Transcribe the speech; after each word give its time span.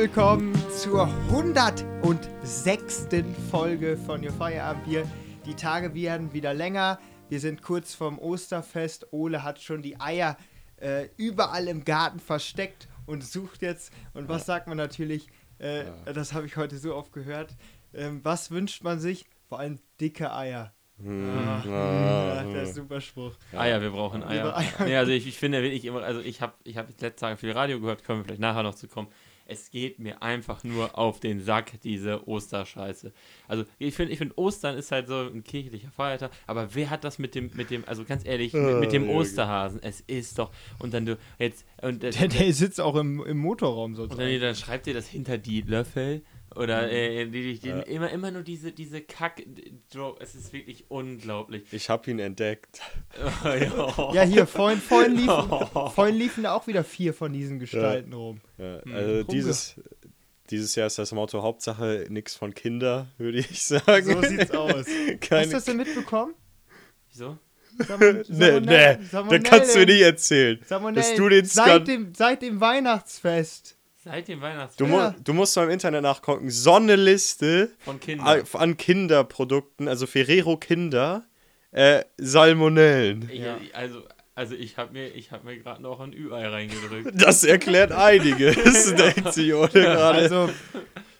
willkommen 0.00 0.54
zur 0.70 1.08
106. 1.28 3.06
Folge 3.50 3.98
von 3.98 4.24
Your 4.24 4.32
Feierabend 4.32 4.86
Bier. 4.86 5.06
Die 5.44 5.52
Tage 5.52 5.94
werden 5.94 6.32
wieder 6.32 6.54
länger. 6.54 6.98
Wir 7.28 7.38
sind 7.38 7.60
kurz 7.60 7.94
vorm 7.94 8.18
Osterfest. 8.18 9.12
Ole 9.12 9.42
hat 9.42 9.60
schon 9.60 9.82
die 9.82 10.00
Eier 10.00 10.38
äh, 10.78 11.08
überall 11.18 11.68
im 11.68 11.84
Garten 11.84 12.18
versteckt 12.18 12.88
und 13.04 13.22
sucht 13.22 13.60
jetzt. 13.60 13.92
Und 14.14 14.30
was 14.30 14.46
sagt 14.46 14.68
man 14.68 14.78
natürlich? 14.78 15.28
Äh, 15.58 15.84
das 16.14 16.32
habe 16.32 16.46
ich 16.46 16.56
heute 16.56 16.78
so 16.78 16.94
oft 16.94 17.12
gehört. 17.12 17.54
Ähm, 17.92 18.20
was 18.22 18.50
wünscht 18.50 18.82
man 18.82 19.00
sich? 19.00 19.26
Vor 19.50 19.58
allem 19.58 19.80
dicke 20.00 20.32
Eier. 20.32 20.72
Ah, 21.06 21.62
ja, 21.66 22.42
der 22.42 22.62
ist 22.62 22.74
super 22.74 23.00
Spruch. 23.02 23.34
Eier, 23.52 23.80
wir 23.80 23.90
brauchen 23.90 24.22
Eier. 24.22 24.56
Eier. 24.56 24.84
Nee, 24.84 24.96
also 24.96 25.12
ich, 25.12 25.26
ich 25.26 25.36
finde 25.36 25.62
wirklich 25.62 25.84
immer, 25.84 26.02
also 26.02 26.20
ich 26.20 26.40
habe 26.40 26.54
ich 26.64 26.76
hab 26.76 26.88
jetzt 26.88 27.00
letzte 27.00 27.20
Tage 27.20 27.36
viel 27.36 27.52
Radio 27.52 27.80
gehört, 27.80 28.04
können 28.04 28.20
wir 28.20 28.24
vielleicht 28.24 28.40
nachher 28.40 28.62
noch 28.62 28.74
zu 28.74 28.88
kommen. 28.88 29.08
Es 29.50 29.70
geht 29.70 29.98
mir 29.98 30.22
einfach 30.22 30.62
nur 30.64 30.96
auf 30.96 31.18
den 31.20 31.40
Sack, 31.40 31.80
diese 31.82 32.26
Osterscheiße. 32.28 33.12
Also 33.48 33.64
ich 33.78 33.94
finde, 33.94 34.12
ich 34.12 34.18
finde, 34.18 34.38
Ostern 34.38 34.76
ist 34.76 34.92
halt 34.92 35.08
so 35.08 35.16
ein 35.26 35.42
kirchlicher 35.42 35.90
Feiertag, 35.90 36.30
aber 36.46 36.74
wer 36.74 36.88
hat 36.90 37.02
das 37.04 37.18
mit 37.18 37.34
dem, 37.34 37.50
mit 37.54 37.70
dem, 37.70 37.84
also 37.86 38.04
ganz 38.04 38.24
ehrlich, 38.24 38.52
mit, 38.52 38.80
mit 38.80 38.92
dem 38.92 39.08
Ah. 39.08 39.14
Osterhasen? 39.14 39.80
Es 39.82 40.00
ist 40.02 40.38
doch, 40.38 40.52
und 40.78 40.94
dann 40.94 41.04
du, 41.06 41.18
jetzt, 41.38 41.64
und, 41.82 42.04
äh, 42.04 42.10
Der, 42.10 42.28
der 42.28 42.52
sitzt 42.52 42.80
auch 42.80 42.94
im, 42.96 43.24
im 43.26 43.38
Motorraum 43.38 43.92
und 43.94 43.98
dann, 43.98 44.08
sozusagen. 44.10 44.40
dann 44.40 44.54
schreibt 44.54 44.86
ihr 44.86 44.94
das 44.94 45.08
hinter 45.08 45.36
die 45.38 45.62
Löffel 45.62 46.22
oder 46.56 46.82
Mhm. 46.86 46.92
äh, 46.92 47.24
die, 47.26 47.30
die, 47.54 47.58
die, 47.60 47.68
Ja. 47.68 47.78
immer, 47.80 48.10
immer 48.10 48.30
nur 48.30 48.42
diese, 48.42 48.72
diese 48.72 49.00
Kack, 49.00 49.42
es 50.20 50.34
ist 50.34 50.52
wirklich 50.52 50.84
unglaublich. 50.88 51.64
Ich 51.72 51.88
habe 51.90 52.10
ihn 52.10 52.18
entdeckt. 52.18 52.80
ja. 53.44 54.10
Ja, 54.14 54.22
hier, 54.22 54.46
vorhin, 54.46 54.80
vorhin, 54.80 55.14
liefen, 55.16 55.48
vorhin 55.94 56.16
liefen 56.16 56.42
da 56.44 56.54
auch 56.54 56.66
wieder 56.66 56.82
vier 56.84 57.14
von 57.14 57.32
diesen 57.32 57.58
Gestalten 57.58 58.12
rum. 58.12 58.40
Ja, 58.58 58.82
Hm, 58.82 58.94
also 58.94 59.10
rumge- 59.12 59.30
dieses, 59.30 59.74
dieses 60.50 60.74
Jahr 60.74 60.88
ist 60.88 60.98
das 60.98 61.12
Motto 61.12 61.42
Hauptsache 61.42 62.06
nichts 62.08 62.34
von 62.34 62.52
Kinder, 62.54 63.06
würde 63.18 63.38
ich 63.38 63.62
sagen. 63.64 64.04
So 64.04 64.22
sieht's 64.22 64.50
aus. 64.50 64.72
Hast 64.74 64.88
du 64.88 65.18
Keine, 65.18 65.52
das 65.52 65.64
denn 65.64 65.76
mitbekommen? 65.76 66.34
Wieso? 67.12 67.38
Salmon- 67.78 68.24
nee, 68.28 68.60
nee, 68.60 68.98
Salmonellen- 69.10 69.28
da 69.30 69.38
kannst 69.38 69.74
du 69.76 69.86
nicht 69.86 70.00
erzählen. 70.02 70.60
Salmonellen. 70.66 70.96
dass 70.96 71.14
du 71.14 71.28
den 71.28 71.44
seit 71.46 71.86
dem, 71.88 72.14
seit 72.14 72.42
dem 72.42 72.60
Weihnachtsfest. 72.60 73.76
Seit 74.02 74.28
dem 74.28 74.40
Du, 74.40 74.46
Weihnachtsfest 74.46 74.80
Ja. 74.90 75.10
mu 75.10 75.14
du 75.22 75.34
musst 75.34 75.56
mal 75.56 75.64
im 75.64 75.70
Internet 75.70 76.02
nachgucken. 76.02 76.50
So 76.50 76.74
eine 76.74 76.96
Liste 76.96 77.70
von 77.80 78.00
Kindern. 78.00 78.26
a- 78.26 78.58
an 78.58 78.76
Kinderprodukten, 78.76 79.88
also 79.88 80.06
Ferrero 80.06 80.56
Kinder, 80.56 81.26
äh, 81.70 82.02
Salmonellen. 82.16 83.28
Ich, 83.30 83.40
Ja. 83.40 83.58
Also, 83.74 84.02
also 84.34 84.54
ich 84.54 84.78
habe 84.78 84.92
mir, 84.94 85.08
ich 85.14 85.32
hab 85.32 85.44
mir 85.44 85.58
gerade 85.58 85.82
noch 85.82 86.00
ein 86.00 86.12
Ü-Ei 86.14 86.48
reingedrückt. 86.48 87.12
Das 87.14 87.44
erklärt 87.44 87.92
einiges, 87.92 88.94
denkt 88.94 89.34
sich 89.34 89.52
Ole 89.52 89.68
gerade. 89.68 90.18
Also, 90.18 90.48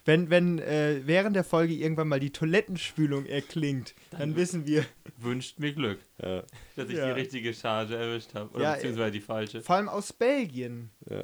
wenn, 0.06 0.30
wenn 0.30 0.58
äh, 0.58 1.02
während 1.04 1.36
der 1.36 1.44
Folge 1.44 1.74
irgendwann 1.74 2.08
mal 2.08 2.18
die 2.18 2.32
Toilettenspülung 2.32 3.26
erklingt, 3.26 3.94
dann 4.18 4.34
wissen 4.36 4.66
wir, 4.66 4.86
Wünscht 5.18 5.58
mir 5.58 5.74
Glück, 5.74 5.98
ja, 6.22 6.42
dass 6.76 6.88
ich 6.88 6.96
Ja. 6.96 7.12
die 7.12 7.20
richtige 7.20 7.52
Charge 7.52 7.94
erwischt 7.94 8.30
habe. 8.34 8.48
Oder 8.54 8.62
Ja, 8.64 8.74
beziehungsweise 8.76 9.10
die 9.12 9.20
falsche. 9.20 9.60
vor 9.60 9.76
allem 9.76 9.90
aus 9.90 10.14
Belgien 10.14 10.90
ja. 11.10 11.22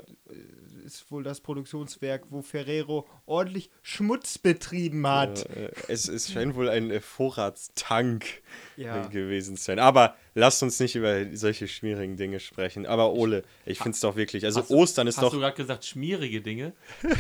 Ist 0.87 1.11
wohl 1.11 1.23
das 1.23 1.41
Produktionswerk, 1.41 2.25
wo 2.31 2.41
Ferrero 2.43 3.07
ordentlich 3.27 3.71
Schmutz 3.83 4.39
betrieben 4.39 5.07
hat. 5.07 5.47
Ja, 5.49 5.55
äh, 5.63 5.71
es, 5.89 6.09
es 6.09 6.31
scheint 6.33 6.55
wohl 6.55 6.69
ein 6.71 6.91
äh, 6.91 7.01
Vorratstank 7.01 8.25
Ja. 8.77 9.05
äh, 9.05 9.09
gewesen 9.09 9.57
zu 9.57 9.65
sein. 9.65 9.79
Aber 9.79 10.15
lasst 10.35 10.63
uns 10.63 10.81
nicht 10.81 10.95
über 10.97 11.27
solche 11.37 11.69
schwierigen 11.69 12.17
Dinge 12.17 12.41
sprechen. 12.41 12.87
Aber 12.87 13.13
Ole, 13.13 13.43
ich 13.67 13.79
finde 13.79 13.93
es 13.97 14.01
doch 14.01 14.17
wirklich, 14.17 14.45
also 14.45 14.61
Hast 14.61 14.71
du- 14.71 14.75
Ostern 14.77 15.07
ist 15.09 15.17
Hast 15.17 15.25
doch. 15.25 15.33
du 15.33 15.41
gerade 15.41 15.57
gesagt, 15.57 15.85
schmierige 15.85 16.41
Dinge? 16.41 16.73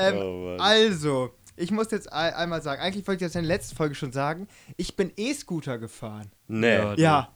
Ähm, 0.00 0.14
Oh 0.16 0.56
also, 0.60 1.34
ich 1.56 1.72
muss 1.72 1.90
jetzt 1.90 2.12
ein- 2.12 2.32
einmal 2.34 2.62
sagen, 2.62 2.80
eigentlich 2.80 3.04
wollte 3.08 3.24
ich 3.24 3.32
das 3.32 3.34
in 3.34 3.42
der 3.46 3.56
letzten 3.56 3.74
Folge 3.74 3.96
schon 3.96 4.12
sagen, 4.12 4.46
ich 4.76 4.94
bin 4.94 5.12
E-Scooter 5.16 5.76
gefahren. 5.78 6.30
nee. 6.46 6.76
Ja. 6.76 6.94
Ja. 6.94 7.32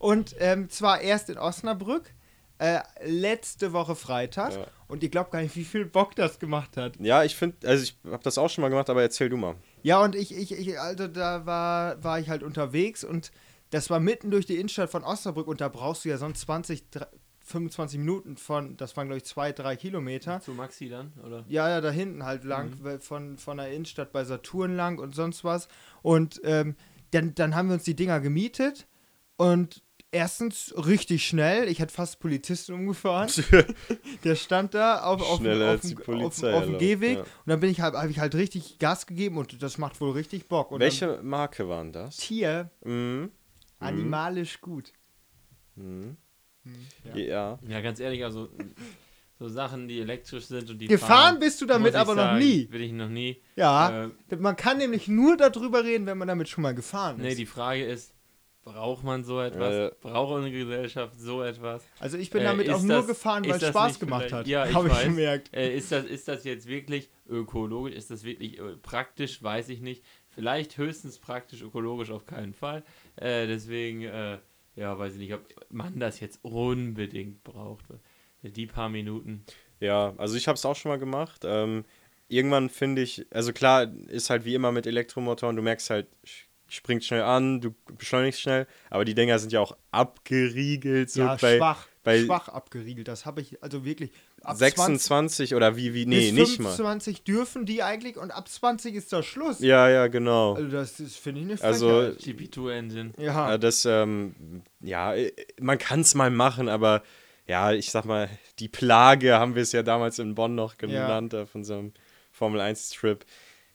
Und 0.00 0.34
ähm, 0.38 0.70
zwar 0.70 1.02
erst 1.02 1.28
in 1.28 1.36
Osnabrück, 1.36 2.14
äh, 2.56 2.80
letzte 3.04 3.74
Woche 3.74 3.94
Freitag. 3.94 4.54
Ja. 4.54 4.66
Und 4.88 5.02
ihr 5.02 5.10
glaubt 5.10 5.30
gar 5.30 5.42
nicht, 5.42 5.54
wie 5.56 5.64
viel 5.64 5.84
Bock 5.84 6.16
das 6.16 6.38
gemacht 6.38 6.78
hat. 6.78 6.96
Ja, 6.98 7.22
ich 7.22 7.36
finde, 7.36 7.68
also 7.68 7.84
ich 7.84 7.96
habe 8.10 8.22
das 8.22 8.38
auch 8.38 8.48
schon 8.48 8.62
mal 8.62 8.70
gemacht, 8.70 8.88
aber 8.88 9.02
erzähl 9.02 9.28
du 9.28 9.36
mal. 9.36 9.56
Ja, 9.82 10.02
und 10.02 10.16
ich, 10.16 10.34
ich, 10.34 10.52
ich 10.52 10.80
also 10.80 11.06
da 11.06 11.44
war, 11.44 12.02
war 12.02 12.18
ich 12.18 12.30
halt 12.30 12.42
unterwegs 12.42 13.04
und 13.04 13.30
das 13.68 13.90
war 13.90 14.00
mitten 14.00 14.30
durch 14.30 14.46
die 14.46 14.56
Innenstadt 14.56 14.90
von 14.90 15.04
Osnabrück 15.04 15.46
und 15.46 15.60
da 15.60 15.68
brauchst 15.68 16.06
du 16.06 16.08
ja 16.08 16.16
sonst 16.16 16.40
20, 16.40 16.90
3, 16.90 17.06
25 17.40 17.98
Minuten 17.98 18.38
von, 18.38 18.78
das 18.78 18.96
waren 18.96 19.08
glaube 19.08 19.18
ich 19.18 19.24
zwei, 19.24 19.52
drei 19.52 19.76
Kilometer. 19.76 20.40
Zu 20.40 20.52
Maxi 20.52 20.88
dann, 20.88 21.12
oder? 21.26 21.44
Ja, 21.46 21.68
ja, 21.68 21.82
da 21.82 21.90
hinten 21.90 22.24
halt 22.24 22.44
lang, 22.44 22.72
weil 22.80 23.00
von, 23.00 23.36
von 23.36 23.58
der 23.58 23.70
Innenstadt 23.70 24.12
bei 24.12 24.24
Saturn 24.24 24.76
lang 24.76 24.98
und 24.98 25.14
sonst 25.14 25.44
was. 25.44 25.68
Und 26.00 26.40
ähm, 26.44 26.74
dann, 27.10 27.34
dann 27.34 27.54
haben 27.54 27.68
wir 27.68 27.74
uns 27.74 27.84
die 27.84 27.96
Dinger 27.96 28.20
gemietet 28.20 28.86
und 29.36 29.82
erstens 30.12 30.74
richtig 30.76 31.26
schnell. 31.26 31.68
Ich 31.68 31.78
hätte 31.78 31.92
fast 31.94 32.20
Polizisten 32.20 32.72
umgefahren. 32.74 33.30
Der 34.24 34.34
stand 34.36 34.74
da 34.74 35.02
auf, 35.02 35.20
auf, 35.22 35.38
Schneller 35.38 35.66
auf, 35.66 35.70
als 35.72 35.80
dem- 35.82 35.90
die 35.90 35.96
auf, 35.98 36.04
Polizei 36.04 36.52
auf, 36.54 36.58
auf 36.62 36.64
dem 36.66 36.78
Gehweg. 36.78 37.16
ja. 37.16 37.20
Und 37.22 37.28
dann 37.46 37.60
bin 37.60 37.70
ich 37.70 37.80
halt, 37.80 37.94
habe 37.94 38.10
ich 38.10 38.18
halt 38.18 38.34
richtig 38.34 38.78
Gas 38.78 39.06
gegeben 39.06 39.38
und 39.38 39.62
das 39.62 39.78
macht 39.78 40.00
wohl 40.00 40.12
richtig 40.12 40.48
Bock. 40.48 40.70
Und 40.72 40.80
Dann, 40.80 40.86
Welche 40.86 41.20
Marke 41.22 41.68
waren 41.68 41.92
das? 41.92 42.16
Tier, 42.16 42.70
Mhm. 42.84 43.30
animalisch 43.78 44.60
gut. 44.60 44.92
Mhm. 45.76 46.16
Ja. 47.04 47.16
Ja. 47.16 47.58
Ja, 47.66 47.80
ganz 47.80 48.00
ehrlich, 48.00 48.22
also 48.24 48.48
so 49.38 49.48
Sachen, 49.48 49.88
die 49.88 50.00
elektrisch 50.00 50.44
sind 50.44 50.68
und 50.68 50.78
die 50.78 50.86
Gefahren 50.88 51.08
fahren, 51.08 51.38
bist 51.40 51.60
du 51.62 51.66
damit 51.66 51.94
aber 51.94 52.14
noch 52.14 52.22
sagen, 52.24 52.38
nie. 52.38 52.68
Will 52.70 52.82
ich 52.82 52.92
noch 52.92 53.08
nie. 53.08 53.40
Ja, 53.56 54.04
Äh, 54.30 54.36
man 54.36 54.54
kann 54.56 54.76
nämlich 54.76 55.08
nur 55.08 55.38
darüber 55.38 55.82
reden, 55.82 56.04
wenn 56.04 56.18
man 56.18 56.28
damit 56.28 56.50
schon 56.50 56.60
mal 56.62 56.74
gefahren 56.74 57.16
ist. 57.18 57.22
nee, 57.22 57.34
die 57.34 57.46
Frage 57.46 57.84
ist, 57.84 58.12
braucht 58.72 59.04
man 59.04 59.24
so 59.24 59.40
etwas? 59.40 59.74
Äh. 59.74 59.90
Braucht 60.00 60.32
unsere 60.34 60.52
Gesellschaft 60.52 61.18
so 61.18 61.42
etwas? 61.42 61.84
Also 61.98 62.18
ich 62.18 62.30
bin 62.30 62.42
Äh, 62.42 62.44
damit 62.44 62.66
ist 62.68 62.74
auch 62.74 62.82
nur 62.82 62.96
das- 62.98 63.06
gefahren, 63.06 63.44
ist 63.44 63.50
weil 63.50 63.62
es 63.62 63.68
Spaß 63.68 64.00
gemacht 64.00 64.32
hat. 64.32 64.46
Ja, 64.46 64.66
ich 64.66 64.74
Habe 64.74 64.88
ich 64.88 64.94
weiß. 64.94 65.04
gemerkt. 65.04 65.50
Äh, 65.54 65.76
ist, 65.76 65.90
das, 65.92 66.04
ist 66.04 66.28
das 66.28 66.44
jetzt 66.44 66.66
wirklich 66.66 67.08
ökologisch? 67.28 67.94
Ist 67.94 68.10
das 68.10 68.24
wirklich 68.24 68.58
äh, 68.58 68.76
praktisch? 68.82 69.42
Weiß 69.42 69.68
ich 69.68 69.80
nicht. 69.80 70.02
Vielleicht 70.28 70.78
höchstens 70.78 71.18
praktisch, 71.18 71.62
ökologisch 71.62 72.10
auf 72.10 72.24
keinen 72.26 72.54
Fall. 72.54 72.84
Äh, 73.16 73.46
deswegen, 73.46 74.02
äh, 74.02 74.38
ja, 74.76 74.98
weiß 74.98 75.14
ich 75.14 75.18
nicht, 75.18 75.34
ob 75.34 75.42
man 75.70 75.98
das 75.98 76.20
jetzt 76.20 76.38
unbedingt 76.42 77.42
braucht. 77.44 77.84
Die 78.42 78.66
paar 78.66 78.88
Minuten. 78.88 79.44
Ja, 79.80 80.14
also 80.16 80.36
ich 80.36 80.48
habe 80.48 80.56
es 80.56 80.64
auch 80.64 80.76
schon 80.76 80.90
mal 80.90 80.98
gemacht. 80.98 81.42
Ähm, 81.44 81.84
irgendwann 82.28 82.70
finde 82.70 83.02
ich, 83.02 83.26
also 83.30 83.52
klar, 83.52 83.92
ist 84.08 84.30
halt 84.30 84.44
wie 84.44 84.54
immer 84.54 84.72
mit 84.72 84.86
Elektromotoren, 84.86 85.56
du 85.56 85.62
merkst 85.62 85.90
halt, 85.90 86.06
springt 86.70 87.04
schnell 87.04 87.22
an, 87.22 87.60
du 87.60 87.74
beschleunigst 87.98 88.40
schnell, 88.40 88.66
aber 88.88 89.04
die 89.04 89.14
Dinger 89.14 89.38
sind 89.38 89.52
ja 89.52 89.60
auch 89.60 89.76
abgeriegelt, 89.90 91.10
so 91.10 91.20
ja, 91.22 91.36
bei, 91.40 91.56
schwach, 91.58 91.86
bei 92.02 92.24
schwach 92.24 92.48
abgeriegelt. 92.48 93.08
Das 93.08 93.26
habe 93.26 93.40
ich 93.40 93.62
also 93.62 93.84
wirklich. 93.84 94.10
Ab 94.42 94.56
26 94.56 95.54
oder 95.54 95.76
wie, 95.76 95.92
wie, 95.92 96.04
20, 96.04 96.32
nee, 96.32 96.40
nicht 96.40 96.60
mal. 96.60 96.70
25 96.70 97.24
dürfen 97.24 97.66
die 97.66 97.82
eigentlich 97.82 98.16
und 98.16 98.30
ab 98.30 98.48
20 98.48 98.94
ist 98.94 99.12
das 99.12 99.26
Schluss. 99.26 99.60
Ja, 99.60 99.90
ja, 99.90 100.06
genau. 100.06 100.54
Also 100.54 100.68
das, 100.70 100.96
das 100.96 101.16
finde 101.16 101.42
ich 101.42 101.46
eine 101.50 101.62
Also, 101.62 101.88
Frechheit. 102.16 102.20
GP2-Engine. 102.54 103.12
ja. 103.18 103.54
Äh, 103.54 103.58
Das, 103.58 103.84
ähm, 103.84 104.62
ja, 104.80 105.14
äh, 105.14 105.32
man 105.60 105.76
kann 105.76 106.00
es 106.00 106.14
mal 106.14 106.30
machen, 106.30 106.68
aber 106.70 107.02
ja, 107.46 107.72
ich 107.72 107.90
sag 107.90 108.04
mal, 108.04 108.30
die 108.60 108.68
Plage 108.68 109.34
haben 109.38 109.54
wir 109.56 109.62
es 109.62 109.72
ja 109.72 109.82
damals 109.82 110.18
in 110.18 110.34
Bonn 110.34 110.54
noch 110.54 110.78
genannt, 110.78 111.34
auf 111.34 111.54
unserem 111.54 111.92
Formel 112.30 112.60
1-Trip. 112.60 113.24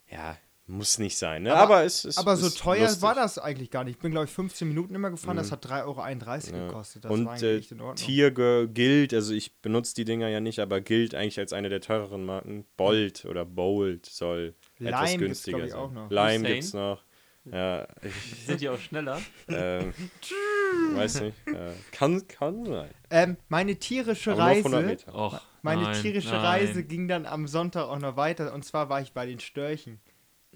Ja, 0.09 0.37
muss 0.67 0.97
nicht 0.97 1.17
sein, 1.17 1.43
ne? 1.43 1.53
Aber- 1.53 1.75
Aber, 1.75 1.83
es 1.85 2.05
ist. 2.05 2.17
aber 2.17 2.35
so 2.37 2.47
ist 2.47 2.57
teuer 2.59 2.81
lustig. 2.85 3.01
war 3.03 3.13
das 3.13 3.37
eigentlich 3.37 3.69
gar 3.69 3.83
nicht. 3.83 3.97
Ich 3.97 4.01
bin, 4.01 4.11
glaube 4.11 4.25
ich, 4.25 4.31
15 4.31 4.67
Minuten 4.67 4.95
immer 4.95 5.11
gefahren. 5.11 5.37
Das 5.37 5.47
Mhm. 5.47 5.51
hat 5.51 5.65
3,31 5.69 6.53
Euro 6.53 6.61
Ja. 6.63 6.67
gekostet. 6.67 7.05
Das 7.05 7.11
Und 7.11 7.25
war 7.25 7.33
äh, 7.33 7.37
eigentlich 7.37 7.59
echt 7.61 7.71
in 7.71 7.81
Ordnung. 7.81 7.95
Tier 7.97 8.31
gilt, 8.67 9.13
also 9.13 9.33
ich 9.33 9.55
benutze 9.61 9.93
die 9.95 10.05
Dinger 10.05 10.27
ja 10.27 10.39
nicht, 10.39 10.59
aber 10.59 10.81
gilt 10.81 11.13
eigentlich 11.13 11.37
als 11.39 11.53
eine 11.53 11.69
der 11.69 11.81
teureren 11.81 12.25
Marken. 12.25 12.65
Bolt 12.77 13.25
oder 13.25 13.45
Bolt 13.45 14.05
soll 14.07 14.55
etwas 14.79 14.91
Lime 14.91 15.07
gibt's, 15.09 15.19
günstiger 15.19 15.57
glaub 15.57 15.67
ich, 15.67 15.71
sein. 15.73 15.81
auch 15.81 15.91
noch. 15.91 16.09
Lime 16.09 16.39
Hussein? 16.39 16.43
gibt's 16.53 16.73
noch. 16.73 17.03
Ja, 17.51 17.87
ich 18.01 18.11
Sind 18.47 18.61
die 18.61 18.69
auch 18.69 18.79
schneller? 18.79 19.21
ähm, 19.49 19.93
weiß 20.95 21.21
nicht. 21.21 21.37
Äh, 21.47 21.73
kann, 21.91 22.27
kann 22.27 22.65
sein. 22.65 22.89
Ähm, 23.11 23.37
meine 23.49 23.75
tierische 23.75 24.31
Aber 24.31 24.41
nur 24.45 24.51
auf 24.51 24.57
100 24.57 24.73
Reise. 24.79 24.87
Meter. 24.87 25.15
Och, 25.15 25.41
Meine 25.61 25.81
nein, 25.83 26.01
tierische 26.01 26.29
nein. 26.29 26.39
Reise 26.45 26.83
ging 26.83 27.07
dann 27.07 27.25
am 27.27 27.47
Sonntag 27.47 27.85
auch 27.87 27.99
noch 27.99 28.17
weiter. 28.17 28.51
Und 28.53 28.65
zwar 28.65 28.89
war 28.89 28.99
ich 29.01 29.13
bei 29.13 29.25
den 29.27 29.39
Störchen. 29.39 29.99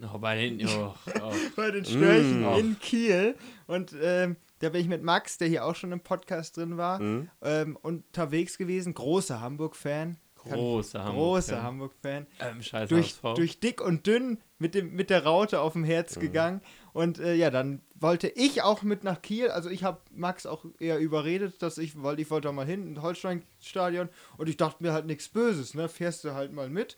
Oh, 0.01 0.17
bei 0.17 0.35
den. 0.35 0.65
Oh, 0.67 0.93
oh. 1.21 1.31
bei 1.55 1.71
den 1.71 1.85
Störchen 1.85 2.41
Mm. 2.41 2.59
in 2.59 2.79
Kiel. 2.79 3.35
Und 3.67 3.93
ähm, 4.01 4.35
da 4.59 4.69
bin 4.69 4.81
ich 4.81 4.87
mit 4.87 5.03
Max, 5.03 5.37
der 5.37 5.47
hier 5.47 5.65
auch 5.65 5.75
schon 5.75 5.91
im 5.91 5.99
Podcast 6.01 6.57
drin 6.57 6.77
war, 6.77 6.99
Mhm. 6.99 7.29
ähm, 7.41 7.77
unterwegs 7.81 8.57
gewesen. 8.57 8.93
Großer 8.93 9.39
Hamburg-Fan. 9.41 10.17
Großer 10.35 10.99
Hamburg. 11.03 11.15
Großer 11.17 11.61
Hamburg-Fan. 11.63 12.25
Ähm, 12.39 12.61
scheiß 12.61 12.87
Durch, 12.89 13.07
HSV. 13.21 13.33
durch 13.35 13.59
dick 13.59 13.81
und 13.81 14.07
dünn 14.07 14.37
mit, 14.57 14.73
dem, 14.73 14.93
mit 14.93 15.09
der 15.09 15.25
Raute 15.25 15.59
auf 15.59 15.73
dem 15.73 15.83
Herz 15.83 16.15
Mhm. 16.15 16.21
gegangen. 16.21 16.61
Und 16.93 17.19
äh, 17.19 17.35
ja, 17.35 17.49
dann 17.51 17.81
wollte 17.95 18.29
ich 18.29 18.61
auch 18.61 18.81
mit 18.81 19.03
nach 19.03 19.21
Kiel. 19.21 19.49
Also 19.49 19.69
ich 19.69 19.83
habe 19.83 19.99
Max 20.11 20.45
auch 20.45 20.65
eher 20.79 20.97
überredet, 20.99 21.61
dass 21.61 21.77
ich, 21.77 22.01
weil 22.01 22.19
ich 22.19 22.29
wollte 22.31 22.51
mal 22.53 22.65
hin, 22.65 22.87
ins 22.87 23.01
Holstein-Stadion. 23.01 24.07
Und 24.37 24.47
ich 24.49 24.55
dachte 24.57 24.81
mir 24.81 24.93
halt 24.93 25.05
nichts 25.05 25.27
Böses, 25.29 25.73
ne? 25.73 25.87
Fährst 25.89 26.23
du 26.23 26.33
halt 26.33 26.53
mal 26.53 26.69
mit. 26.69 26.95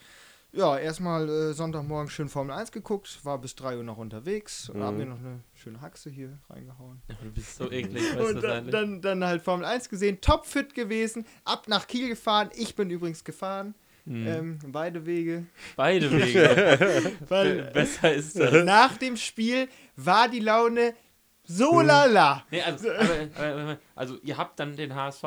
Ja, 0.53 0.77
erstmal 0.77 1.29
äh, 1.29 1.53
Sonntagmorgen 1.53 2.09
schön 2.09 2.27
Formel 2.27 2.53
1 2.53 2.73
geguckt, 2.73 3.19
war 3.23 3.37
bis 3.37 3.55
3 3.55 3.77
Uhr 3.77 3.83
noch 3.83 3.97
unterwegs 3.97 4.69
und 4.69 4.79
Mhm. 4.79 4.83
haben 4.83 4.97
mir 4.97 5.05
noch 5.05 5.19
eine 5.19 5.39
schöne 5.53 5.79
Haxe 5.79 6.09
hier 6.09 6.37
reingehauen. 6.49 7.01
Du 7.23 7.31
bist 7.31 7.55
so 7.55 7.71
eklig, 7.71 8.03
Und 8.19 8.43
dann, 8.43 8.69
dann, 8.69 9.01
dann 9.01 9.23
halt 9.23 9.41
Formel 9.41 9.65
1 9.65 9.87
gesehen, 9.87 10.19
topfit 10.19 10.73
gewesen, 10.75 11.25
ab 11.45 11.67
nach 11.69 11.87
Kiel 11.87 12.09
gefahren. 12.09 12.49
Ich 12.53 12.75
bin 12.75 12.89
übrigens 12.89 13.23
gefahren. 13.23 13.75
Hm. 14.05 14.27
Ähm, 14.27 14.59
beide 14.67 15.05
Wege. 15.05 15.45
Beide 15.77 16.11
Wege. 16.17 17.13
Weil 17.29 17.55
Be- 17.63 17.71
Besser 17.71 18.13
ist 18.13 18.37
das. 18.37 18.65
nach 18.65 18.97
dem 18.97 19.15
Spiel 19.15 19.69
war 19.95 20.27
die 20.27 20.39
Laune 20.39 20.93
so 21.43 21.79
Hm. 21.79 21.87
lala. 21.87 22.43
Nee, 22.51 22.61
also, 22.61 22.91
aber, 22.91 23.15
aber, 23.37 23.61
aber, 23.61 23.77
also 23.95 24.17
ihr 24.23 24.37
habt 24.37 24.59
dann 24.59 24.75
den 24.75 24.95
HSV 24.95 25.23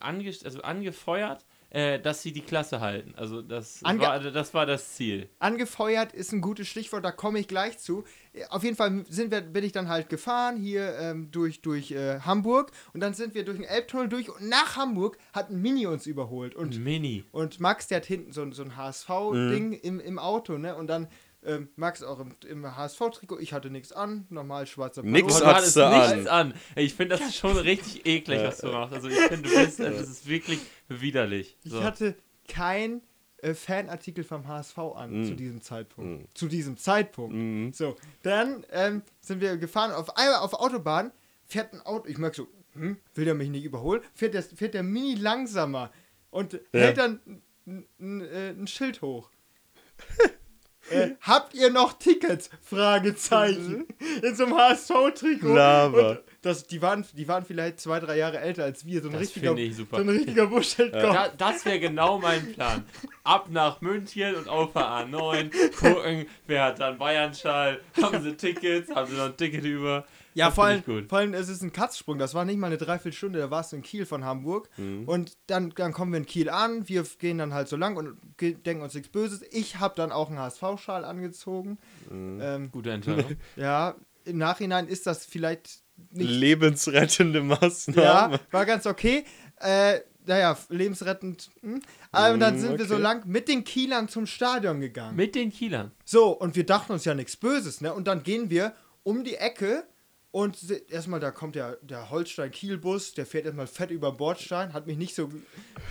ange, 0.00 0.34
also 0.44 0.60
angefeuert, 0.60 1.46
äh, 1.76 2.00
dass 2.00 2.22
sie 2.22 2.32
die 2.32 2.40
Klasse 2.40 2.80
halten. 2.80 3.12
Also 3.16 3.42
das, 3.42 3.82
Ange- 3.84 4.00
war, 4.00 4.18
das 4.20 4.54
war 4.54 4.64
das 4.64 4.94
Ziel. 4.94 5.28
Angefeuert 5.40 6.12
ist 6.14 6.32
ein 6.32 6.40
gutes 6.40 6.68
Stichwort, 6.68 7.04
da 7.04 7.12
komme 7.12 7.38
ich 7.38 7.48
gleich 7.48 7.78
zu. 7.78 8.04
Auf 8.48 8.64
jeden 8.64 8.76
Fall 8.76 9.04
sind 9.10 9.30
wir, 9.30 9.40
bin 9.42 9.62
ich 9.64 9.72
dann 9.72 9.88
halt 9.88 10.08
gefahren 10.08 10.56
hier 10.56 10.96
ähm, 10.98 11.30
durch, 11.30 11.60
durch 11.60 11.90
äh, 11.92 12.20
Hamburg 12.20 12.72
und 12.94 13.00
dann 13.00 13.12
sind 13.14 13.34
wir 13.34 13.44
durch 13.44 13.58
den 13.58 13.66
Elbtunnel 13.66 14.08
durch 14.08 14.30
und 14.30 14.48
nach 14.48 14.76
Hamburg 14.76 15.18
hat 15.34 15.50
ein 15.50 15.60
Mini 15.60 15.86
uns 15.86 16.06
überholt 16.06 16.54
und, 16.54 16.78
Mini. 16.82 17.24
und 17.32 17.60
Max, 17.60 17.88
der 17.88 17.98
hat 17.98 18.06
hinten 18.06 18.32
so, 18.32 18.42
ein- 18.42 18.52
so 18.52 18.62
ein 18.62 18.76
HSV-Ding 18.76 19.72
im, 19.74 20.00
im 20.00 20.18
Auto, 20.18 20.58
ne? 20.58 20.76
Und 20.76 20.86
dann 20.86 21.08
ähm, 21.46 21.68
Max 21.76 22.02
auch 22.02 22.18
im, 22.20 22.34
im 22.48 22.76
HSV-Trikot, 22.76 23.38
ich 23.38 23.52
hatte 23.52 23.70
nichts 23.70 23.92
an, 23.92 24.26
normal 24.30 24.66
schwarzer 24.66 25.02
Nix 25.02 25.22
Pullover. 25.34 25.40
du 25.52 25.56
hattest 25.56 25.76
du 25.76 25.88
nichts 26.14 26.26
an. 26.28 26.54
Ich 26.74 26.94
finde 26.94 27.16
das 27.16 27.34
schon 27.36 27.56
richtig 27.56 28.04
eklig, 28.06 28.40
was 28.42 28.58
du 28.58 28.66
machst. 28.68 28.92
Also 28.94 29.08
ich 29.08 29.16
finde, 29.18 29.48
du 29.48 29.54
bist, 29.54 29.80
also 29.80 29.98
das 29.98 30.08
ist 30.10 30.26
wirklich 30.28 30.60
widerlich. 30.88 31.56
Ich 31.64 31.72
So. 31.72 31.82
hatte 31.82 32.16
kein 32.48 33.00
äh, 33.42 33.54
Fanartikel 33.54 34.24
vom 34.24 34.46
HSV 34.48 34.78
an 34.78 35.20
Mm. 35.22 35.24
zu 35.24 35.34
diesem 35.34 35.60
Zeitpunkt. 35.62 36.22
Mm. 36.22 36.24
Zu 36.34 36.48
diesem 36.48 36.76
Zeitpunkt. 36.76 37.34
Mhm. 37.34 37.72
So, 37.72 37.96
dann 38.22 38.64
ähm, 38.72 39.02
sind 39.20 39.40
wir 39.40 39.56
gefahren. 39.56 39.92
Auf 39.92 40.16
einmal 40.16 40.40
auf 40.40 40.50
der 40.50 40.60
Autobahn 40.60 41.12
fährt 41.44 41.72
ein 41.74 41.80
Auto. 41.82 42.08
Ich 42.08 42.18
merke 42.18 42.36
so, 42.36 42.48
hm, 42.72 42.96
will 43.14 43.24
der 43.24 43.34
mich 43.34 43.50
nicht 43.50 43.64
überholen? 43.64 44.02
Fährt 44.14 44.34
der, 44.34 44.42
fährt 44.42 44.74
der 44.74 44.82
Mini 44.82 45.14
langsamer 45.14 45.90
und 46.30 46.58
hält 46.72 46.98
dann 46.98 47.20
äh, 48.00 48.50
ein 48.50 48.66
Schild 48.66 49.00
hoch. 49.02 49.30
äh, 50.90 51.10
habt 51.20 51.54
ihr 51.54 51.70
noch 51.70 51.94
Tickets? 51.98 52.50
Fragezeichen. 52.62 53.86
In 54.22 54.34
so 54.34 54.44
einem 54.44 54.56
HSV-Trikot. 54.56 55.54
Das, 56.46 56.64
die, 56.64 56.80
waren, 56.80 57.04
die 57.14 57.26
waren 57.26 57.44
vielleicht 57.44 57.80
zwei, 57.80 57.98
drei 57.98 58.16
Jahre 58.18 58.38
älter 58.38 58.62
als 58.62 58.86
wir. 58.86 59.02
So 59.02 59.08
ein 59.08 59.14
Das 59.14 59.22
richtiger, 59.22 59.48
finde 59.48 59.62
ich 59.62 59.74
super. 59.74 59.96
So 59.96 60.02
ein 60.04 60.08
richtiger 60.08 60.46
Buscheltkopf. 60.46 61.12
Da, 61.12 61.28
das 61.36 61.64
wäre 61.64 61.80
genau 61.80 62.20
mein 62.20 62.52
Plan. 62.52 62.84
Ab 63.24 63.48
nach 63.50 63.80
München 63.80 64.36
und 64.36 64.48
auf 64.48 64.72
der 64.72 64.82
A9 64.82 65.50
gucken, 65.76 66.26
wer 66.46 66.66
hat 66.66 66.78
dann 66.78 66.98
Bayernschall, 66.98 67.80
haben 68.00 68.22
sie 68.22 68.36
Tickets, 68.36 68.94
haben 68.94 69.10
sie 69.10 69.16
noch 69.16 69.24
ein 69.24 69.36
Ticket 69.36 69.64
über. 69.64 70.06
Ja, 70.34 70.46
Das 70.46 70.54
vor 70.54 70.66
allem, 70.66 71.08
vor 71.08 71.18
allem, 71.18 71.34
es 71.34 71.48
ist 71.48 71.62
ein 71.62 71.72
Katzsprung. 71.72 72.18
Das 72.18 72.32
war 72.32 72.44
nicht 72.44 72.58
mal 72.58 72.68
eine 72.68 72.76
Dreiviertelstunde, 72.76 73.40
da 73.40 73.50
warst 73.50 73.72
du 73.72 73.76
in 73.76 73.82
Kiel 73.82 74.06
von 74.06 74.24
Hamburg. 74.24 74.68
Mhm. 74.76 75.08
Und 75.08 75.36
dann, 75.48 75.70
dann 75.70 75.92
kommen 75.92 76.12
wir 76.12 76.18
in 76.18 76.26
Kiel 76.26 76.48
an, 76.48 76.88
wir 76.88 77.04
gehen 77.18 77.38
dann 77.38 77.54
halt 77.54 77.66
so 77.66 77.76
lang 77.76 77.96
und 77.96 78.18
denken 78.40 78.82
uns 78.82 78.94
nichts 78.94 79.08
Böses. 79.08 79.42
Ich 79.50 79.80
habe 79.80 79.94
dann 79.96 80.12
auch 80.12 80.28
einen 80.28 80.38
HSV-Schal 80.38 81.04
angezogen. 81.04 81.78
Mhm. 82.08 82.38
Ähm, 82.40 82.70
Gute 82.70 82.92
Entscheidung. 82.92 83.36
ja, 83.56 83.96
im 84.24 84.38
Nachhinein 84.38 84.86
ist 84.86 85.08
das 85.08 85.26
vielleicht 85.26 85.85
nicht. 86.10 86.30
Lebensrettende 86.30 87.42
Maßnahmen. 87.42 88.32
Ja, 88.32 88.40
war 88.50 88.66
ganz 88.66 88.86
okay. 88.86 89.24
Äh, 89.60 90.00
naja, 90.26 90.58
lebensrettend. 90.68 91.50
Hm. 91.62 91.80
Aber 92.12 92.36
Mm, 92.36 92.40
dann 92.40 92.58
sind 92.58 92.78
wir 92.78 92.86
so 92.86 92.94
okay. 92.94 93.02
lang 93.02 93.26
mit 93.26 93.48
den 93.48 93.64
Kielern 93.64 94.08
zum 94.08 94.26
Stadion 94.26 94.80
gegangen. 94.80 95.16
Mit 95.16 95.34
den 95.34 95.52
Kielern. 95.52 95.92
So, 96.04 96.30
und 96.30 96.56
wir 96.56 96.66
dachten 96.66 96.92
uns 96.92 97.04
ja 97.04 97.14
nichts 97.14 97.36
Böses, 97.36 97.80
ne? 97.80 97.94
Und 97.94 98.08
dann 98.08 98.22
gehen 98.22 98.50
wir 98.50 98.72
um 99.02 99.22
die 99.22 99.36
Ecke 99.36 99.84
und 100.36 100.58
erstmal, 100.90 101.18
da 101.18 101.30
kommt 101.30 101.54
der, 101.54 101.78
der 101.80 102.10
Holstein-Kiel-Bus, 102.10 103.14
der 103.14 103.24
fährt 103.24 103.46
erstmal 103.46 103.66
fett 103.66 103.90
über 103.90 104.10
den 104.10 104.18
Bordstein, 104.18 104.74
hat 104.74 104.86
mich 104.86 104.98
nicht 104.98 105.14
so 105.14 105.30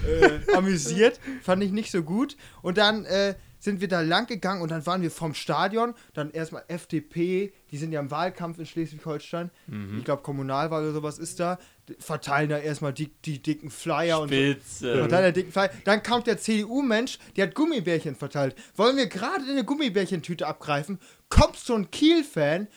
äh, 0.08 0.40
amüsiert, 0.56 1.20
fand 1.42 1.64
ich 1.64 1.72
nicht 1.72 1.90
so 1.90 2.04
gut. 2.04 2.38
Und 2.62 2.78
dann 2.78 3.06
äh, 3.06 3.34
sind 3.66 3.82
wir 3.82 3.90
da 3.90 4.00
lang 4.00 4.28
gegangen 4.28 4.62
und 4.62 4.72
dann 4.72 4.86
waren 4.86 5.02
wir 5.02 5.12
vom 5.12 5.34
Stadion, 5.34 5.94
dann 6.14 6.32
erstmal 6.32 6.64
FDP, 6.70 7.52
die 7.72 7.78
sind 7.78 7.92
ja 7.92 8.00
im 8.00 8.10
Wahlkampf 8.10 8.58
in 8.60 8.66
Schleswig-Holstein, 8.66 9.52
ich 9.98 10.06
glaube 10.06 10.24
Kommunalwahl 10.24 10.84
oder 10.84 10.94
sowas 10.94 11.20
ist 11.20 11.42
da, 11.42 11.60
verteilen 12.00 12.50
da 12.50 12.58
erstmal 12.58 12.94
die, 12.94 13.08
die 13.26 13.42
dicken 13.42 13.70
Flyer 13.70 14.22
und 14.22 14.30
so. 14.30 14.36
Spitze. 14.36 14.98
Verteilt 15.00 15.24
der 15.26 15.32
dicken 15.34 15.52
Flyer. 15.52 15.70
Dann 15.84 16.02
kommt 16.02 16.28
der 16.28 16.38
CDU-Mensch, 16.38 17.20
der 17.36 17.48
hat 17.48 17.56
Gummibärchen 17.56 18.16
verteilt. 18.16 18.56
Wollen 18.76 18.98
wir 18.98 19.08
gerade 19.08 19.44
eine 19.44 19.64
Gummibärchentüte 19.64 20.48
abgreifen? 20.48 21.00
Kommt 21.30 21.58
so 21.58 21.76
ein 21.76 21.92
Kiel-Fan, 21.92 22.68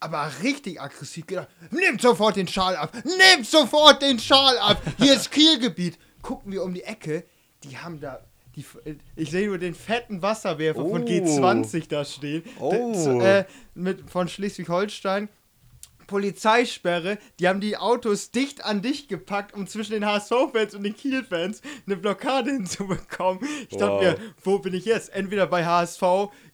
aber 0.00 0.30
richtig 0.42 0.80
aggressiv 0.80 1.26
gedacht, 1.26 1.48
nehmt 1.70 2.02
sofort 2.02 2.36
den 2.36 2.48
Schal 2.48 2.76
ab, 2.76 2.92
nehmt 3.04 3.46
sofort 3.46 4.02
den 4.02 4.18
Schal 4.18 4.58
ab, 4.58 4.82
hier 4.98 5.14
ist 5.14 5.30
Kielgebiet. 5.30 5.98
Gucken 6.22 6.52
wir 6.52 6.62
um 6.62 6.74
die 6.74 6.82
Ecke, 6.82 7.24
die 7.64 7.78
haben 7.78 8.00
da, 8.00 8.20
die, 8.56 8.64
ich 9.16 9.30
sehe 9.30 9.46
nur 9.48 9.58
den 9.58 9.74
fetten 9.74 10.22
Wasserwerfer 10.22 10.80
von 10.84 11.02
Oh. 11.02 11.06
G20 11.06 11.88
da 11.88 12.04
stehen, 12.04 12.42
Oh. 12.58 13.20
Äh, 13.20 13.44
mit, 13.74 14.10
von 14.10 14.28
Schleswig-Holstein. 14.28 15.28
Polizeisperre, 16.06 17.18
die 17.40 17.48
haben 17.48 17.60
die 17.60 17.76
Autos 17.76 18.30
dicht 18.30 18.64
an 18.64 18.82
dicht 18.82 19.08
gepackt, 19.08 19.54
um 19.54 19.66
zwischen 19.66 19.92
den 19.92 20.06
HSV-Fans 20.06 20.74
und 20.74 20.82
den 20.82 20.94
Kiel-Fans 20.96 21.62
eine 21.86 21.96
Blockade 21.96 22.50
hinzubekommen. 22.56 23.40
Ich 23.68 23.76
dachte 23.76 23.86
Wow. 23.86 24.00
mir, 24.02 24.16
wo 24.42 24.58
bin 24.58 24.74
ich 24.74 24.84
jetzt? 24.84 25.14
Entweder 25.14 25.46
bei 25.46 25.64
HSV 25.64 26.02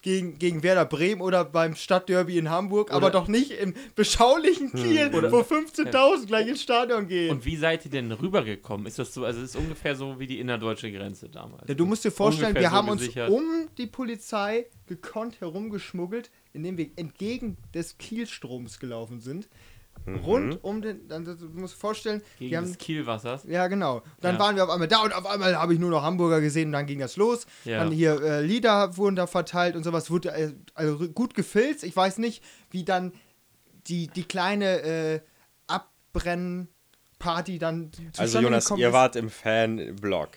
gegen, 0.02 0.38
gegen 0.38 0.62
Werder 0.62 0.84
Bremen 0.84 1.20
oder 1.20 1.44
beim 1.44 1.75
Stadtderby 1.75 2.38
in 2.38 2.50
Hamburg, 2.50 2.93
aber 2.93 3.10
doch 3.10 3.28
nicht 3.28 3.50
im 3.52 3.75
beschaulichen 3.94 4.72
Kiel, 4.72 5.10
wo 5.12 5.19
15.000 5.40 6.26
gleich 6.26 6.49
ins 6.49 6.62
Stadion 6.62 7.06
gehen. 7.08 7.31
Und 7.31 7.44
wie 7.44 7.56
seid 7.56 7.84
ihr 7.84 7.90
denn 7.90 8.10
rübergekommen? 8.12 8.87
Ist 8.87 8.99
das 8.99 9.14
so, 9.14 9.25
also 9.25 9.40
es 9.40 9.50
ist 9.50 9.56
ungefähr 9.56 9.94
so 9.96 10.19
wie 10.19 10.26
die 10.26 10.40
innerdeutsche 10.40 10.90
Grenze 10.93 11.28
damals. 11.28 11.69
Ja, 11.69 11.75
du 11.75 11.87
musst 11.87 12.04
dir 12.04 12.10
vorstellen, 12.10 12.49
Ungefähr 12.49 12.62
wir 12.62 12.70
so 12.70 12.76
haben 12.76 12.88
uns 12.88 13.00
gesichert. 13.00 13.31
um 13.31 13.68
die 13.78 13.87
Polizei 13.87 14.66
gekonnt 14.87 15.40
herumgeschmuggelt, 15.40 16.30
indem 16.52 16.76
wir 16.76 16.90
entgegen 16.97 17.56
des 17.75 17.99
Kielstroms 17.99 18.78
gelaufen 18.78 19.21
sind. 19.21 19.49
Rund 20.25 20.59
um 20.64 20.80
den, 20.82 21.06
dann 21.06 21.25
du 21.25 21.35
musst 21.52 21.75
dir 21.75 21.78
vorstellen, 21.78 22.23
Gegen 22.38 22.56
haben, 22.56 22.66
des 22.66 22.78
Kielwassers. 22.78 23.44
ja 23.44 23.68
genau, 23.68 24.02
dann 24.21 24.35
Ja. 24.37 24.40
waren 24.40 24.56
wir 24.56 24.64
auf 24.64 24.71
einmal 24.71 24.88
da 24.88 25.02
und 25.02 25.14
auf 25.14 25.26
einmal 25.26 25.54
habe 25.56 25.75
ich 25.75 25.78
nur 25.80 25.90
noch 25.90 26.02
Hamburger 26.02 26.40
gesehen 26.40 26.68
und 26.68 26.73
dann 26.73 26.87
ging 26.87 26.99
das 26.99 27.16
los. 27.16 27.47
Ja. 27.64 27.78
Dann 27.78 27.92
hier 27.92 28.21
äh, 28.21 28.40
Lieder 28.44 28.97
wurden 28.97 29.14
da 29.16 29.26
verteilt 29.26 29.76
und 29.76 29.85
sowas, 29.85 30.11
wurde 30.11 30.30
äh, 30.32 30.54
also 30.75 31.09
gut 31.11 31.35
gefilzt. 31.35 31.85
Ich 31.85 31.94
weiß 31.94 32.18
nicht, 32.18 32.42
wie 32.71 32.85
dann 32.85 33.12
die, 33.87 34.09
die 34.09 34.25
kleine 34.25 34.80
äh, 34.82 35.21
Abbrennparty 35.66 37.59
dann 37.59 37.92
zustande 37.92 38.18
Also 38.18 38.40
Jonas, 38.40 38.71
ihr 38.76 38.92
wart 38.92 39.16
im 39.16 39.30
Fanblog 39.30 40.30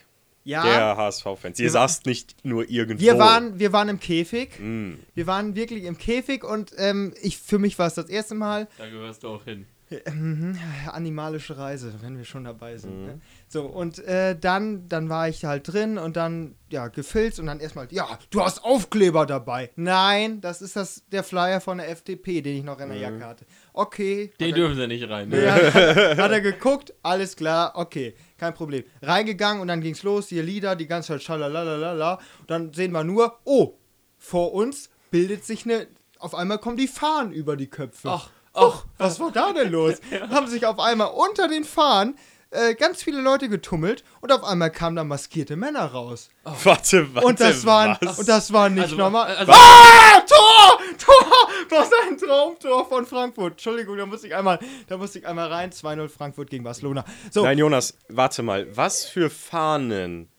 ja, 0.45 0.63
der 0.63 0.97
HSV-Fans. 0.97 1.59
Ihr 1.59 1.65
Wir- 1.65 1.71
saßt 1.71 2.05
nicht 2.05 2.45
nur 2.45 2.69
irgendwo. 2.69 3.03
Wir 3.03 3.17
waren, 3.19 3.59
wir 3.59 3.73
waren 3.73 3.89
im 3.89 3.99
Käfig. 3.99 4.57
Mm. 4.59 4.93
Wir 5.13 5.27
waren 5.27 5.55
wirklich 5.55 5.83
im 5.83 5.97
Käfig 5.97 6.43
und 6.43 6.71
ähm, 6.77 7.13
ich, 7.21 7.37
für 7.37 7.59
mich 7.59 7.77
war 7.77 7.87
es 7.87 7.95
das 7.95 8.07
erste 8.07 8.35
Mal 8.35 8.67
Da 8.77 8.87
gehörst 8.87 9.23
du 9.23 9.27
auch 9.29 9.43
hin. 9.43 9.65
Mhm, 10.11 10.57
animalische 10.91 11.57
Reise, 11.57 11.93
wenn 12.01 12.17
wir 12.17 12.25
schon 12.25 12.43
dabei 12.43 12.77
sind. 12.77 13.01
Mhm. 13.01 13.05
Ne? 13.05 13.21
So, 13.47 13.65
und 13.65 13.99
äh, 13.99 14.37
dann, 14.37 14.87
dann 14.89 15.09
war 15.09 15.29
ich 15.29 15.45
halt 15.45 15.71
drin 15.71 15.97
und 15.97 16.15
dann, 16.17 16.55
ja, 16.69 16.87
gefilzt 16.87 17.39
und 17.39 17.45
dann 17.45 17.59
erstmal, 17.59 17.87
ja, 17.91 18.07
du 18.31 18.41
hast 18.41 18.63
Aufkleber 18.63 19.25
dabei. 19.25 19.69
Nein, 19.75 20.41
das 20.41 20.61
ist 20.61 20.75
das, 20.75 21.03
der 21.11 21.23
Flyer 21.23 21.61
von 21.61 21.77
der 21.77 21.89
FDP, 21.89 22.41
den 22.41 22.57
ich 22.57 22.63
noch 22.63 22.79
in 22.79 22.89
der 22.89 22.97
Jacke 22.97 23.25
hatte. 23.25 23.45
Okay. 23.73 24.31
Den 24.39 24.47
hat 24.51 24.57
er- 24.57 24.61
dürfen 24.61 24.75
sie 24.75 24.87
nicht 24.87 25.09
rein. 25.09 25.29
Ne? 25.29 25.43
ja, 25.43 25.53
hat, 25.73 26.17
hat 26.17 26.31
er 26.31 26.41
geguckt, 26.41 26.93
alles 27.03 27.35
klar, 27.35 27.73
okay, 27.75 28.15
kein 28.37 28.53
Problem. 28.53 28.83
Reingegangen 29.01 29.61
und 29.61 29.67
dann 29.67 29.81
ging's 29.81 30.03
los, 30.03 30.27
die 30.27 30.41
Lieder, 30.41 30.75
die 30.75 30.87
ganze 30.87 31.09
Zeit 31.13 31.23
schalalalala. 31.23 32.19
Und 32.41 32.49
dann 32.49 32.73
sehen 32.73 32.91
wir 32.91 33.03
nur, 33.03 33.39
oh, 33.43 33.77
vor 34.17 34.53
uns 34.53 34.89
bildet 35.11 35.45
sich 35.45 35.65
eine, 35.65 35.87
auf 36.17 36.33
einmal 36.33 36.57
kommen 36.57 36.77
die 36.77 36.87
Fahnen 36.87 37.31
über 37.31 37.55
die 37.55 37.67
Köpfe. 37.69 38.09
Ach, 38.09 38.31
Och, 38.55 38.85
was 38.97 39.19
war 39.19 39.31
da 39.31 39.53
denn 39.53 39.71
los? 39.71 39.95
Haben 40.29 40.47
sich 40.47 40.65
auf 40.65 40.79
einmal 40.79 41.09
unter 41.13 41.47
den 41.47 41.63
Fahnen 41.63 42.17
äh, 42.51 42.73
ganz 42.75 43.03
viele 43.03 43.19
Leute 43.21 43.49
getummelt 43.49 44.03
und 44.21 44.31
auf 44.31 44.43
einmal 44.43 44.71
kamen 44.71 44.95
da 44.95 45.03
maskierte 45.03 45.55
Männer 45.57 45.85
raus. 45.85 46.29
Warte, 46.63 47.13
warte, 47.13 47.27
und 47.27 47.39
das 47.41 47.65
waren 47.65 47.97
was? 48.01 48.19
und 48.19 48.29
das 48.29 48.53
war 48.53 48.69
nicht 48.69 48.83
Also, 48.83 48.95
normal. 48.95 49.35
also- 49.35 49.51
ah, 49.51 50.21
Tor! 50.27 50.79
Tor! 50.97 51.49
Was 51.69 51.89
ein 52.07 52.17
Traumtor 52.17 52.87
von 52.87 53.05
Frankfurt. 53.05 53.53
Entschuldigung, 53.53 53.97
da 53.97 54.05
musste 54.05 54.27
ich 54.27 54.35
einmal, 54.35 54.59
da 54.87 54.95
musste 54.97 55.19
ich 55.19 55.27
einmal 55.27 55.51
rein. 55.51 55.71
2-0 55.71 56.07
Frankfurt 56.07 56.49
gegen 56.49 56.63
Barcelona. 56.63 57.03
So, 57.31 57.43
Nein, 57.43 57.57
Jonas, 57.57 57.97
warte 58.07 58.43
mal. 58.43 58.67
Was 58.77 59.03
für 59.05 59.29
Fahnen? 59.29 60.29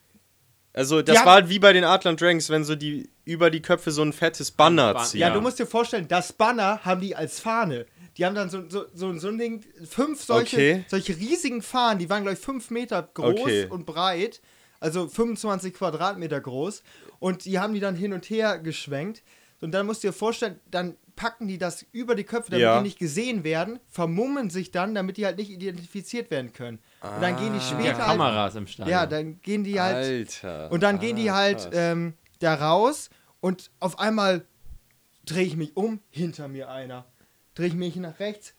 Also, 0.73 1.03
das 1.03 1.19
haben- 1.19 1.27
war 1.27 1.35
halt 1.35 1.49
wie 1.49 1.59
bei 1.59 1.73
den 1.73 1.85
Atlant 1.85 2.21
Dragons, 2.21 2.49
wenn 2.51 2.65
so 2.65 2.77
die 2.77 3.11
über 3.25 3.51
die 3.51 3.61
Köpfe 3.63 3.91
so 3.91 4.03
ein 4.03 4.13
fettes 4.13 4.51
Banner 4.53 4.95
Ban- 4.95 5.05
ziehen. 5.05 5.21
ja, 5.21 5.29
ja. 5.29 5.35
du 5.35 5.41
musst 5.41 5.59
dir 5.59 5.67
vorstellen, 5.67 6.07
das 6.07 6.33
Banner 6.33 6.81
haben 6.85 7.01
die 7.01 7.17
als 7.17 7.41
Fahne. 7.41 7.87
Die 8.17 8.25
haben 8.25 8.35
dann 8.35 8.49
so, 8.51 8.69
so, 8.69 8.87
so, 8.95 9.13
so 9.19 9.29
ein 9.29 9.39
Ding, 9.39 9.63
fünf 9.89 10.23
solche, 10.23 10.57
Okay. 10.57 10.85
solche 10.89 11.17
riesigen 11.17 11.61
Fahnen, 11.63 11.99
die 11.99 12.09
waren, 12.09 12.23
glaube 12.23 12.35
ich, 12.39 12.41
fünf 12.45 12.71
Meter 12.71 13.03
groß 13.03 13.33
Okay. 13.33 13.67
und 13.69 13.85
breit, 13.87 14.41
also 14.81 15.07
25 15.09 15.75
Quadratmeter 15.75 16.41
groß. 16.41 16.83
Und 17.19 17.45
die 17.45 17.59
haben 17.59 17.75
die 17.75 17.81
dann 17.81 17.95
hin 17.95 18.13
und 18.13 18.25
her 18.31 18.59
geschwenkt. 18.59 19.23
Und 19.61 19.73
dann 19.73 19.87
musst 19.87 20.03
du 20.05 20.09
dir 20.09 20.13
vorstellen, 20.13 20.61
dann 20.71 20.97
packen 21.15 21.49
die 21.49 21.57
das 21.57 21.85
über 21.93 22.15
die 22.15 22.25
Köpfe, 22.25 22.51
damit 22.51 22.63
Ja. 22.63 22.77
die 22.79 22.83
nicht 22.83 22.99
gesehen 22.99 23.43
werden, 23.43 23.81
vermummen 23.89 24.51
sich 24.51 24.71
dann, 24.71 24.95
damit 24.95 25.17
die 25.17 25.25
halt 25.25 25.39
nicht 25.39 25.51
identifiziert 25.51 26.31
werden 26.31 26.53
können. 26.53 26.79
Und 27.15 27.23
dann 27.23 27.37
gehen 27.37 27.53
die 27.55 27.59
Ja, 27.59 27.65
später 27.95 28.07
halt, 28.07 28.19
Kameras 28.19 28.55
im 28.55 28.67
Stadion. 28.67 28.93
ja, 28.93 29.07
dann 29.07 29.41
gehen 29.41 29.65
die 29.65 29.81
halt 29.81 29.97
Alter. 30.45 30.71
und 30.71 30.83
dann 30.83 30.99
gehen 31.01 31.17
die 31.17 31.31
Ah, 31.31 31.35
halt 31.37 31.71
ähm, 31.73 32.15
da 32.41 32.55
raus 32.55 33.09
und 33.41 33.71
auf 33.81 33.99
einmal 33.99 34.45
drehe 35.25 35.47
ich 35.47 35.57
mich 35.57 35.75
um, 35.77 36.01
hinter 36.11 36.49
mir 36.49 36.69
einer. 36.71 37.07
Drehe 37.57 37.69
ich 37.69 37.75
mich 37.75 37.97
nach 37.97 38.21
rechts, 38.21 38.55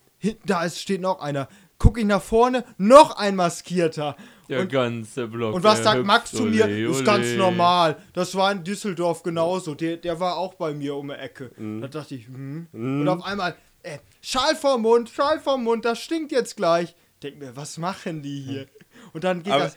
da 0.45 0.63
ist, 0.63 0.81
steht 0.81 1.01
noch 1.01 1.21
einer. 1.21 1.47
Gucke 1.77 1.99
ich 1.99 2.05
nach 2.07 2.21
vorne, 2.21 2.65
noch 2.77 3.15
ein 3.17 3.35
Maskierter. 3.35 4.17
Der 4.49 4.61
und, 4.61 4.71
ganze 4.71 5.27
Block. 5.27 5.53
und 5.53 5.63
was 5.63 5.83
sagt 5.83 6.03
Max 6.03 6.31
zu 6.31 6.43
mir? 6.43 6.65
ole, 6.65 6.87
Ist 6.89 7.05
ganz 7.05 7.35
normal. 7.35 7.97
Das 8.13 8.33
war 8.33 8.51
in 8.51 8.63
Düsseldorf 8.63 9.21
genauso. 9.21 9.75
Der, 9.75 9.97
der 9.97 10.19
war 10.19 10.37
auch 10.37 10.55
bei 10.55 10.73
mir 10.73 10.95
um 10.95 11.09
die 11.09 11.13
Ecke. 11.13 11.51
Mhm. 11.57 11.81
Da 11.81 11.87
dachte 11.87 12.15
ich, 12.15 12.27
hm. 12.27 12.67
Und 12.71 13.07
auf 13.07 13.23
einmal, 13.23 13.55
äh, 13.83 13.99
Schal 14.21 14.55
vorm 14.55 14.81
Mund, 14.81 15.09
Schal 15.09 15.39
vorm 15.39 15.63
Mund, 15.63 15.85
das 15.85 15.99
stinkt 15.99 16.31
jetzt 16.31 16.55
gleich. 16.57 16.95
Denk 17.21 17.37
mir, 17.37 17.55
was 17.55 17.77
machen 17.77 18.23
die 18.23 18.41
hier? 18.41 18.67
Und 19.13 19.23
dann 19.23 19.43
geht 19.43 19.53
Aber 19.53 19.65
das. 19.65 19.75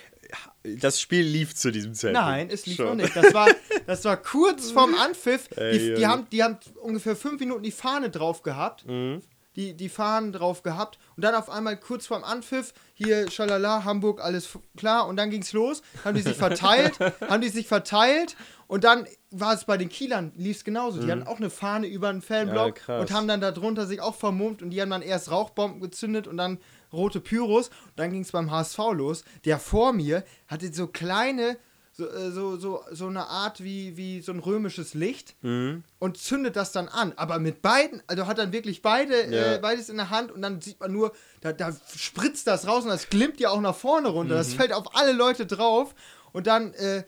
Das 0.63 1.01
Spiel 1.01 1.23
lief 1.25 1.55
zu 1.55 1.71
diesem 1.71 1.95
Zeitpunkt. 1.95 2.27
Nein, 2.29 2.49
es 2.51 2.67
lief 2.67 2.77
schon. 2.77 2.87
noch 2.87 2.95
nicht. 2.97 3.15
Das 3.17 3.33
war, 3.33 3.49
das 3.87 4.05
war 4.05 4.17
kurz 4.17 4.71
vorm 4.71 4.95
Anpfiff. 4.95 5.49
Ey, 5.57 5.79
Die, 5.79 5.95
die, 5.95 6.07
haben, 6.07 6.27
die 6.31 6.43
haben 6.43 6.59
ungefähr 6.83 7.17
fünf 7.17 7.41
Minuten 7.41 7.63
die 7.63 7.71
Fahne 7.71 8.11
drauf 8.11 8.43
gehabt. 8.43 8.87
Mhm. 8.87 9.23
Die, 9.57 9.75
die 9.75 9.89
Fahnen 9.89 10.33
drauf 10.33 10.63
gehabt. 10.63 10.99
Und 11.17 11.25
dann 11.25 11.35
auf 11.35 11.51
einmal 11.51 11.77
kurz 11.77 12.07
vorm 12.07 12.23
Anpfiff, 12.23 12.73
hier, 12.95 13.29
schalala, 13.31 13.85
Hamburg, 13.85 14.21
alles 14.23 14.49
klar. 14.77 15.09
Und 15.09 15.17
dann 15.17 15.29
ging's 15.31 15.53
los. 15.53 15.83
Haben 16.05 16.15
die 16.15 16.23
sich 16.23 16.37
verteilt. 16.37 16.99
haben 17.29 17.41
die 17.41 17.49
sich 17.49 17.67
verteilt. 17.67 18.37
Und 18.69 18.85
dann 18.85 19.07
war 19.33 19.53
es 19.55 19.65
bei 19.65 19.77
den 19.77 19.89
Kielern, 19.89 20.31
lief 20.37 20.59
es 20.59 20.65
genauso. 20.65 21.01
Die 21.01 21.11
hatten 21.11 21.25
auch 21.27 21.39
eine 21.39 21.51
Fahne 21.51 21.89
über 21.89 22.09
einen 22.11 22.23
Fanblock 22.23 22.77
Mhm. 22.87 22.93
Ja, 22.93 23.01
und 23.01 23.11
haben 23.13 23.27
dann 23.27 23.41
darunter 23.41 23.87
sich 23.87 24.01
auch 24.01 24.15
vermummt. 24.15 24.63
Und 24.63 24.71
die 24.71 24.81
haben 24.81 24.91
dann 24.91 25.03
erst 25.03 25.33
Rauchbomben 25.33 25.81
gezündet 25.81 26.29
und 26.29 26.37
dann 26.37 26.59
rote 26.93 27.21
Pyros. 27.21 27.69
Und 27.69 27.75
dann 27.97 28.13
ging 28.13 28.23
es 28.23 28.33
beim 28.33 28.51
HSV 28.51 28.79
los. 28.93 29.25
Der 29.45 29.59
vor 29.59 29.93
mir 29.93 30.25
hatte 30.49 30.73
so 30.73 30.87
kleine, 30.87 31.57
so, 31.93 32.09
äh, 32.09 32.31
so, 32.31 32.57
so, 32.57 32.83
so 32.93 33.07
eine 33.09 33.27
Art 33.27 33.63
wie, 33.63 33.97
wie 33.97 34.21
so 34.23 34.33
ein 34.33 34.39
römisches 34.39 34.95
Licht 34.95 35.35
Mhm. 35.43 35.85
und 35.99 36.17
zündet 36.19 36.57
das 36.57 36.73
dann 36.73 36.89
an. 36.89 37.13
Aber 37.17 37.39
mit 37.39 37.63
beiden, 37.63 38.03
also 38.07 38.27
hat 38.27 38.39
dann 38.39 38.53
wirklich 38.53 38.81
beide, 38.83 39.27
Ja. 39.31 39.55
äh, 39.55 39.59
beides 39.61 39.89
in 39.89 39.97
der 39.97 40.11
Hand 40.11 40.31
und 40.33 40.41
dann 40.43 40.61
sieht 40.61 40.81
man 40.81 40.93
nur, 40.93 41.13
da, 41.41 41.53
da 41.53 41.77
spritzt 41.97 42.47
das 42.47 42.67
raus 42.67 42.85
und 42.85 42.91
das 42.91 43.09
glimmt 43.11 43.41
ja 43.41 43.51
auch 43.51 43.61
nach 43.61 43.75
vorne 43.75 44.09
runter. 44.09 44.35
Mhm. 44.35 44.39
Das 44.39 44.55
fällt 44.55 44.73
auf 44.73 44.95
alle 44.97 45.13
Leute 45.13 45.47
drauf 45.47 45.95
und 46.33 46.47
dann 46.47 46.73
äh, 46.75 47.05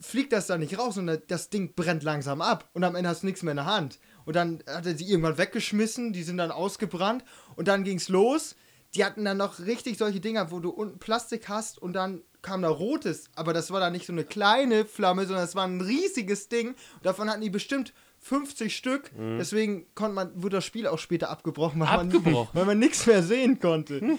fliegt 0.00 0.32
das 0.32 0.46
da 0.46 0.58
nicht 0.58 0.78
raus 0.78 0.98
und 0.98 1.06
da- 1.06 1.16
das 1.16 1.48
Ding 1.48 1.74
brennt 1.74 2.02
langsam 2.02 2.42
ab 2.42 2.68
und 2.74 2.84
am 2.84 2.94
Ende 2.94 3.08
hast 3.08 3.22
du 3.22 3.26
nichts 3.26 3.42
mehr 3.42 3.52
in 3.52 3.56
der 3.56 3.66
Hand. 3.66 3.98
Und 4.26 4.36
dann 4.36 4.62
hat 4.66 4.84
er 4.86 4.96
sie 4.96 5.08
irgendwann 5.08 5.38
weggeschmissen, 5.38 6.12
die 6.12 6.22
sind 6.22 6.36
dann 6.36 6.50
ausgebrannt 6.50 7.24
und 7.56 7.66
dann 7.68 7.82
ging's 7.84 8.08
los. 8.08 8.56
Die 8.96 9.04
hatten 9.04 9.24
dann 9.24 9.36
noch 9.36 9.60
richtig 9.60 9.98
solche 9.98 10.20
Dinger, 10.20 10.50
wo 10.50 10.60
du 10.60 10.70
unten 10.70 10.98
Plastik 10.98 11.48
hast 11.48 11.80
und 11.80 11.92
dann 11.92 12.22
kam 12.42 12.62
da 12.62 12.68
rotes, 12.68 13.28
aber 13.34 13.52
das 13.52 13.70
war 13.70 13.80
dann 13.80 13.92
nicht 13.92 14.06
so 14.06 14.12
eine 14.12 14.24
kleine 14.24 14.84
Flamme, 14.84 15.26
sondern 15.26 15.44
es 15.44 15.54
war 15.54 15.66
ein 15.66 15.80
riesiges 15.80 16.48
Ding. 16.48 16.68
Und 16.68 17.04
davon 17.04 17.28
hatten 17.28 17.40
die 17.40 17.50
bestimmt 17.50 17.92
50 18.20 18.74
Stück. 18.76 19.10
Deswegen 19.16 19.86
konnte 19.94 20.14
man, 20.14 20.42
wurde 20.42 20.56
das 20.56 20.64
Spiel 20.64 20.86
auch 20.86 20.98
später 20.98 21.28
abgebrochen, 21.28 21.80
weil 21.80 21.88
Abgebrochen? 21.88 22.32
man, 22.32 22.48
weil 22.54 22.64
man 22.64 22.78
nichts 22.78 23.06
mehr 23.06 23.22
sehen 23.22 23.58
konnte. 23.60 24.00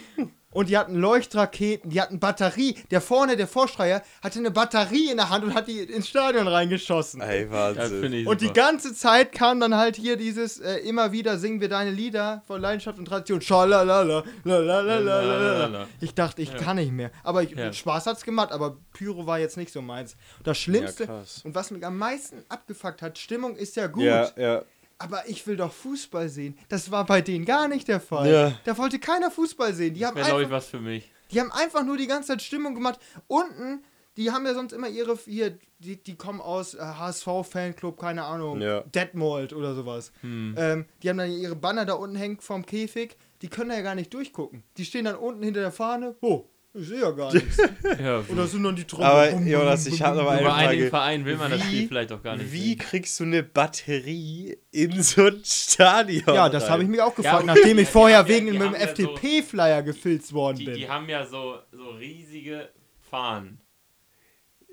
Und 0.51 0.70
die 0.70 0.77
hatten 0.77 0.96
Leuchtraketen, 0.96 1.89
die 1.89 2.00
hatten 2.01 2.20
Batterie. 2.20 2.75
Der 2.89 3.01
vorne, 3.01 3.36
der 3.36 3.48
Vorstreier, 3.48 4.01
hatte 4.24 4.39
eine 4.39 4.50
Batterie 4.50 5.12
in 5.12 5.18
der 5.18 5.30
Hand 5.30 5.44
und 5.44 5.54
hat 5.54 5.68
die 5.68 5.80
ins 5.82 6.08
Stadion 6.08 6.48
reingeschossen. 6.48 7.20
Ey, 7.20 7.51
Wahnsinn. 7.51 8.01
finde 8.01 8.18
ich 8.20 8.27
Und 8.27 8.39
die 8.39 8.54
ganze 8.54 8.94
Zeit 8.94 9.34
kam 9.34 9.60
dann 9.60 9.75
halt 9.75 9.98
hier 9.98 10.16
dieses, 10.16 10.60
äh, 10.60 10.77
immer 10.77 11.12
wieder 11.12 11.38
singen 11.38 11.60
wir 11.60 11.68
deine 11.68 11.92
Lieder 11.92 12.44
von 12.48 12.62
Leidenschaft 12.62 12.98
und 12.98 13.06
Tradition. 13.06 13.42
Schalalala, 13.42 14.24
lalalala. 14.46 15.88
Ich 16.00 16.13
dachte, 16.16 16.42
ich 16.42 16.56
kann 16.56 16.77
nicht 16.77 16.92
mehr. 16.94 17.12
Aber 17.24 17.44
ich, 17.44 17.51
Ja. 17.51 17.74
Spaß 17.74 18.06
hat's 18.08 18.24
gemacht, 18.24 18.51
aber 18.51 18.77
Pyro 18.94 19.27
war 19.27 19.39
jetzt 19.39 19.58
nicht 19.58 19.72
so 19.74 19.82
meins. 19.82 20.16
Das 20.44 20.58
Schlimmste, 20.58 21.04
Ja, 21.06 21.24
und 21.44 21.56
was 21.56 21.72
mich 21.72 21.86
am 21.86 21.98
meisten 21.98 22.44
abgefuckt 22.50 23.01
hat, 23.01 23.18
Stimmung 23.18 23.56
ist 23.56 23.75
ja 23.75 23.88
gut. 23.88 24.04
Ja, 24.04 24.30
ja. 24.38 24.63
Aber 25.00 25.27
ich 25.30 25.46
will 25.46 25.56
doch 25.58 25.72
Fußball 25.72 26.27
sehen. 26.30 26.58
Das 26.70 26.89
war 26.92 27.06
bei 27.06 27.22
denen 27.22 27.46
gar 27.46 27.68
nicht 27.68 27.88
der 27.88 28.00
Fall. 28.00 28.32
Ja. 28.32 28.60
Da 28.63 28.77
wollte 28.77 28.98
keiner 29.00 29.30
Fußball 29.30 29.74
sehen. 29.74 29.94
Die 29.94 30.06
haben, 30.06 30.16
Wäre, 30.16 30.25
glaube 30.27 30.42
ich, 30.42 30.46
einfach, 30.48 30.58
was 30.58 30.68
für 30.68 30.80
mich. 30.80 31.12
die 31.32 31.39
haben 31.39 31.51
einfach 31.51 31.84
nur 31.86 31.98
die 31.98 32.08
ganze 32.08 32.30
Zeit 32.30 32.42
Stimmung 32.42 32.74
gemacht. 32.74 33.00
Unten, 33.27 33.84
die 34.18 34.32
haben 34.32 34.46
ja 34.48 34.56
sonst 34.56 34.74
immer 34.74 34.88
ihre, 34.89 35.16
hier, 35.16 35.60
die, 35.80 36.01
die 36.01 36.16
kommen 36.16 36.42
aus 36.42 36.74
äh, 36.74 36.80
HSV-Fanclub, 36.80 38.00
keine 38.00 38.24
Ahnung, 38.24 38.60
Ja. 38.62 38.82
Detmold 38.82 39.54
oder 39.54 39.75
sowas. 39.75 40.12
Hm. 40.22 40.56
Ähm, 40.58 40.86
die 41.04 41.10
haben 41.10 41.18
dann 41.18 41.32
ihre 41.32 41.56
Banner 41.56 41.86
da 41.86 41.94
unten 41.94 42.16
hängen 42.16 42.39
vorm 42.39 42.66
Käfig. 42.66 43.16
Die 43.44 43.50
können 43.50 43.70
da 43.70 43.75
ja 43.75 43.82
gar 43.84 43.94
nicht 43.96 44.12
durchgucken. 44.13 44.63
Die 44.77 44.86
stehen 44.86 45.06
dann 45.06 45.16
unten 45.16 45.44
hinter 45.44 45.60
der 45.60 45.72
Fahne. 45.72 46.16
Oh, 46.22 46.46
ich 46.79 46.88
sehe 46.88 47.01
ja 47.01 47.12
gar 47.12 47.34
nichts. 47.34 47.57
Ja, 48.00 48.24
Oder 48.27 48.48
sind 48.48 48.63
dann 48.63 48.75
die 48.75 48.84
Trommeln. 48.86 49.10
Aber, 49.10 49.27
Bum, 49.31 49.48
Jonas, 49.48 49.86
ich 49.88 50.01
habe 50.01 50.22
aber 50.22 50.29
bum. 50.29 50.38
eine 50.38 50.41
Über 50.41 50.53
einigen 50.55 50.81
Frage. 50.84 50.89
Vereinen 50.89 51.25
will 51.25 51.38
man 51.38 51.51
das 51.51 51.62
Wie- 51.62 51.65
Spiel 51.67 51.88
vielleicht 51.88 52.12
auch 52.12 52.22
gar 52.24 52.36
nicht 52.38 52.51
Wie 52.51 52.69
sehen. 52.69 52.77
kriegst 52.79 53.19
du 53.19 53.24
eine 53.24 53.43
Batterie 53.43 54.57
in 54.72 55.01
so 55.03 55.25
ein 55.27 55.41
Stadion? 55.43 56.24
Ja, 56.36 56.50
das 56.50 56.69
habe 56.69 56.84
ich 56.84 56.89
mich 56.89 57.01
auch 57.01 57.15
gefragt, 57.15 57.38
okay, 57.43 57.46
nachdem 57.48 57.77
die- 57.77 57.84
ich 57.84 57.89
vorher 57.89 58.24
die 58.24 58.31
ja- 58.31 58.36
wegen 58.38 58.51
die 58.51 58.57
einem 58.60 58.74
ja 58.74 58.79
so- 58.79 58.86
FDP-Flyer 58.86 59.84
gefilzt 59.84 60.34
worden 60.34 60.63
bin. 60.65 60.75
die 60.75 60.88
haben 60.89 61.07
ja 61.10 61.25
so, 61.25 61.57
so 61.72 61.89
riesige 61.91 62.69
Fahnen. 63.10 63.60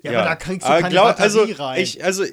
ja, 0.03 0.11
aber 0.11 0.23
da 0.29 0.35
kriegst 0.35 0.63
du 0.67 0.71
Aber 0.71 0.81
keine 0.81 0.89
glaub- 0.93 1.17
Batterie 1.17 1.39
also, 1.51 1.63
rein. 1.63 1.81
Ich, 1.81 2.03
also, 2.03 2.23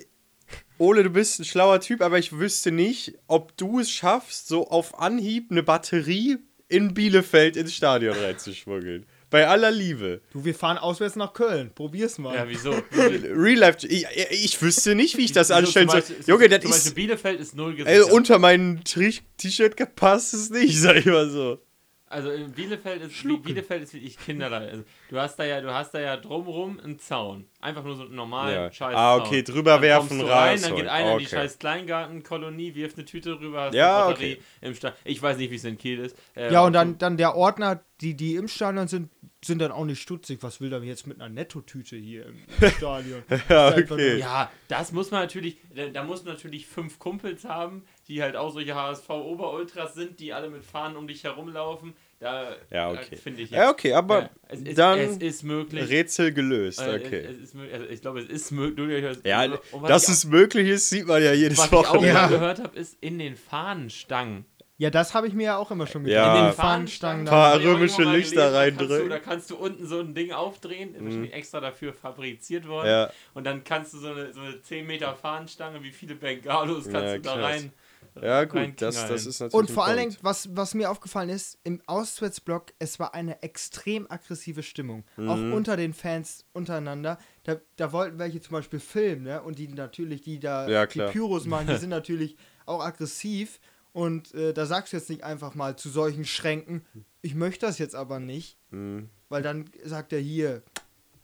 Ole, 0.79 1.05
du 1.05 1.11
bist 1.11 1.39
ein 1.39 1.45
schlauer 1.45 1.81
Typ, 1.81 2.01
aber 2.01 2.19
ich 2.19 2.37
wüsste 2.39 2.73
nicht, 2.73 3.15
ob 3.29 3.57
du 3.57 3.79
es 3.79 3.91
schaffst, 3.91 4.49
so 4.49 4.69
auf 4.69 4.99
Anhieb 4.99 5.51
eine 5.53 5.63
Batterie 5.63 6.39
in 6.69 6.93
Bielefeld 6.95 7.57
ins 7.57 7.75
Stadion 7.75 8.17
reinzuschmuggeln. 8.17 9.07
Bei 9.33 9.49
aller 9.49 9.71
Liebe. 9.73 10.21
du, 10.33 10.45
wir 10.45 10.55
fahren 10.55 10.79
auswärts 10.79 11.17
nach 11.17 11.33
Köln. 11.33 11.73
Probier's 11.75 12.19
mal. 12.19 12.35
Ja, 12.37 12.49
wieso? 12.49 12.71
Real 12.93 13.59
Life, 13.59 13.85
ich, 13.89 14.07
ich 14.31 14.63
wüsste 14.63 14.95
nicht, 14.95 15.17
wie 15.17 15.25
ich 15.25 15.33
das 15.33 15.51
anstellen 15.51 15.89
zum 15.89 16.01
soll. 16.01 16.09
Beispiel- 16.17 16.33
Junge, 16.33 16.49
das 16.49 16.61
zum 16.63 16.71
ist. 16.71 16.77
Beispiel 16.85 16.95
Bielefeld 17.07 17.41
ist 17.41 17.57
null 17.57 17.73
Ey, 17.73 17.85
gesichert. 17.85 18.13
unter 18.13 18.39
mein 18.39 18.83
Tri- 18.85 19.21
T-Shirt 19.39 19.77
gepasst 19.77 20.35
ist 20.35 20.53
nicht, 20.53 20.79
sag 20.81 20.97
ich 20.97 21.07
mal 21.07 21.29
so. 21.29 21.59
Also 22.07 22.31
in 22.31 22.53
Bielefeld 22.53 23.01
ist 23.03 23.23
Bi- 23.23 23.39
Bielefeld 23.39 23.85
ist 23.85 23.95
wirklich 23.95 24.19
kinderleicht. 24.19 24.71
Also, 24.71 24.85
du 25.09 25.17
hast 25.19 25.37
da 25.39 25.45
ja, 25.45 25.63
du 25.63 25.73
hast 25.73 25.95
da 25.95 26.01
ja 26.01 26.17
drumrum 26.19 26.79
einen 26.79 26.99
Zaun. 26.99 27.47
Einfach 27.63 27.85
nur 27.85 27.95
so 27.97 28.03
einen 28.03 28.17
normalen 28.17 28.55
Ja. 28.55 28.73
scheiß 28.73 28.95
Ah, 28.97 29.17
okay, 29.17 29.43
drüber 29.43 29.75
Dann 29.75 29.83
werfen, 29.83 30.21
rein, 30.21 30.51
raus 30.55 30.63
dann 30.63 30.75
geht 30.77 30.89
einer 30.89 31.13
in 31.13 31.19
die 31.21 31.27
Okay. 31.27 31.37
scheiß 31.37 31.59
Kleingartenkolonie, 31.61 32.75
wirft 32.75 32.97
eine 32.99 33.05
Tüte 33.07 33.39
rüber, 33.41 33.63
hast 33.63 33.75
Ja, 33.75 34.03
eine 34.07 34.13
Batterie 34.15 34.33
okay. 34.35 34.43
im 34.63 34.75
Stadion. 34.75 34.99
Ich 35.05 35.23
weiß 35.23 35.37
nicht, 35.39 35.51
wie 35.51 35.55
es 35.55 35.65
in 35.65 35.79
Kiel 35.79 36.01
ist. 36.01 36.17
Äh, 36.35 36.53
Ja, 36.53 36.63
und 36.65 36.73
dann, 36.73 36.99
dann 36.99 37.17
der 37.17 37.37
Ordner, 37.37 37.81
die, 38.01 38.15
die 38.15 38.35
im 38.35 38.49
Stadion 38.49 38.89
sind, 38.89 39.11
sind 39.45 39.61
dann 39.61 39.71
auch 39.73 39.85
nicht 39.85 40.01
stutzig. 40.03 40.39
Was 40.43 40.61
will 40.61 40.71
der 40.71 40.83
jetzt 40.83 41.07
mit 41.07 41.21
einer 41.21 41.29
Nettotüte 41.33 41.97
hier 41.97 42.27
im 42.27 42.37
Stadion? 42.77 43.23
Ja, 43.49 43.69
okay. 43.71 43.85
nur- 43.89 44.01
Ja, 44.17 44.51
das 44.69 44.91
muss 44.93 45.11
man 45.13 45.21
natürlich, 45.23 45.57
da, 45.75 45.87
da 45.87 46.03
muss 46.03 46.25
man 46.25 46.35
natürlich 46.35 46.67
fünf 46.67 46.99
Kumpels 46.99 47.45
haben, 47.45 47.85
die 48.09 48.23
halt 48.23 48.35
auch 48.37 48.51
solche 48.53 48.75
HSV-Oberultras 48.75 49.95
sind, 49.95 50.19
die 50.21 50.33
alle 50.33 50.51
mit 50.51 50.65
Fahnen 50.65 50.97
um 50.97 51.07
dich 51.07 51.25
herumlaufen. 51.25 51.95
Da 52.23 52.55
Ja, 52.71 52.91
okay. 52.93 53.17
finde 53.17 53.43
ich. 53.43 53.51
Ja, 53.51 53.69
okay, 53.71 53.93
aber 53.95 54.21
Ja, 54.21 54.31
es 54.49 54.61
ist, 54.61 54.79
dann 54.79 54.99
es 55.01 55.17
ist 55.17 55.43
möglich. 55.43 55.91
Rätsel 55.91 56.33
gelöst, 56.33 56.81
Äh, 56.81 57.01
okay. 57.05 57.27
Es, 57.29 57.37
es 57.37 57.43
ist, 57.55 57.57
also 57.73 57.87
ich 57.87 58.01
glaube, 58.01 58.21
es 58.21 58.29
ist 58.29 58.53
möglich. 58.53 59.05
Ja, 59.25 59.47
was 59.73 59.89
dass 59.89 60.09
es 60.09 60.25
möglich 60.25 60.69
ist, 60.69 60.89
sieht 60.89 61.07
man 61.09 61.21
ja 61.21 61.33
jedes 61.33 61.59
was 61.59 61.67
ich 61.67 61.73
auch 61.73 61.95
Wochenende. 61.95 62.09
Ja. 62.15 62.29
gehört 62.29 62.63
habe, 62.63 62.79
ist 62.79 62.97
in 63.01 63.19
den 63.19 63.35
Fahnenstangen. 63.37 64.45
Ja, 64.79 64.91
das 64.91 65.15
habe 65.15 65.29
ich 65.29 65.35
mir 65.35 65.45
ja 65.45 65.57
auch 65.59 65.71
immer 65.71 65.87
schon 65.87 66.07
Ja. 66.07 66.23
gedacht. 66.23 66.37
In 66.39 66.41
In 66.45 66.51
den 66.51 66.55
Fahnenstangen. 66.57 67.25
Paar 67.27 67.61
ich 67.61 67.67
auch 67.67 67.73
römische 67.73 68.03
Lichter 68.03 68.13
gelesen, 68.13 68.35
da 68.37 68.43
kannst 68.43 68.57
reindrücken. 68.81 69.03
Du, 69.05 69.09
da 69.09 69.19
kannst 69.19 69.51
du 69.51 69.57
unten 69.57 69.87
so 69.87 70.01
ein 70.01 70.15
Ding 70.15 70.33
aufdrehen, 70.33 70.95
wahrscheinlich 70.99 71.33
extra 71.35 71.61
dafür 71.61 71.93
fabriziert 71.93 72.67
worden. 72.67 72.89
Ja. 72.89 73.11
Und 73.35 73.45
dann 73.45 73.63
kannst 73.65 73.95
du 73.95 73.99
so 73.99 74.09
eine, 74.09 74.33
so 74.33 74.41
eine 74.41 74.61
10 74.63 74.87
Meter 74.87 75.15
Fahnenstange, 75.15 75.83
wie 75.83 75.91
viele 75.91 76.15
Bengalos 76.15 76.85
kannst 76.85 76.95
Ja, 77.11 77.17
du 77.17 77.21
da 77.23 77.35
krass. 77.35 77.43
rein. 77.45 77.73
Ja, 78.21 78.45
gut, 78.45 78.81
das, 78.83 78.95
das 79.09 79.27
ist 79.27 79.41
natürlich. 79.41 79.55
Und 79.55 79.71
vor 79.71 79.87
allen. 79.87 79.99
Dingen, 79.99 80.17
was, 80.21 80.55
was 80.55 80.75
mir 80.75 80.91
aufgefallen 80.91 81.29
ist, 81.31 81.59
im 81.65 81.81
Auswärtsblock, 81.87 82.73
es 82.79 82.99
war 82.99 83.15
eine 83.15 83.43
extrem 83.43 84.11
aggressive 84.11 84.63
Stimmung. 84.63 85.05
Auch 85.17 85.37
Mhm. 85.37 85.53
unter 85.55 85.77
den 85.77 85.95
Fans 85.95 86.45
untereinander. 86.53 87.19
Da, 87.45 87.57
da 87.77 87.93
wollten 87.93 88.19
welche 88.19 88.41
zum 88.41 88.53
Beispiel 88.53 88.81
filmen, 88.81 89.23
ne? 89.23 89.43
Und 89.43 89.59
die 89.59 89.69
natürlich, 89.69 90.21
die 90.23 90.39
da 90.41 90.69
Ja, 90.69 90.87
die. 90.87 91.01
Pyros 91.01 91.47
machen, 91.47 91.69
die 91.69 91.77
sind 91.79 91.91
natürlich 91.91 92.37
auch 92.67 92.81
aggressiv. 92.85 93.61
Und 93.93 94.35
äh, 94.35 94.53
da 94.55 94.67
sagst 94.67 94.93
du 94.93 94.97
jetzt 94.97 95.11
nicht 95.11 95.23
einfach 95.25 95.55
mal 95.55 95.77
zu 95.77 95.89
solchen 95.89 96.25
Schränken, 96.25 96.85
ich 97.21 97.35
möchte 97.35 97.67
das 97.67 97.79
jetzt 97.79 97.95
aber 97.95 98.21
nicht. 98.21 98.59
Mhm. 98.71 99.09
Weil 99.29 99.43
dann 99.43 99.71
sagt 99.85 100.13
er 100.13 100.19
hier, 100.21 100.63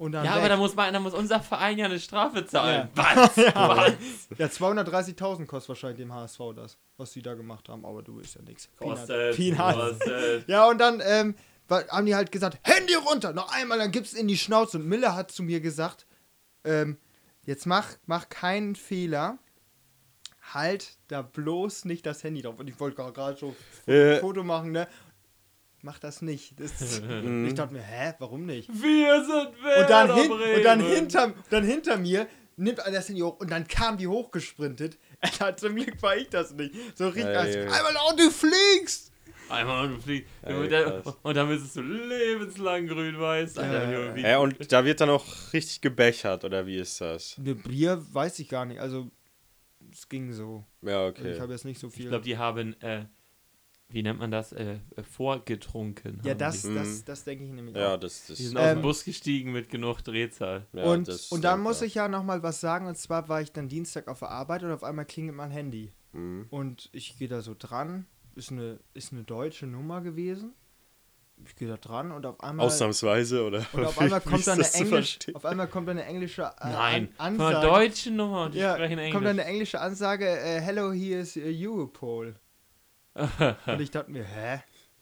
Ja, 0.01 0.23
weg. 0.23 0.31
aber 0.31 0.49
da 0.49 0.57
muss, 0.57 0.75
man, 0.77 0.93
da 0.93 1.01
muss 1.01 1.13
unser 1.15 1.41
Verein 1.41 1.77
ja 1.79 1.87
eine 1.87 1.99
Strafe 1.99 2.47
zahlen. 2.47 2.89
Ja. 2.97 3.17
Was? 3.17 3.37
Was? 3.37 3.93
Ja, 4.39 4.47
230.000 4.47 5.47
kostet 5.47 5.69
wahrscheinlich 5.71 5.99
dem 5.99 6.13
HSV 6.15 6.39
das, 6.55 6.79
was 6.97 7.13
sie 7.13 7.23
da 7.23 7.35
gemacht 7.35 7.69
haben, 7.69 7.85
aber 7.85 8.03
du 8.03 8.17
bist 8.17 8.35
ja 8.37 8.43
nichts. 8.43 8.69
Kostet, 8.79 9.37
kostet. 9.57 10.49
Ja, 10.49 10.69
und 10.69 10.79
dann 10.79 11.03
ähm, 11.05 11.35
haben 11.69 12.07
die 12.07 12.15
halt 12.15 12.31
gesagt, 12.31 12.59
Handy 12.63 12.95
runter, 12.95 13.33
noch 13.33 13.53
einmal, 13.53 13.79
dann 13.79 13.91
gibt's 13.91 14.13
in 14.13 14.29
die 14.29 14.39
Schnauze. 14.39 14.79
Und 14.79 14.87
Miller 14.87 15.15
hat 15.17 15.33
zu 15.33 15.43
mir 15.43 15.61
gesagt, 15.61 16.07
ähm, 16.65 16.97
jetzt 17.43 17.67
mach, 17.67 17.89
mach 18.07 18.29
keinen 18.29 18.77
Fehler, 18.77 19.39
halt 20.55 20.97
da 21.09 21.23
bloß 21.23 21.85
nicht 21.85 22.07
das 22.07 22.23
Handy 22.25 22.43
drauf. 22.43 22.59
Und 22.59 22.69
ich 22.69 22.79
wollte 22.81 22.97
gerade 23.13 23.37
so 23.37 23.55
ein 23.87 23.93
Äh. 23.93 24.21
Foto 24.21 24.45
machen, 24.45 24.73
ne? 24.73 24.87
Mach 25.83 25.99
das 25.99 26.23
nicht. 26.23 26.59
Das, 26.59 26.99
und 27.01 27.47
ich 27.47 27.55
dachte 27.55 27.73
mir, 27.75 27.83
hä, 27.83 28.15
warum 28.19 28.47
nicht? 28.47 28.69
Wir 28.69 29.25
sind 29.25 29.63
Werder 29.63 29.81
Und 29.83 29.91
dann, 29.91 30.15
hin, 30.15 30.29
Bremen. 30.29 30.55
und 30.57 30.63
dann, 30.65 30.81
hinter, 30.81 31.35
dann 31.51 31.65
hinter 31.65 31.97
mir 31.97 32.27
nimmt 32.57 32.81
einer 32.81 32.97
das 32.97 33.09
Handy 33.09 33.21
hoch 33.23 33.39
und 33.39 33.51
dann 33.51 33.67
kam 33.69 33.97
die 33.97 34.09
hochgesprintet. 34.09 34.99
Alter, 35.21 35.57
zum 35.57 35.77
Glück 35.77 36.03
war 36.03 36.17
ich 36.17 36.29
das 36.29 36.53
nicht. 36.53 36.75
So 36.97 37.07
richtig, 37.07 37.25
Ja, 37.27 37.41
als, 37.41 37.55
ja, 37.55 37.63
ja. 37.65 37.71
einmal 37.71 37.97
auch 37.99 38.17
du 38.17 38.31
fliegst. 38.31 39.13
Einmal 39.49 39.87
und 39.87 39.95
du 39.97 40.01
fliegst. 40.03 40.29
Und, 40.45 40.71
dann, 40.71 41.03
und 41.23 41.37
dann 41.37 41.49
bist 41.49 41.75
du 41.77 41.81
lebenslang 41.81 42.87
grün-weiß. 42.87 43.55
Ja, 43.55 44.39
und 44.39 44.73
da 44.73 44.85
wird 44.85 45.01
dann 45.01 45.09
auch 45.11 45.25
richtig 45.53 45.81
gebechert, 45.81 46.45
oder 46.45 46.67
wie 46.67 46.77
ist 46.77 47.01
das? 47.01 47.39
Ne 47.39 47.55
Bier 47.55 48.05
weiß 48.13 48.41
ich 48.41 48.49
gar 48.49 48.65
nicht. 48.67 48.81
Also, 48.81 49.11
es 49.91 50.09
ging 50.09 50.33
so. 50.33 50.65
Ja, 50.83 51.07
Also 51.07 51.23
Ich 51.23 51.27
okay. 51.31 51.41
habe 51.41 51.53
jetzt 51.53 51.65
nicht 51.65 51.81
so 51.81 51.89
viel. 51.89 52.05
Ich 52.05 52.09
glaube, 52.11 52.25
die 52.25 52.37
haben, 52.37 52.79
äh, 52.83 53.05
wie 53.91 54.03
nennt 54.03 54.19
man 54.19 54.31
das, 54.31 54.53
äh, 54.53 54.79
äh, 54.97 55.03
vorgetrunken. 55.03 56.21
ja, 56.23 56.35
das, 56.35 56.63
Die, 56.63 56.69
Mhm. 56.69 56.75
das, 56.77 57.05
das 57.05 57.25
denke 57.25 57.45
ich 57.45 57.51
nämlich 57.51 57.75
Ja, 57.75 57.95
auch. 57.95 58.01
das, 58.01 58.27
das 58.27 58.37
die 58.37 58.45
sind 58.45 58.57
Ähm, 58.59 58.63
aus 58.65 58.73
dem 58.75 58.83
Bus 58.83 59.05
gestiegen 59.05 59.53
mit 59.53 59.71
genug 59.71 60.03
Drehzahl. 60.03 60.67
ja, 60.73 60.85
und, 60.85 61.09
das 61.09 61.29
und 61.33 61.43
dann 61.43 61.61
muss 61.61 61.81
ich 61.83 61.95
ja 61.95 62.09
nochmal 62.09 62.43
was 62.43 62.61
sagen. 62.61 62.87
Und 62.87 62.97
zwar 62.99 63.29
war 63.29 63.41
ich 63.41 63.53
dann 63.53 63.69
Dienstag 63.69 64.09
auf 64.09 64.19
der 64.19 64.31
Arbeit 64.31 64.63
und 64.63 64.73
auf 64.73 64.85
einmal 64.85 65.05
klingelt 65.07 65.37
mein 65.37 65.51
Handy. 65.51 65.93
Mhm. 66.13 66.47
Und 66.51 66.91
ich 66.93 67.17
gehe 67.19 67.29
da 67.29 67.41
so 67.41 67.55
dran. 67.59 68.07
Ist 68.35 68.53
eine, 68.53 68.79
ist 68.95 69.13
eine 69.13 69.25
deutsche 69.25 69.67
Nummer 69.67 70.01
gewesen. 70.01 70.53
Ich 71.47 71.57
gehe 71.57 71.69
da 71.69 71.77
dran 71.77 72.13
und 72.13 72.27
auf 72.27 72.41
einmal. 72.41 72.67
Ausnahmsweise, 72.67 73.45
oder? 73.45 73.65
und 73.73 73.85
auf 73.85 73.99
einmal 74.01 74.21
kommt 74.21 74.39
ist 74.41 74.49
da 74.49 74.53
eine 74.53 74.63
das 74.63 74.75
Englisch, 74.75 75.19
auf 75.35 75.45
einmal 75.45 75.67
kommt 75.69 75.89
eine 75.89 76.05
englische 76.05 76.43
äh, 76.43 76.69
Nein, 76.69 77.09
Ansage. 77.17 77.67
deutschen 77.67 78.17
Nummer 78.17 78.45
und 78.47 78.55
die 78.55 78.59
ja, 78.59 78.75
sprechen 78.75 78.99
Englisch. 78.99 79.13
kommt 79.15 79.25
da 79.27 79.31
eine 79.31 79.45
englische 79.45 79.81
Ansage, 79.81 80.27
äh, 80.29 80.61
hello, 80.61 80.91
here 80.93 81.21
is 81.21 81.37
uh, 81.37 81.41
Europol. 81.45 82.35
Und 83.67 83.81
ich 83.81 83.91
dachte 83.91 84.11
mir, 84.11 84.25
hä? 84.25 84.61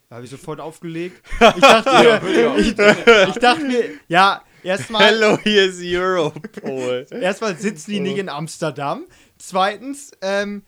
Da 0.08 0.16
habe 0.16 0.24
ich 0.24 0.30
sofort 0.30 0.60
aufgelegt. 0.60 1.22
Ich 1.56 1.60
dachte 1.60 1.90
mir, 1.90 2.56
ich, 2.58 2.68
ich 3.28 3.34
dachte 3.40 3.64
mir, 3.64 3.84
ja, 4.08 4.42
erstmal 4.62 5.04
Hello, 5.04 5.38
hier 5.42 5.64
ist 5.64 5.80
Europol. 5.82 7.06
erstmal 7.10 7.56
sitzen 7.56 7.90
die 7.90 8.00
nicht 8.00 8.18
in 8.18 8.28
Amsterdam. 8.28 9.06
Zweitens, 9.38 10.12
ähm, 10.22 10.64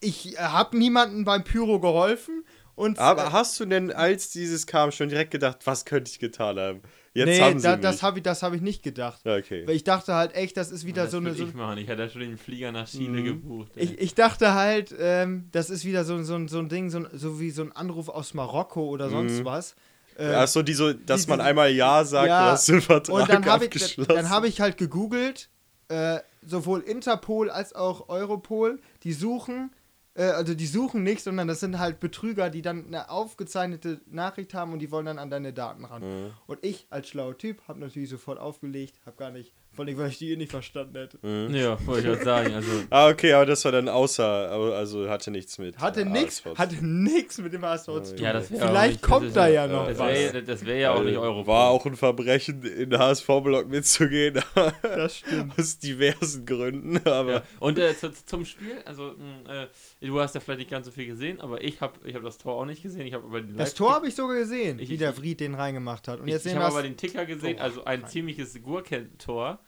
ich 0.00 0.36
habe 0.38 0.76
niemandem 0.76 1.24
beim 1.24 1.44
Pyro 1.44 1.80
geholfen. 1.80 2.44
Und, 2.74 2.98
Aber 2.98 3.26
äh, 3.26 3.30
hast 3.30 3.60
du 3.60 3.66
denn, 3.66 3.92
als 3.92 4.30
dieses 4.30 4.66
kam, 4.66 4.90
schon 4.90 5.08
direkt 5.08 5.30
gedacht, 5.30 5.58
was 5.64 5.84
könnte 5.84 6.10
ich 6.10 6.18
getan 6.18 6.58
haben? 6.58 6.82
Jetzt 7.14 7.26
nee, 7.28 7.40
haben 7.42 7.58
sie 7.58 7.64
da, 7.64 7.72
mich. 7.76 7.82
das 7.82 8.02
habe 8.02 8.18
ich, 8.18 8.22
das 8.22 8.42
hab 8.42 8.54
ich 8.54 8.62
nicht 8.62 8.82
gedacht. 8.82 9.20
Okay. 9.26 9.66
Weil 9.66 9.76
ich 9.76 9.84
dachte 9.84 10.14
halt 10.14 10.34
echt, 10.34 10.56
das 10.56 10.70
ist 10.70 10.86
wieder 10.86 11.02
das 11.02 11.10
so 11.12 11.18
eine. 11.18 11.34
So, 11.34 11.44
ich 11.44 11.52
machen. 11.54 11.76
Ich 11.78 11.88
hatte 11.88 12.08
schon 12.08 12.22
den 12.22 12.38
Flieger 12.38 12.72
nach 12.72 12.88
Chile 12.88 13.20
Mhm. 13.20 13.24
gebucht. 13.24 13.72
ich, 13.76 13.98
ich 14.00 14.14
dachte 14.14 14.54
halt, 14.54 14.94
ähm, 14.98 15.48
das 15.52 15.68
ist 15.68 15.84
wieder 15.84 16.04
so, 16.04 16.22
so, 16.22 16.46
so 16.48 16.58
ein 16.58 16.68
Ding, 16.70 16.88
so, 16.90 17.04
so 17.12 17.38
wie 17.38 17.50
so 17.50 17.62
ein 17.62 17.72
Anruf 17.72 18.08
aus 18.08 18.32
Marokko 18.32 18.86
oder 18.88 19.10
sonst 19.10 19.40
Mhm. 19.40 19.44
was. 19.44 19.74
Äh, 20.18 20.26
Achso, 20.26 20.62
die 20.62 20.74
so, 20.74 20.92
dass 20.92 21.24
die- 21.24 21.30
man 21.30 21.40
einmal 21.40 21.70
Ja 21.70 22.04
sagt, 22.04 22.28
Ja, 22.28 22.44
du 22.46 22.50
hast 22.52 22.68
den 22.68 22.80
Vertrag 22.82 23.14
Und 23.22 23.28
dann 23.30 23.44
habe 23.46 23.64
ich, 23.64 23.70
abgeschlossen. 23.72 24.14
dann 24.14 24.30
hab 24.30 24.44
ich 24.44 24.60
halt 24.60 24.76
gegoogelt, 24.78 25.48
äh, 25.88 26.18
sowohl 26.46 26.80
Interpol 26.80 27.50
als 27.50 27.74
auch 27.74 28.08
Europol, 28.08 28.80
die 29.04 29.12
suchen, 29.12 29.70
äh, 30.14 30.24
also 30.24 30.54
die 30.54 30.66
suchen 30.66 31.02
nicht, 31.02 31.22
sondern 31.22 31.48
das 31.48 31.60
sind 31.60 31.78
halt 31.78 32.00
Betrüger, 32.00 32.50
die 32.50 32.62
dann 32.62 32.86
eine 32.86 33.10
aufgezeichnete 33.10 34.00
Nachricht 34.06 34.54
haben 34.54 34.72
und 34.72 34.78
die 34.78 34.90
wollen 34.90 35.06
dann 35.06 35.18
an 35.18 35.30
deine 35.30 35.52
Daten 35.52 35.84
ran. 35.84 36.02
Mhm. 36.02 36.30
Und 36.46 36.64
ich 36.64 36.86
als 36.90 37.08
schlauer 37.08 37.36
Typ 37.38 37.66
habe 37.68 37.80
natürlich 37.80 38.10
sofort 38.10 38.38
aufgelegt, 38.38 38.98
habe 39.06 39.16
gar 39.16 39.30
nicht, 39.30 39.54
vor 39.74 39.84
allem, 39.86 39.96
weil 39.98 40.08
ich 40.10 40.18
die 40.18 40.32
eh 40.32 40.36
nicht 40.36 40.50
verstanden 40.50 40.96
hätte. 40.96 41.18
Mhm. 41.26 41.54
Ja, 41.54 41.78
wollte 41.86 42.00
ich 42.00 42.06
gerade 42.14 42.24
sagen. 42.24 42.54
Also, 42.54 42.70
Ah, 42.90 43.08
okay, 43.08 43.32
aber 43.32 43.46
das 43.46 43.64
war 43.64 43.72
dann 43.72 43.88
außer, 43.88 44.24
also 44.24 45.08
hatte 45.08 45.30
nichts 45.30 45.58
mit. 45.58 45.78
Hatte 45.78 46.02
äh, 46.02 46.04
nix, 46.04 46.44
ASV. 46.46 46.58
hatte 46.58 46.76
nix 46.84 47.38
mit 47.38 47.52
dem 47.52 47.64
HSV 47.64 47.86
zu 47.86 48.00
tun. 48.14 48.18
ja, 48.18 48.32
das 48.32 48.50
wäre 48.50 48.68
Vielleicht 48.68 49.02
kommt 49.02 49.34
da 49.34 49.48
ja 49.48 49.66
noch 49.66 49.86
Das 49.88 49.98
was. 49.98 50.08
wäre 50.12 50.42
das 50.42 50.66
wär 50.66 50.76
ja 50.76 50.92
auch 50.92 50.98
Weil 50.98 51.04
nicht 51.06 51.16
Euro. 51.18 51.46
War 51.46 51.70
auch 51.70 51.86
ein 51.86 51.96
Verbrechen, 51.96 52.62
in 52.64 52.90
den 52.90 52.98
HSV-Block 52.98 53.68
mitzugehen. 53.68 54.40
Das 54.82 55.16
stimmt. 55.18 55.52
Aus 55.58 55.78
diversen 55.78 56.44
Gründen, 56.46 56.98
aber. 57.08 57.32
Ja. 57.32 57.42
Und 57.60 57.78
äh, 57.78 57.96
zu, 57.96 58.12
zum 58.26 58.44
Spiel, 58.44 58.76
also 58.84 59.14
mh, 59.46 59.62
äh, 60.02 60.06
du 60.06 60.20
hast 60.20 60.34
ja 60.34 60.40
vielleicht 60.40 60.58
nicht 60.60 60.70
ganz 60.70 60.86
so 60.86 60.92
viel 60.92 61.06
gesehen, 61.06 61.40
aber 61.40 61.62
ich 61.64 61.80
habe 61.80 61.94
ich 62.04 62.14
hab 62.14 62.22
das 62.22 62.38
Tor 62.38 62.54
auch 62.54 62.64
nicht 62.66 62.82
gesehen. 62.82 63.06
Ich 63.06 63.14
habe 63.14 63.24
aber 63.24 63.40
den 63.40 63.56
Das 63.56 63.74
Tor 63.74 63.94
habe 63.94 64.06
ich 64.08 64.14
sogar 64.14 64.36
gesehen, 64.36 64.78
Ich- 64.78 64.88
wie 64.90 64.96
der 64.98 65.12
Fried 65.14 65.40
den 65.40 65.54
reingemacht 65.54 66.08
hat. 66.08 66.20
Und 66.20 66.28
Ich, 66.28 66.34
jetzt 66.34 66.46
ich 66.46 66.54
habe 66.54 66.64
wir 66.64 66.68
aber 66.68 66.82
den 66.82 66.96
Ticker 66.96 67.24
gesehen, 67.24 67.56
Oh, 67.58 67.62
also 67.62 67.84
ein 67.84 68.00
nein. 68.00 68.10
ziemliches 68.10 68.60
Gurkentor 68.62 69.58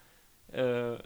äh, 0.55 0.99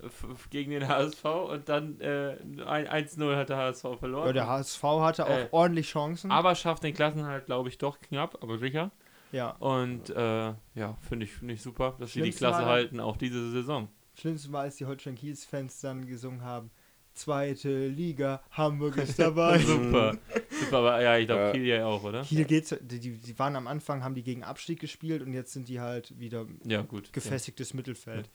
gegen 0.51 0.71
den 0.73 0.87
HSV 0.89 1.25
und 1.25 1.69
dann 1.69 2.01
äh, 2.01 2.37
ein 2.67 2.87
1-0 3.07 3.37
hat 3.37 3.49
der 3.49 3.57
HSV 3.57 3.87
verloren. 3.99 4.27
ja, 4.29 4.33
der 4.33 4.47
HSV 4.49 4.83
hatte 4.83 5.27
auch 5.27 5.31
Äh, 5.31 5.49
ordentlich 5.51 5.89
Chancen. 5.89 6.31
aber 6.31 6.55
schafft 6.55 6.83
den 6.85 6.95
Klassenhalt, 6.95 7.47
glaube 7.47 7.69
ich, 7.69 7.79
doch 7.79 7.99
knapp, 8.01 8.39
aber 8.43 8.59
sicher. 8.59 8.91
ja. 9.33 9.51
Und 9.59 10.11
äh, 10.11 10.55
ja, 10.75 10.97
finde 11.09 11.25
ich, 11.27 11.33
find 11.33 11.51
ich 11.53 11.63
super, 11.63 11.97
dass 11.99 12.13
sie 12.13 12.23
die 12.23 12.31
Klasse 12.31 12.61
war- 12.63 12.67
halten, 12.67 13.01
auch 13.01 13.17
diese 13.17 13.51
Saison. 13.51 13.89
Schlimmste 14.15 14.51
war, 14.53 14.63
als 14.63 14.77
die 14.77 14.85
Holstein 14.87 15.15
Kiels-Fans 15.15 15.81
dann 15.81 16.05
gesungen 16.07 16.43
haben: 16.43 16.71
Zweite 17.15 17.87
Liga, 17.89 18.43
Hamburg 18.51 18.97
ist 18.97 19.19
dabei. 19.19 19.59
super. 19.59 20.17
super, 20.51 20.79
aber 20.79 21.03
ja, 21.03 21.17
ich 21.19 21.27
glaube, 21.27 21.43
Ja. 21.43 21.53
Kiel 21.53 21.67
ja 21.67 21.87
auch, 21.87 22.03
oder? 22.05 22.23
Hier 22.25 22.45
geht's, 22.45 22.75
die, 22.81 22.99
die 22.99 23.39
waren 23.39 23.55
am 23.57 23.67
Anfang, 23.69 24.03
haben 24.05 24.15
die 24.15 24.23
gegen 24.23 24.43
Abstieg 24.45 24.81
gespielt 24.81 25.23
und 25.23 25.33
jetzt 25.33 25.53
sind 25.53 25.69
die 25.69 25.81
halt 25.81 26.19
wieder 26.19 26.47
Ja, 26.65 26.83
gut. 26.83 27.13
gefestigtes 27.13 27.75
Mittelfeld. 27.75 28.27
Ja, 28.27 28.33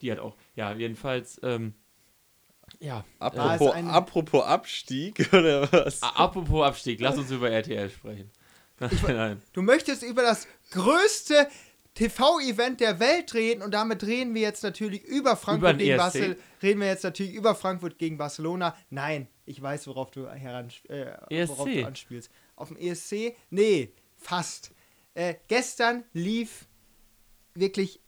die 0.00 0.10
hat 0.12 0.18
auch. 0.18 0.34
Ja, 0.56 0.72
jedenfalls, 0.74 1.40
ähm, 1.42 1.74
ja. 2.80 3.04
Apropos, 3.18 3.72
ein- 3.72 3.88
apropos 3.88 4.44
Abstieg, 4.44 5.28
oder 5.32 5.70
was? 5.72 6.02
Apropos 6.02 6.64
Abstieg, 6.66 7.00
lass 7.00 7.16
uns 7.18 7.30
über 7.30 7.50
RTL 7.50 7.90
sprechen. 7.90 8.30
Nein. 9.08 9.42
Du 9.52 9.62
möchtest 9.62 10.02
über 10.02 10.22
das 10.22 10.46
größte 10.70 11.48
TV-Event 11.94 12.78
der 12.80 13.00
Welt 13.00 13.34
reden 13.34 13.60
und 13.62 13.72
damit 13.72 14.04
reden 14.04 14.32
wir 14.34 14.42
jetzt 14.42 14.62
natürlich 14.62 15.02
über 15.02 15.36
Frankfurt 15.36 15.72
den 15.72 15.78
gegen 15.78 15.90
ESC? 15.92 15.98
Barcelona. 15.98 16.34
Reden 16.62 16.80
wir 16.80 16.86
jetzt 16.86 17.02
natürlich 17.02 17.34
über 17.34 17.54
Frankfurt 17.56 17.98
gegen 17.98 18.18
Barcelona. 18.18 18.76
Nein, 18.90 19.26
ich 19.46 19.60
weiß, 19.60 19.88
worauf 19.88 20.12
du 20.12 20.28
heran 20.28 20.68
äh, 20.88 21.06
ESC. 21.30 21.50
worauf 21.50 21.68
du 21.68 21.84
anspielst. 21.84 22.30
Auf 22.54 22.68
dem 22.68 22.76
ESC? 22.76 23.34
Nee, 23.50 23.92
fast. 24.16 24.70
Äh, 25.14 25.34
gestern 25.48 26.04
lief 26.12 26.66
wirklich 27.54 28.00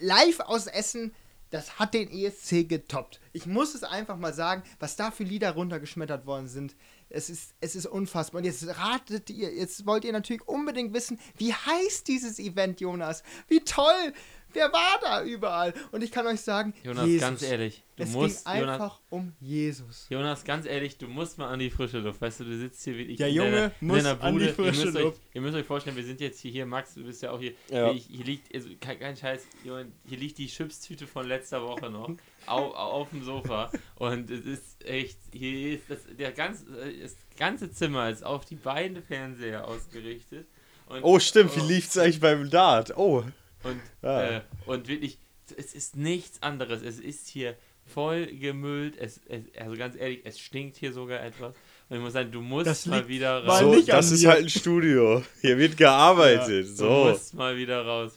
live 0.00 0.40
aus 0.40 0.66
Essen. 0.66 1.14
Das 1.50 1.78
hat 1.78 1.92
den 1.92 2.10
ESC 2.10 2.66
getoppt. 2.66 3.20
Ich 3.34 3.46
muss 3.46 3.74
es 3.74 3.82
einfach 3.82 4.16
mal 4.16 4.32
sagen, 4.32 4.62
was 4.80 4.96
da 4.96 5.10
für 5.10 5.24
Lieder 5.24 5.50
runtergeschmettert 5.50 6.24
worden 6.24 6.48
sind. 6.48 6.74
Es 7.10 7.28
ist, 7.28 7.52
es 7.60 7.76
ist 7.76 7.84
unfassbar. 7.84 8.38
Und 8.38 8.46
jetzt 8.46 8.66
ratet 8.66 9.28
ihr, 9.28 9.52
jetzt 9.54 9.84
wollt 9.84 10.04
ihr 10.04 10.12
natürlich 10.12 10.48
unbedingt 10.48 10.94
wissen, 10.94 11.20
wie 11.36 11.52
heißt 11.52 12.08
dieses 12.08 12.38
Event, 12.38 12.80
Jonas? 12.80 13.22
Wie 13.48 13.60
toll! 13.60 14.14
Wer 14.52 14.72
war 14.72 14.98
da 15.00 15.24
überall? 15.24 15.72
Und 15.90 16.02
ich 16.02 16.10
kann 16.10 16.26
euch 16.26 16.40
sagen, 16.40 16.74
Jonas, 16.82 17.06
Jesus. 17.06 17.20
ganz 17.20 17.42
ehrlich, 17.42 17.82
du 17.96 18.02
es 18.02 18.10
musst, 18.10 18.44
ging 18.44 18.60
Jonas, 18.60 18.74
einfach 18.80 19.00
um 19.10 19.32
Jesus. 19.40 20.06
Jonas, 20.10 20.44
ganz 20.44 20.66
ehrlich, 20.66 20.98
du 20.98 21.08
musst 21.08 21.38
mal 21.38 21.48
an 21.48 21.58
die 21.58 21.70
frische 21.70 21.98
Luft. 21.98 22.20
Weißt 22.20 22.40
du, 22.40 22.44
du 22.44 22.56
sitzt 22.58 22.82
hier 22.84 22.96
wie 22.98 23.02
ich 23.02 23.16
Der 23.18 23.28
in 23.28 23.34
Junge 23.34 23.50
deiner, 23.50 23.72
muss 23.80 23.98
in 23.98 24.04
deiner 24.04 24.22
an 24.22 24.34
die 24.34 24.40
Bude. 24.40 24.54
frische 24.54 24.80
ihr, 24.80 24.84
müsst 24.84 24.96
euch, 24.96 25.04
Luft. 25.04 25.20
ihr 25.34 25.40
müsst 25.40 25.54
euch 25.56 25.66
vorstellen, 25.66 25.96
wir 25.96 26.04
sind 26.04 26.20
jetzt 26.20 26.40
hier, 26.40 26.50
hier 26.50 26.66
Max, 26.66 26.94
du 26.94 27.04
bist 27.04 27.22
ja 27.22 27.30
auch 27.30 27.40
hier. 27.40 27.52
Ja. 27.70 27.90
Hier, 27.92 28.02
hier 28.02 28.24
liegt, 28.24 28.54
also 28.54 28.68
kein, 28.80 28.98
kein 28.98 29.16
Scheiß, 29.16 29.46
hier 29.62 30.18
liegt 30.18 30.38
die 30.38 30.46
Chipstüte 30.48 31.06
von 31.06 31.26
letzter 31.26 31.62
Woche 31.62 31.90
noch 31.90 32.10
auf, 32.46 32.74
auf 32.74 33.10
dem 33.10 33.24
Sofa. 33.24 33.70
Und 33.96 34.30
es 34.30 34.44
ist 34.44 34.84
echt, 34.84 35.18
hier 35.32 35.74
ist 35.74 35.84
das, 35.88 36.00
der 36.18 36.32
ganze, 36.32 36.64
das 37.00 37.16
ganze 37.38 37.70
Zimmer 37.70 38.10
ist 38.10 38.24
auf 38.24 38.44
die 38.44 38.56
beiden 38.56 39.02
Fernseher 39.02 39.66
ausgerichtet. 39.66 40.46
Und, 40.86 41.02
Oh, 41.04 41.18
stimmt, 41.18 41.56
wie 41.56 41.60
lief's 41.72 41.96
eigentlich 41.96 42.20
beim 42.20 42.50
Dart? 42.50 42.96
Oh. 42.96 43.24
Und, 43.64 43.80
Ah. 44.02 44.22
äh, 44.22 44.40
und 44.66 44.88
wirklich, 44.88 45.18
es 45.56 45.74
ist 45.74 45.96
nichts 45.96 46.42
anderes. 46.42 46.82
Es 46.82 46.98
ist 46.98 47.28
hier 47.28 47.56
voll 47.84 48.26
gemüllt. 48.26 48.96
Es, 48.98 49.20
es, 49.28 49.42
also 49.58 49.76
ganz 49.76 49.96
ehrlich, 49.96 50.20
es 50.24 50.38
stinkt 50.38 50.76
hier 50.76 50.92
sogar 50.92 51.22
etwas. 51.22 51.54
Und 51.88 51.96
ich 51.96 52.02
muss 52.02 52.12
sagen, 52.14 52.30
du 52.32 52.40
musst 52.40 52.66
Das 52.66 52.86
mal 52.86 53.06
wieder 53.08 53.42
mal 53.42 53.62
raus. 53.64 53.80
So, 53.80 53.86
das 53.92 54.10
ist 54.12 54.24
halt 54.24 54.44
ein 54.44 54.48
Studio. 54.48 55.22
Hier 55.40 55.58
wird 55.58 55.76
gearbeitet. 55.76 56.66
Du 56.68 56.74
So. 56.74 57.04
musst 57.10 57.34
mal 57.34 57.56
wieder 57.56 57.84
raus. 57.84 58.12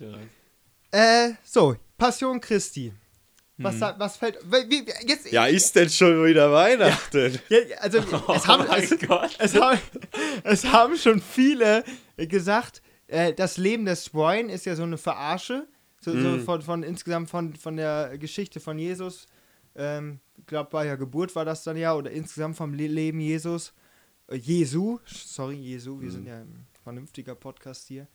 Äh, 0.92 1.32
so, 1.44 1.76
Passion 1.98 2.40
Christi. 2.40 2.94
Was, 3.58 3.74
Hm. 3.76 3.80
sa- 3.80 3.96
was 3.98 4.18
fällt. 4.18 4.38
Wie, 4.44 4.70
wie, 4.70 4.86
jetzt, 5.08 5.32
Ja, 5.32 5.46
ist 5.46 5.74
denn 5.76 5.90
schon 5.90 6.26
wieder 6.26 6.52
Weihnachten? 6.52 7.40
Ja, 7.50 7.58
also, 7.80 7.98
es 8.00 8.14
Oh 8.14 8.48
haben, 8.48 8.68
mein 8.68 8.84
es, 8.84 9.00
Gott. 9.08 9.30
es, 9.40 9.56
haben, 9.56 9.80
es 10.44 10.66
haben 10.66 10.98
schon 10.98 11.22
viele 11.22 11.84
gesagt, 12.18 12.82
äh, 13.08 13.34
das 13.34 13.58
Leben 13.58 13.86
des 13.86 14.10
Brian 14.10 14.50
ist 14.50 14.66
ja 14.66 14.76
so 14.76 14.84
eine 14.84 14.98
Verarsche. 14.98 15.68
So, 16.02 16.12
so 16.12 16.28
Mhm. 16.30 16.42
von, 16.42 16.62
von 16.62 16.84
insgesamt 16.84 17.30
von, 17.30 17.56
von 17.56 17.78
der 17.78 18.18
Geschichte 18.20 18.60
von 18.60 18.78
Jesus. 18.78 19.28
Ähm, 19.76 20.20
ich 20.38 20.46
glaube, 20.46 20.70
bei 20.70 20.84
der 20.84 20.98
Geburt 20.98 21.36
war 21.36 21.46
das 21.46 21.64
dann 21.64 21.78
ja, 21.78 21.96
oder 21.96 22.12
insgesamt 22.12 22.56
vom 22.58 22.74
Le 22.74 22.88
Leben 22.88 23.20
Jesus. 23.20 23.74
Äh, 24.28 24.36
Jesu, 24.36 25.00
sorry, 25.06 25.56
Jesu, 25.56 26.00
wir 26.00 26.08
Mhm. 26.08 26.12
sind 26.12 26.28
ja 26.28 26.40
ein 26.42 26.68
vernünftiger 26.84 27.34
Podcast 27.36 27.88
hier. 27.88 28.08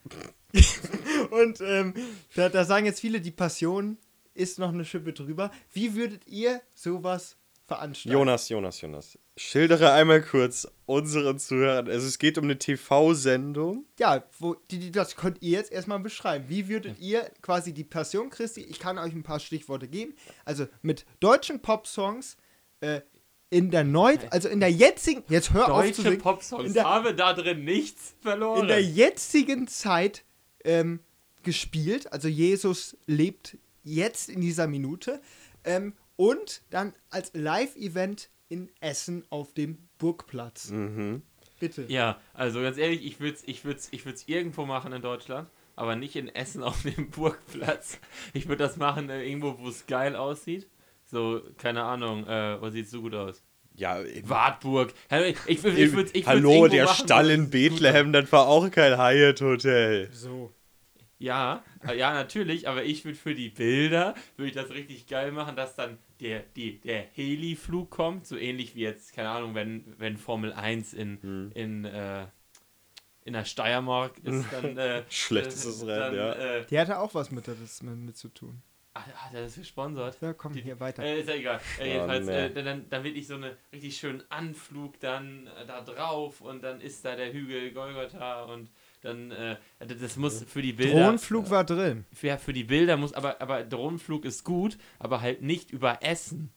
Und 1.31 1.59
ähm, 1.61 1.93
da, 2.35 2.49
da 2.49 2.63
sagen 2.65 2.85
jetzt 2.85 2.99
viele, 3.01 3.19
die 3.21 3.31
Passion 3.31 3.97
ist 4.33 4.59
noch 4.59 4.69
eine 4.69 4.85
Schippe 4.85 5.13
drüber. 5.13 5.51
Wie 5.73 5.95
würdet 5.95 6.25
ihr 6.27 6.61
sowas 6.73 7.35
veranstalten? 7.75 8.11
Jonas, 8.17 8.49
Jonas, 8.49 8.81
Jonas. 8.81 9.17
Schildere 9.37 9.91
einmal 9.93 10.21
kurz 10.21 10.67
unseren 10.85 11.39
Zuhörern. 11.39 11.87
Also 11.87 12.07
es 12.07 12.19
geht 12.19 12.37
um 12.37 12.43
eine 12.45 12.57
TV-Sendung. 12.57 13.85
Ja, 13.99 14.23
wo, 14.39 14.55
die, 14.69 14.79
die, 14.79 14.91
das 14.91 15.15
könnt 15.15 15.41
ihr 15.41 15.51
jetzt 15.51 15.71
erstmal 15.71 15.99
beschreiben. 15.99 16.45
Wie 16.49 16.67
würdet 16.67 16.99
ihr 16.99 17.29
quasi 17.41 17.73
die 17.73 17.83
Passion 17.83 18.29
Christi, 18.29 18.61
ich 18.61 18.79
kann 18.79 18.97
euch 18.97 19.13
ein 19.13 19.23
paar 19.23 19.39
Stichworte 19.39 19.87
geben, 19.87 20.13
also 20.45 20.67
mit 20.81 21.05
deutschen 21.19 21.61
Popsongs 21.61 22.37
äh, 22.81 23.01
in 23.49 23.69
der 23.71 23.83
Neu, 23.83 24.17
also 24.29 24.47
in 24.47 24.59
der 24.59 24.71
jetzigen, 24.71 25.23
jetzt 25.29 25.53
hör 25.53 25.71
auf 25.73 25.81
zu 25.81 25.87
Deutsche 25.87 26.01
singen, 26.03 26.13
in 26.15 26.21
Popsongs 26.21 26.73
der- 26.73 26.83
habe 26.85 27.13
da 27.15 27.33
drin 27.33 27.63
nichts 27.65 28.15
verloren. 28.21 28.61
in 28.61 28.67
der 28.67 28.81
jetzigen 28.81 29.67
Zeit 29.67 30.23
ähm, 30.63 30.99
gespielt, 31.43 32.11
also 32.13 32.27
Jesus 32.27 32.95
lebt 33.07 33.57
jetzt 33.83 34.29
in 34.29 34.41
dieser 34.41 34.67
Minute 34.67 35.21
ähm, 35.63 35.93
und 36.21 36.61
dann 36.69 36.93
als 37.09 37.31
Live-Event 37.33 38.29
in 38.49 38.69
Essen 38.79 39.23
auf 39.29 39.53
dem 39.53 39.77
Burgplatz. 39.97 40.69
Mhm. 40.69 41.23
Bitte. 41.59 41.85
Ja, 41.87 42.19
also 42.33 42.61
ganz 42.61 42.77
ehrlich, 42.77 43.03
ich 43.05 43.19
würde 43.19 43.35
es 43.37 43.43
ich 43.47 43.65
würd's, 43.65 43.87
ich 43.91 44.05
würd's 44.05 44.23
irgendwo 44.27 44.65
machen 44.65 44.93
in 44.93 45.01
Deutschland, 45.01 45.49
aber 45.75 45.95
nicht 45.95 46.15
in 46.15 46.27
Essen 46.27 46.61
auf 46.69 46.83
dem 46.83 47.09
Burgplatz. 47.09 47.99
Ich 48.33 48.47
würde 48.47 48.63
das 48.63 48.77
machen 48.77 49.09
äh, 49.09 49.23
irgendwo, 49.23 49.57
wo 49.59 49.69
es 49.69 49.87
geil 49.87 50.15
aussieht. 50.15 50.67
So, 51.05 51.41
keine 51.57 51.83
Ahnung, 51.83 52.25
äh, 52.27 52.61
wo 52.61 52.69
sieht 52.69 52.87
so 52.89 53.01
gut 53.01 53.15
aus? 53.15 53.43
Ja, 53.73 53.99
im- 54.01 54.27
Wartburg. 54.29 54.93
Ich, 55.09 55.37
ich, 55.47 55.59
würd- 55.61 55.75
ich, 55.77 55.91
würd- 55.93 56.09
ich 56.13 56.13
würd's 56.13 56.27
Hallo, 56.27 56.67
der 56.67 56.85
machen, 56.85 57.03
Stall 57.05 57.29
in 57.31 57.49
Bethlehem, 57.49 58.11
das 58.13 58.31
war 58.31 58.47
auch 58.47 58.69
kein 58.69 58.97
Hyatt-Hotel. 58.97 60.09
So. 60.11 60.51
Ja, 61.21 61.63
äh, 61.87 61.97
ja, 61.97 62.13
natürlich, 62.13 62.67
aber 62.67 62.83
ich 62.83 63.05
würde 63.05 63.17
für 63.17 63.35
die 63.35 63.49
Bilder, 63.49 64.15
würde 64.37 64.49
ich 64.49 64.55
das 64.55 64.71
richtig 64.71 65.05
geil 65.07 65.31
machen, 65.31 65.55
dass 65.55 65.75
dann 65.75 65.99
der, 66.19 66.39
die, 66.55 66.79
der 66.81 67.01
Heli-Flug 67.13 67.89
kommt, 67.91 68.25
so 68.25 68.37
ähnlich 68.37 68.75
wie 68.75 68.81
jetzt, 68.81 69.13
keine 69.13 69.29
Ahnung, 69.29 69.53
wenn, 69.53 69.93
wenn 69.99 70.17
Formel 70.17 70.51
1 70.51 70.93
in, 70.93 71.21
Hm. 71.21 71.51
in, 71.53 71.85
äh, 71.85 72.25
in 73.23 73.33
der 73.33 73.45
Steiermark 73.45 74.17
ist, 74.23 74.45
dann... 74.51 74.77
Äh, 74.77 75.03
Schlechtestes 75.09 75.85
Rennen, 75.85 76.15
ja. 76.15 76.33
Äh, 76.33 76.65
Die 76.65 76.79
hatte 76.79 76.99
auch 76.99 77.13
was 77.13 77.29
mit, 77.29 77.47
das, 77.47 77.83
mit, 77.83 77.95
mit 77.97 78.17
zu 78.17 78.29
tun. 78.29 78.59
ah, 78.95 79.01
ah, 79.15 79.29
das 79.31 79.51
ist 79.51 79.57
gesponsert. 79.59 80.17
Ja, 80.21 80.33
komm, 80.33 80.53
Die- 80.53 80.61
hier 80.63 80.79
weiter. 80.79 81.03
Äh, 81.03 81.19
ist 81.19 81.29
ja 81.29 81.35
egal. 81.35 81.61
Äh, 81.77 81.81
Oh, 81.81 81.85
jedenfalls, 81.85 82.25
nee. 82.25 82.31
äh, 82.45 82.49
dann- 82.53 82.65
dann, 82.65 82.89
dann 82.89 83.03
will 83.03 83.15
ich 83.15 83.27
so 83.27 83.35
einen 83.35 83.55
richtig 83.71 83.95
schönen 83.95 84.23
Anflug 84.29 84.99
dann 84.99 85.45
äh, 85.47 85.67
da 85.67 85.81
drauf 85.81 86.41
und 86.41 86.63
dann 86.63 86.81
ist 86.81 87.05
da 87.05 87.15
der 87.15 87.31
Hügel 87.31 87.71
Golgotha 87.73 88.41
und 88.45 88.69
dann, 89.01 89.31
äh, 89.31 89.57
das 89.79 89.99
das 89.99 90.17
muss 90.17 90.43
für 90.43 90.61
die 90.61 90.73
Bilder... 90.73 91.03
Drohnenflug 91.03 91.49
war 91.49 91.63
drin. 91.63 92.05
ja, 92.21 92.37
für 92.37 92.53
die 92.53 92.63
Bilder 92.63 92.97
muss, 92.97 93.13
aber, 93.13 93.41
aber 93.41 93.63
Drohnenflug 93.63 94.25
ist 94.25 94.43
gut, 94.43 94.77
aber 94.99 95.21
halt 95.21 95.41
nicht 95.41 95.71
über 95.71 95.99
Essen. 96.01 96.51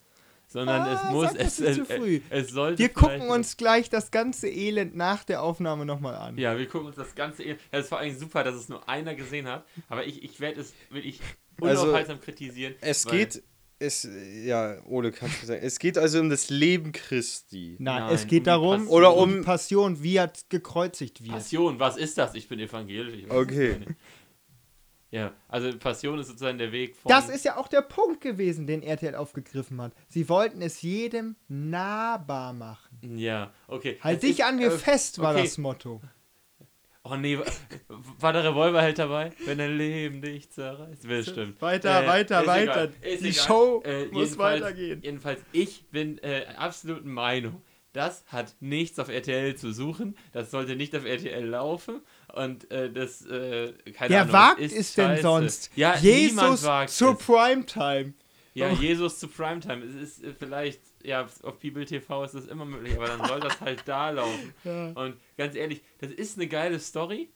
Sondern 0.47 0.83
Ah, 0.83 0.93
es 1.07 1.11
muss, 1.11 1.33
das 1.33 1.59
es, 1.59 1.61
es, 1.61 1.77
zu 1.79 1.85
früh. 1.87 2.21
es 2.29 2.51
sollte 2.51 2.79
Wir 2.79 2.91
gucken 2.91 3.29
uns 3.31 3.57
gleich 3.57 3.89
das 3.89 4.11
ganze 4.11 4.49
Elend 4.49 4.95
nach 4.95 5.25
der 5.25 5.43
Aufnahme 5.43 5.87
nochmal 5.87 6.15
an. 6.15 6.37
Ja, 6.39 6.57
wir 6.59 6.69
gucken 6.69 6.89
uns 6.89 6.97
das 6.97 7.15
Ganze. 7.15 7.45
Ja, 7.45 7.55
es 7.71 7.91
war 7.91 8.01
eigentlich 8.01 8.19
super, 8.19 8.45
dass 8.45 8.55
es 8.55 8.69
nur 8.69 8.87
einer 8.89 9.15
gesehen 9.15 9.49
hat, 9.49 9.65
aber 9.89 10.07
ich, 10.07 10.23
ich 10.23 10.41
werde 10.41 10.61
es 10.61 10.75
wirklich 10.91 11.21
Also, 11.61 11.85
unaufhaltsam 11.85 12.21
kritisieren. 12.21 12.75
Es 12.83 13.07
geht, 13.07 13.43
es, 13.85 14.09
ja, 14.45 14.77
Ole, 14.87 15.13
kannst 15.13 15.43
du 15.43 15.47
sagen, 15.47 15.61
es 15.63 15.79
geht 15.79 15.97
also 15.99 16.21
um 16.21 16.31
das 16.31 16.51
Leben 16.51 16.93
Christi. 16.93 17.77
Nein, 17.79 18.03
Nein, 18.05 18.15
es 18.15 18.23
um 18.23 18.29
geht 18.29 18.41
die 18.41 18.45
darum, 18.45 18.79
Passion. 18.83 18.89
Oder 18.97 19.17
um 19.17 19.31
die 19.31 19.39
um- 19.39 19.45
Passion, 19.45 20.03
wie 20.03 20.17
er 20.17 20.33
gekreuzigt 20.49 21.23
wird. 21.23 21.33
Passion, 21.33 21.79
was 21.79 21.97
ist 21.97 22.19
das? 22.19 22.35
Ich 22.35 22.49
bin 22.49 22.59
evangelisch. 22.59 23.15
Ich 23.23 23.29
weiß 23.29 23.37
Okay. 23.37 23.81
Ja, 25.11 25.33
also 25.47 25.71
Passion 25.79 26.19
ist 26.19 26.27
sozusagen 26.27 26.59
der 26.59 26.73
Weg 26.73 26.97
von. 26.97 27.09
Das 27.09 27.29
ist 27.29 27.45
ja 27.45 27.57
auch 27.57 27.69
der 27.69 27.83
Punkt 27.83 28.21
gewesen, 28.21 28.67
den 28.67 28.83
RTL 28.83 29.15
aufgegriffen 29.15 29.81
hat. 29.81 29.93
Sie 30.09 30.29
wollten 30.29 30.61
es 30.61 30.83
jedem 30.83 31.37
nahbar 31.47 32.53
machen. 32.53 32.99
Ja, 33.17 33.53
okay. 33.69 33.97
Halt 34.01 34.17
Es 34.17 34.21
dich 34.23 34.41
ist, 34.41 34.45
an 34.45 34.57
mir 34.57 34.73
äh, 34.73 34.79
fest, 34.79 35.21
war 35.21 35.35
okay. 35.35 35.45
das 35.45 35.57
Motto. 35.57 36.01
Oh 37.07 37.17
nee, 37.17 37.39
wa- 37.39 37.45
war 38.19 38.33
der 38.33 38.45
Revolverheld 38.45 38.99
dabei? 38.99 39.31
Wenn 39.45 39.59
dein 39.59 39.77
Leben 39.77 40.23
dich 40.23 40.51
zerreißt. 40.51 41.07
Bestimmt. 41.07 41.61
Weiter, 41.61 42.07
weiter, 42.07 42.41
ist 42.41 42.47
weiter. 42.47 42.73
egal, 42.85 42.93
Die 43.03 43.29
egal. 43.29 43.33
Show 43.47 43.83
Äh, 43.85 44.07
muss 44.07 44.39
weitergehen. 44.39 45.03
Jedenfalls, 45.03 45.41
ich 45.53 45.85
bin 45.91 46.17
äh, 46.23 46.47
absolut 46.57 47.05
Meinung, 47.05 47.61
das 47.93 48.25
hat 48.29 48.57
nichts 48.61 48.99
auf 48.99 49.09
RTL 49.11 49.55
zu 49.55 49.71
suchen. 49.73 50.17
Das 50.33 50.51
sollte 50.51 50.77
nicht 50.77 50.97
auf 50.97 51.05
RTL 51.05 51.45
laufen. 51.47 52.01
Und 52.33 52.71
äh, 52.71 52.91
das, 52.91 53.25
äh, 53.27 53.73
keine 53.93 54.11
Wer 54.11 54.21
Ahnung, 54.23 54.33
wagt 54.33 54.61
ist 54.61 54.73
es 54.77 54.95
denn 54.95 55.21
sonst? 55.21 55.71
Ja, 55.77 55.97
niemand 56.01 56.49
Jesus 56.53 56.65
wagt 56.65 56.91
zur 56.91 57.13
es. 57.13 57.19
Primetime. 57.27 58.15
Ja, 58.55 58.71
Oh. 58.71 58.75
Jesus 58.81 59.19
zu 59.19 59.29
Primetime. 59.29 59.85
Es 59.85 59.95
ist 59.95 60.25
äh, 60.25 60.33
vielleicht, 60.39 60.81
ja, 61.05 61.23
auf 61.43 61.59
People 61.61 61.85
TV 61.85 62.25
ist 62.25 62.35
das 62.35 62.47
immer 62.47 62.65
möglich, 62.65 62.97
aber 62.97 63.07
dann 63.07 63.25
soll 63.27 63.41
das 63.41 63.61
halt 63.61 63.83
da 63.87 64.11
laufen. 64.11 64.55
Ja. 64.65 64.89
Und 64.93 65.17
ganz 65.37 65.55
ehrlich, 65.55 65.83
das 65.99 66.11
ist 66.11 66.37
eine 66.39 66.47
geile 66.49 66.79
Story. 66.81 67.31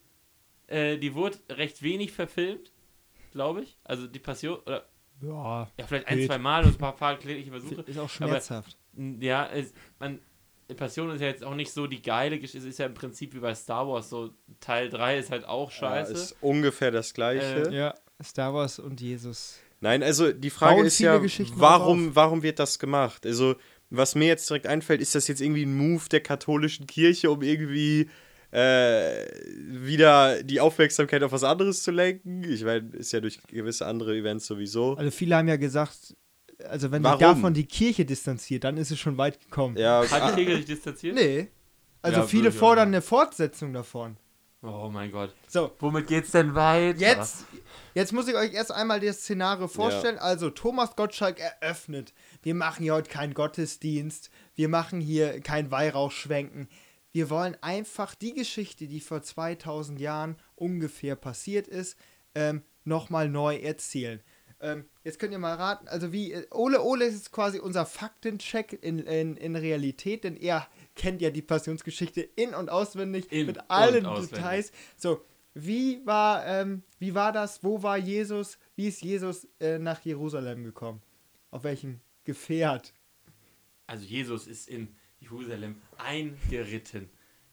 Äh, 0.66 0.98
die 0.98 1.14
wurde 1.14 1.38
recht 1.50 1.82
wenig 1.82 2.12
verfilmt, 2.12 2.72
glaube 3.32 3.62
ich. 3.62 3.78
Also 3.84 4.06
die 4.06 4.18
Passion, 4.18 4.58
oder 4.66 4.86
Ja, 5.22 5.70
ja, 5.78 5.86
vielleicht 5.86 6.08
ein, 6.08 6.18
Geht. 6.18 6.26
zwei 6.28 6.38
Mal 6.38 6.64
und 6.64 6.72
ein 6.72 6.78
paar, 6.78 6.94
paar 6.96 7.16
klägliche 7.18 7.50
Versuche. 7.50 7.82
ist 7.82 7.98
auch 7.98 8.10
schmerzhaft. 8.10 8.76
N- 8.96 9.20
Ja, 9.20 9.48
es, 9.50 9.72
man, 9.98 10.20
Passion 10.76 11.10
ist 11.10 11.20
ja 11.22 11.28
jetzt 11.28 11.42
auch 11.44 11.54
nicht 11.54 11.72
so 11.72 11.86
die 11.86 12.02
geile 12.02 12.38
Geschichte. 12.38 12.58
Es 12.58 12.64
ist 12.64 12.78
ja 12.78 12.86
im 12.86 12.94
Prinzip 12.94 13.32
wie 13.34 13.38
bei 13.40 13.54
Star 13.54 13.88
Wars. 13.88 14.10
So 14.10 14.34
Teil 14.60 14.90
3 14.90 15.18
ist 15.18 15.30
halt 15.30 15.44
auch 15.46 15.70
Ja, 15.70 15.76
scheiße. 15.78 16.12
ist 16.12 16.36
ungefähr 16.42 16.90
das 16.90 17.14
Gleiche. 17.14 17.70
Äh, 17.70 17.74
ja, 17.74 17.94
Star 18.22 18.52
Wars 18.52 18.78
und 18.78 19.00
Jesus. 19.00 19.60
Nein, 19.80 20.02
also 20.02 20.32
die 20.32 20.50
Frage 20.50 20.82
ist 20.82 20.98
ja, 20.98 21.20
warum, 21.54 22.14
warum 22.14 22.42
wird 22.42 22.58
das 22.58 22.78
gemacht? 22.78 23.24
Also, 23.24 23.54
was 23.90 24.14
mir 24.14 24.26
jetzt 24.26 24.48
direkt 24.50 24.66
einfällt, 24.66 25.00
ist 25.00 25.14
das 25.14 25.28
jetzt 25.28 25.40
irgendwie 25.40 25.64
ein 25.64 25.76
Move 25.76 26.02
der 26.10 26.20
katholischen 26.20 26.86
Kirche, 26.86 27.30
um 27.30 27.42
irgendwie 27.42 28.10
äh, 28.50 29.24
wieder 29.56 30.42
die 30.42 30.60
Aufmerksamkeit 30.60 31.22
auf 31.22 31.32
was 31.32 31.44
anderes 31.44 31.82
zu 31.82 31.90
lenken? 31.90 32.42
Ich 32.44 32.64
meine, 32.64 32.90
ist 32.96 33.12
ja 33.12 33.20
durch 33.20 33.38
gewisse 33.46 33.86
andere 33.86 34.16
Events 34.16 34.46
sowieso. 34.46 34.94
Also 34.94 35.10
viele 35.10 35.36
haben 35.36 35.48
ja 35.48 35.56
gesagt, 35.56 36.16
also 36.64 36.90
wenn 36.90 37.02
Warum? 37.02 37.18
sich 37.18 37.28
davon 37.28 37.54
die 37.54 37.66
Kirche 37.66 38.04
distanziert, 38.04 38.64
dann 38.64 38.76
ist 38.76 38.90
es 38.90 38.98
schon 38.98 39.16
weit 39.16 39.40
gekommen. 39.40 39.76
Ja, 39.76 40.02
Hat 40.10 40.22
ah, 40.22 40.32
Kegel 40.32 40.56
sich 40.56 40.66
distanziert? 40.66 41.14
Nee. 41.14 41.48
Also 42.02 42.20
Ja, 42.20 42.26
viele 42.26 42.52
fordern 42.52 42.88
eine 42.88 43.02
Fortsetzung 43.02 43.72
davon. 43.72 44.16
Oh 44.62 44.90
mein 44.92 45.12
Gott. 45.12 45.34
So, 45.46 45.70
Womit 45.78 46.08
geht's 46.08 46.32
denn 46.32 46.54
weiter? 46.54 46.98
jetzt, 46.98 47.44
jetzt 47.94 48.12
muss 48.12 48.26
ich 48.26 48.34
euch 48.34 48.52
erst 48.54 48.72
einmal 48.72 48.98
das 48.98 49.18
Szenario 49.20 49.68
vorstellen. 49.68 50.18
Also, 50.18 50.50
Thomas 50.50 50.96
Gottschalk 50.96 51.38
eröffnet. 51.38 52.12
Wir 52.42 52.56
machen 52.56 52.82
hier 52.82 52.94
heute 52.94 53.08
keinen 53.08 53.34
Gottesdienst. 53.34 54.30
Wir 54.56 54.68
machen 54.68 55.00
hier 55.00 55.40
kein 55.40 55.70
Weihrauchschwenken. 55.70 56.68
Wir 57.12 57.30
wollen 57.30 57.56
einfach 57.60 58.14
die 58.16 58.34
Geschichte, 58.34 58.88
die 58.88 59.00
vor 59.00 59.22
2000 59.22 60.00
Jahren 60.00 60.36
ungefähr 60.56 61.14
passiert 61.14 61.68
ist, 61.68 61.96
ähm, 62.34 62.62
nochmal 62.84 63.28
neu 63.28 63.56
erzählen. 63.56 64.20
Ähm, 64.60 64.86
jetzt 65.04 65.20
könnt 65.20 65.32
ihr 65.32 65.38
mal 65.38 65.54
raten, 65.54 65.86
also 65.86 66.12
wie, 66.12 66.32
äh, 66.32 66.46
Ole 66.50 66.82
Ole 66.82 67.04
ist 67.04 67.30
quasi 67.30 67.60
unser 67.60 67.86
Faktencheck 67.86 68.72
in, 68.82 68.98
in, 68.98 69.36
in 69.36 69.54
Realität, 69.54 70.24
denn 70.24 70.36
er 70.36 70.66
kennt 70.98 71.22
ja 71.22 71.30
die 71.30 71.40
Passionsgeschichte 71.42 72.20
in- 72.20 72.54
und 72.54 72.68
auswendig 72.68 73.32
In 73.32 73.46
mit 73.46 73.70
allen 73.70 74.04
auswendig. 74.04 74.30
Details. 74.36 74.72
So, 74.96 75.24
wie 75.54 76.04
war, 76.04 76.46
ähm, 76.46 76.82
wie 76.98 77.14
war 77.14 77.32
das? 77.32 77.64
Wo 77.64 77.82
war 77.82 77.96
Jesus? 77.96 78.58
Wie 78.76 78.88
ist 78.88 79.02
Jesus 79.02 79.46
äh, 79.60 79.78
nach 79.78 80.04
Jerusalem 80.04 80.64
gekommen? 80.64 81.00
Auf 81.50 81.64
welchem 81.64 82.00
Gefährt? 82.24 82.92
Also 83.86 84.04
Jesus 84.04 84.46
ist 84.46 84.68
in 84.68 84.94
Jerusalem 85.20 85.76
eingeritten. 85.96 87.08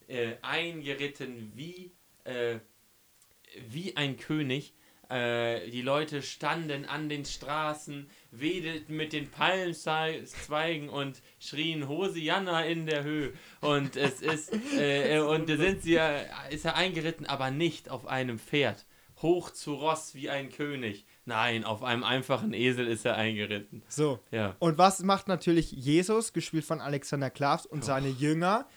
Äh, 0.07 0.35
eingeritten 0.41 1.51
wie, 1.55 1.91
äh, 2.25 2.59
wie 3.69 3.95
ein 3.95 4.17
König. 4.17 4.73
Äh, 5.09 5.69
die 5.69 5.81
Leute 5.81 6.21
standen 6.21 6.85
an 6.85 7.09
den 7.09 7.25
Straßen, 7.25 8.09
wedelten 8.31 8.95
mit 8.95 9.13
den 9.13 9.29
Palmzweigen 9.29 10.89
und 10.89 11.21
schrien 11.39 11.87
Hosianna 11.87 12.65
in 12.65 12.85
der 12.85 13.03
Höhe. 13.03 13.33
Und 13.61 13.95
es 13.95 14.21
ist, 14.21 14.53
äh, 14.73 15.17
äh, 15.17 15.19
und 15.19 15.49
da 15.49 15.57
sind 15.57 15.83
sie, 15.83 15.95
äh, 15.95 16.25
ist 16.49 16.65
er 16.65 16.75
eingeritten, 16.75 17.25
aber 17.25 17.51
nicht 17.51 17.89
auf 17.89 18.07
einem 18.07 18.39
Pferd. 18.39 18.85
Hoch 19.21 19.49
zu 19.49 19.75
Ross 19.75 20.13
wie 20.13 20.29
ein 20.29 20.49
König. 20.51 21.05
Nein, 21.25 21.63
auf 21.63 21.83
einem 21.83 22.03
einfachen 22.03 22.53
Esel 22.53 22.87
ist 22.87 23.05
er 23.05 23.15
eingeritten. 23.15 23.81
So. 23.87 24.19
Ja. 24.31 24.55
Und 24.59 24.77
was 24.77 25.03
macht 25.03 25.27
natürlich 25.27 25.71
Jesus, 25.71 26.33
gespielt 26.33 26.65
von 26.65 26.81
Alexander 26.81 27.29
Klavs 27.29 27.65
und 27.65 27.83
seine 27.85 28.09
Jünger, 28.09 28.67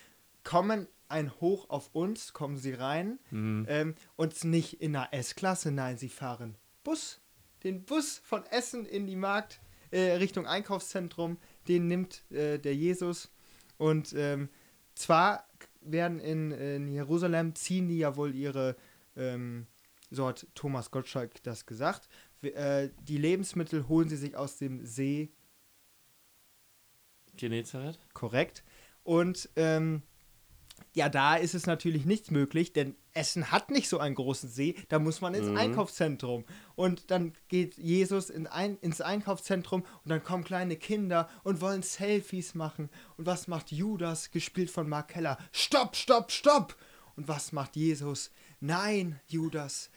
kommen 0.44 0.86
ein 1.08 1.32
Hoch 1.40 1.70
auf 1.70 1.90
uns, 1.94 2.32
kommen 2.32 2.56
sie 2.56 2.72
rein. 2.72 3.18
Mhm. 3.30 3.66
Ähm, 3.68 3.94
und 4.16 4.44
nicht 4.44 4.80
in 4.80 4.94
einer 4.94 5.12
S-Klasse, 5.12 5.70
nein, 5.70 5.98
sie 5.98 6.08
fahren 6.08 6.56
Bus. 6.84 7.20
den 7.64 7.84
Bus 7.84 8.20
von 8.24 8.44
Essen 8.46 8.86
in 8.86 9.06
die 9.06 9.16
Markt, 9.16 9.60
äh, 9.90 10.12
Richtung 10.12 10.46
Einkaufszentrum, 10.46 11.38
den 11.66 11.86
nimmt 11.86 12.30
äh, 12.30 12.58
der 12.58 12.74
Jesus. 12.74 13.30
Und 13.78 14.14
ähm, 14.16 14.48
zwar 14.94 15.46
werden 15.80 16.20
in, 16.20 16.50
in 16.50 16.88
Jerusalem, 16.88 17.54
ziehen 17.54 17.88
die 17.88 17.98
ja 17.98 18.16
wohl 18.16 18.34
ihre, 18.34 18.76
ähm, 19.16 19.66
so 20.10 20.26
hat 20.26 20.46
Thomas 20.54 20.90
Gottschalk 20.90 21.42
das 21.42 21.66
gesagt, 21.66 22.08
äh, 22.42 22.90
die 23.02 23.18
Lebensmittel 23.18 23.88
holen 23.88 24.08
sie 24.08 24.16
sich 24.16 24.36
aus 24.36 24.56
dem 24.58 24.84
See 24.84 25.32
Genezareth? 27.36 27.98
korrekt. 28.12 28.64
Und 29.04 29.48
ähm, 29.56 30.02
ja, 30.98 31.08
da 31.08 31.37
ist 31.37 31.54
es 31.54 31.66
natürlich 31.66 32.04
nicht 32.04 32.30
möglich, 32.32 32.72
denn 32.72 32.96
Essen 33.14 33.50
hat 33.52 33.70
nicht 33.70 33.88
so 33.88 33.98
einen 33.98 34.16
großen 34.16 34.48
See, 34.48 34.74
da 34.88 34.98
muss 34.98 35.20
man 35.20 35.32
ins 35.34 35.48
Mhm. 35.48 35.56
Einkaufszentrum. 35.56 36.44
Und 36.74 37.11
dann 37.11 37.32
geht 37.48 37.78
Jesus 37.78 38.30
in 38.30 38.46
ein, 38.48 38.76
ins 38.78 39.00
Einkaufszentrum 39.00 39.82
und 39.82 40.08
dann 40.11 40.22
kommen 40.22 40.42
kleine 40.44 40.76
Kinder 40.76 41.28
und 41.44 41.61
wollen 41.61 41.82
Selfies 41.82 42.54
machen. 42.54 42.90
Und 43.16 43.26
was 43.26 43.46
macht 43.46 43.70
Judas, 43.70 44.30
gespielt 44.32 44.70
von 44.70 44.88
Mark 44.88 45.08
Keller? 45.08 45.38
Stopp, 45.52 45.94
stopp, 45.96 46.32
stopp! 46.32 46.76
Und 47.16 47.28
was 47.28 47.52
macht 47.52 47.76
Jesus? 47.76 48.30
Nein, 48.61 49.20
Judas. 49.26 49.90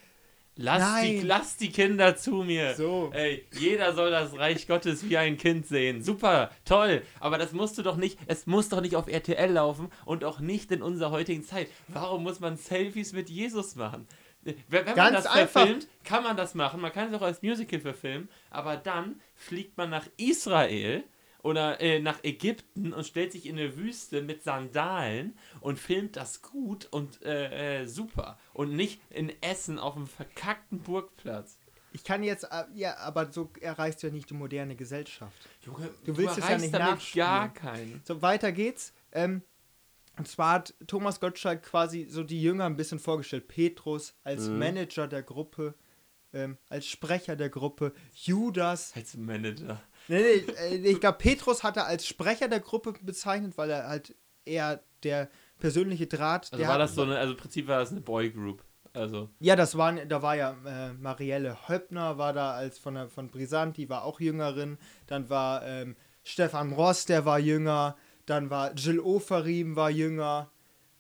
Lass 0.56 1.02
die, 1.02 1.22
lass 1.22 1.58
die 1.58 1.72
Kinder 1.72 2.16
zu 2.18 2.44
mir. 2.44 2.76
So. 2.76 3.10
Ey, 3.14 3.46
jeder 3.58 3.94
soll 3.94 4.12
das 4.12 4.38
Reich 4.38 4.68
Gottes 4.68 5.08
wie 5.10 5.18
ein 5.18 5.38
Kind 5.38 5.66
sehen. 5.66 6.04
Super, 6.04 6.52
toll. 6.66 7.04
Aber 7.20 7.38
das 7.38 7.54
musst 7.54 7.78
du 7.78 7.84
doch 7.84 7.96
nicht, 7.96 8.20
es 8.28 8.48
muss 8.48 8.70
doch 8.70 8.82
nicht 8.82 8.96
auf 8.96 9.08
RTL 9.08 9.52
laufen 9.52 9.90
und 10.06 10.24
auch 10.24 10.40
nicht 10.40 10.72
in 10.72 10.82
unserer 10.82 11.12
heutigen 11.12 11.44
Zeit. 11.44 11.68
Warum 11.88 12.24
muss 12.24 12.40
man 12.40 12.58
Selfies 12.58 13.14
mit 13.14 13.30
Jesus 13.30 13.76
machen? 13.76 14.08
Wenn, 14.44 14.56
wenn 14.70 14.86
man 14.86 14.96
Ganz 14.96 15.16
das 15.18 15.26
einfach. 15.28 15.62
verfilmt, 15.62 15.88
kann 16.04 16.24
man 16.24 16.36
das 16.36 16.56
machen. 16.56 16.82
Man 16.82 16.92
kann 16.92 17.10
es 17.10 17.14
auch 17.20 17.26
als 17.26 17.42
Musical 17.42 17.80
verfilmen. 17.80 18.28
Aber 18.50 18.76
dann 18.76 19.22
fliegt 19.36 19.78
man 19.78 19.90
nach 19.90 20.06
Israel 20.18 21.04
oder 21.44 21.82
äh, 21.82 22.00
nach 22.00 22.24
Ägypten 22.24 22.94
und 22.94 23.06
stellt 23.06 23.32
sich 23.32 23.46
in 23.46 23.58
eine 23.58 23.76
Wüste 23.78 24.22
mit 24.22 24.44
Sandalen 24.44 25.38
und 25.60 25.80
filmt 25.80 26.16
das 26.16 26.42
gut 26.42 26.88
und 26.92 27.22
äh, 27.24 27.82
äh, 27.82 27.86
super. 27.88 28.38
Und 28.54 28.76
nicht 28.76 29.02
in 29.10 29.32
Essen 29.42 29.80
auf 29.80 29.96
einem 29.96 30.08
verkackten 30.08 30.80
Burgplatz. 30.80 31.58
Ich 31.94 32.04
kann 32.04 32.24
jetzt, 32.24 32.46
äh, 32.46 32.64
ja, 32.74 32.98
aber 32.98 33.32
so 33.32 33.50
erreichst 33.60 34.02
du 34.02 34.08
ja 34.08 34.14
nicht 34.14 34.30
die 34.30 34.34
moderne 34.34 34.76
Gesellschaft. 34.76 35.50
Junge, 35.66 35.90
Du 36.06 36.16
willst 36.16 36.38
es 36.38 36.48
ja 36.48 36.58
nicht 36.58 36.74
damit 36.74 36.90
nachspielen. 36.92 37.28
gar 37.28 37.54
keinen. 37.54 38.02
So, 38.06 38.22
weiter 38.22 38.52
geht's. 38.52 38.94
Ähm, 39.12 39.42
und 40.18 40.28
zwar 40.28 40.54
hat 40.54 40.74
Thomas 40.88 41.20
Gottschalk 41.20 41.64
quasi 41.64 42.06
so 42.10 42.24
die 42.24 42.42
Jünger 42.42 42.66
ein 42.66 42.78
bisschen 42.78 43.00
vorgestellt. 43.00 43.48
Petrus 43.48 44.14
als 44.24 44.48
Manager 44.48 45.08
der 45.08 45.24
Gruppe, 45.24 45.74
ähm, 46.34 46.58
als 46.70 46.86
Sprecher 46.86 47.36
der 47.36 47.50
Gruppe. 47.50 47.94
Judas. 48.14 48.94
Als 48.96 49.18
Manager. 49.18 49.82
Nee, 50.08 50.22
nee, 50.22 50.54
äh, 50.54 50.76
ich 50.92 51.00
glaube, 51.00 51.18
Petrus 51.18 51.64
hat 51.64 51.78
er 51.78 51.86
als 51.86 52.06
Sprecher 52.08 52.48
der 52.48 52.60
Gruppe 52.60 52.94
bezeichnet, 53.02 53.58
weil 53.58 53.70
er 53.70 53.88
halt 53.88 54.16
eher 54.46 54.82
der 55.04 55.30
persönliche 55.60 56.08
Draht. 56.08 56.46
Also 56.52 56.58
der 56.58 56.68
war 56.68 56.78
das 56.80 56.96
so 56.96 57.04
eine, 57.04 57.18
also 57.18 57.34
im 57.34 57.38
Prinzip 57.40 57.68
war 57.68 57.80
das 57.80 57.92
eine 57.92 58.02
Boygroup. 58.02 58.64
Also, 58.94 59.30
Ja, 59.40 59.56
das 59.56 59.78
waren, 59.78 60.10
da 60.10 60.22
war 60.22 60.36
ja 60.36 60.56
äh, 60.66 60.92
Marielle 60.94 61.70
Höppner, 61.70 62.18
war 62.18 62.34
da 62.34 62.52
als 62.54 62.78
von, 62.78 62.96
der, 62.96 63.08
von 63.08 63.30
Brisant, 63.30 63.78
die 63.78 63.88
war 63.90 64.04
auch 64.04 64.20
Jüngerin. 64.20 64.78
Dann 65.08 65.30
war 65.30 65.66
ähm, 65.66 65.96
Stefan 66.24 66.74
Ross, 66.74 67.06
der 67.06 67.24
war 67.26 67.40
jünger. 67.40 67.96
Dann 68.26 68.50
war 68.50 68.74
Jill 68.74 69.00
Oferim, 69.00 69.76
war 69.78 69.90
jünger. 69.90 70.52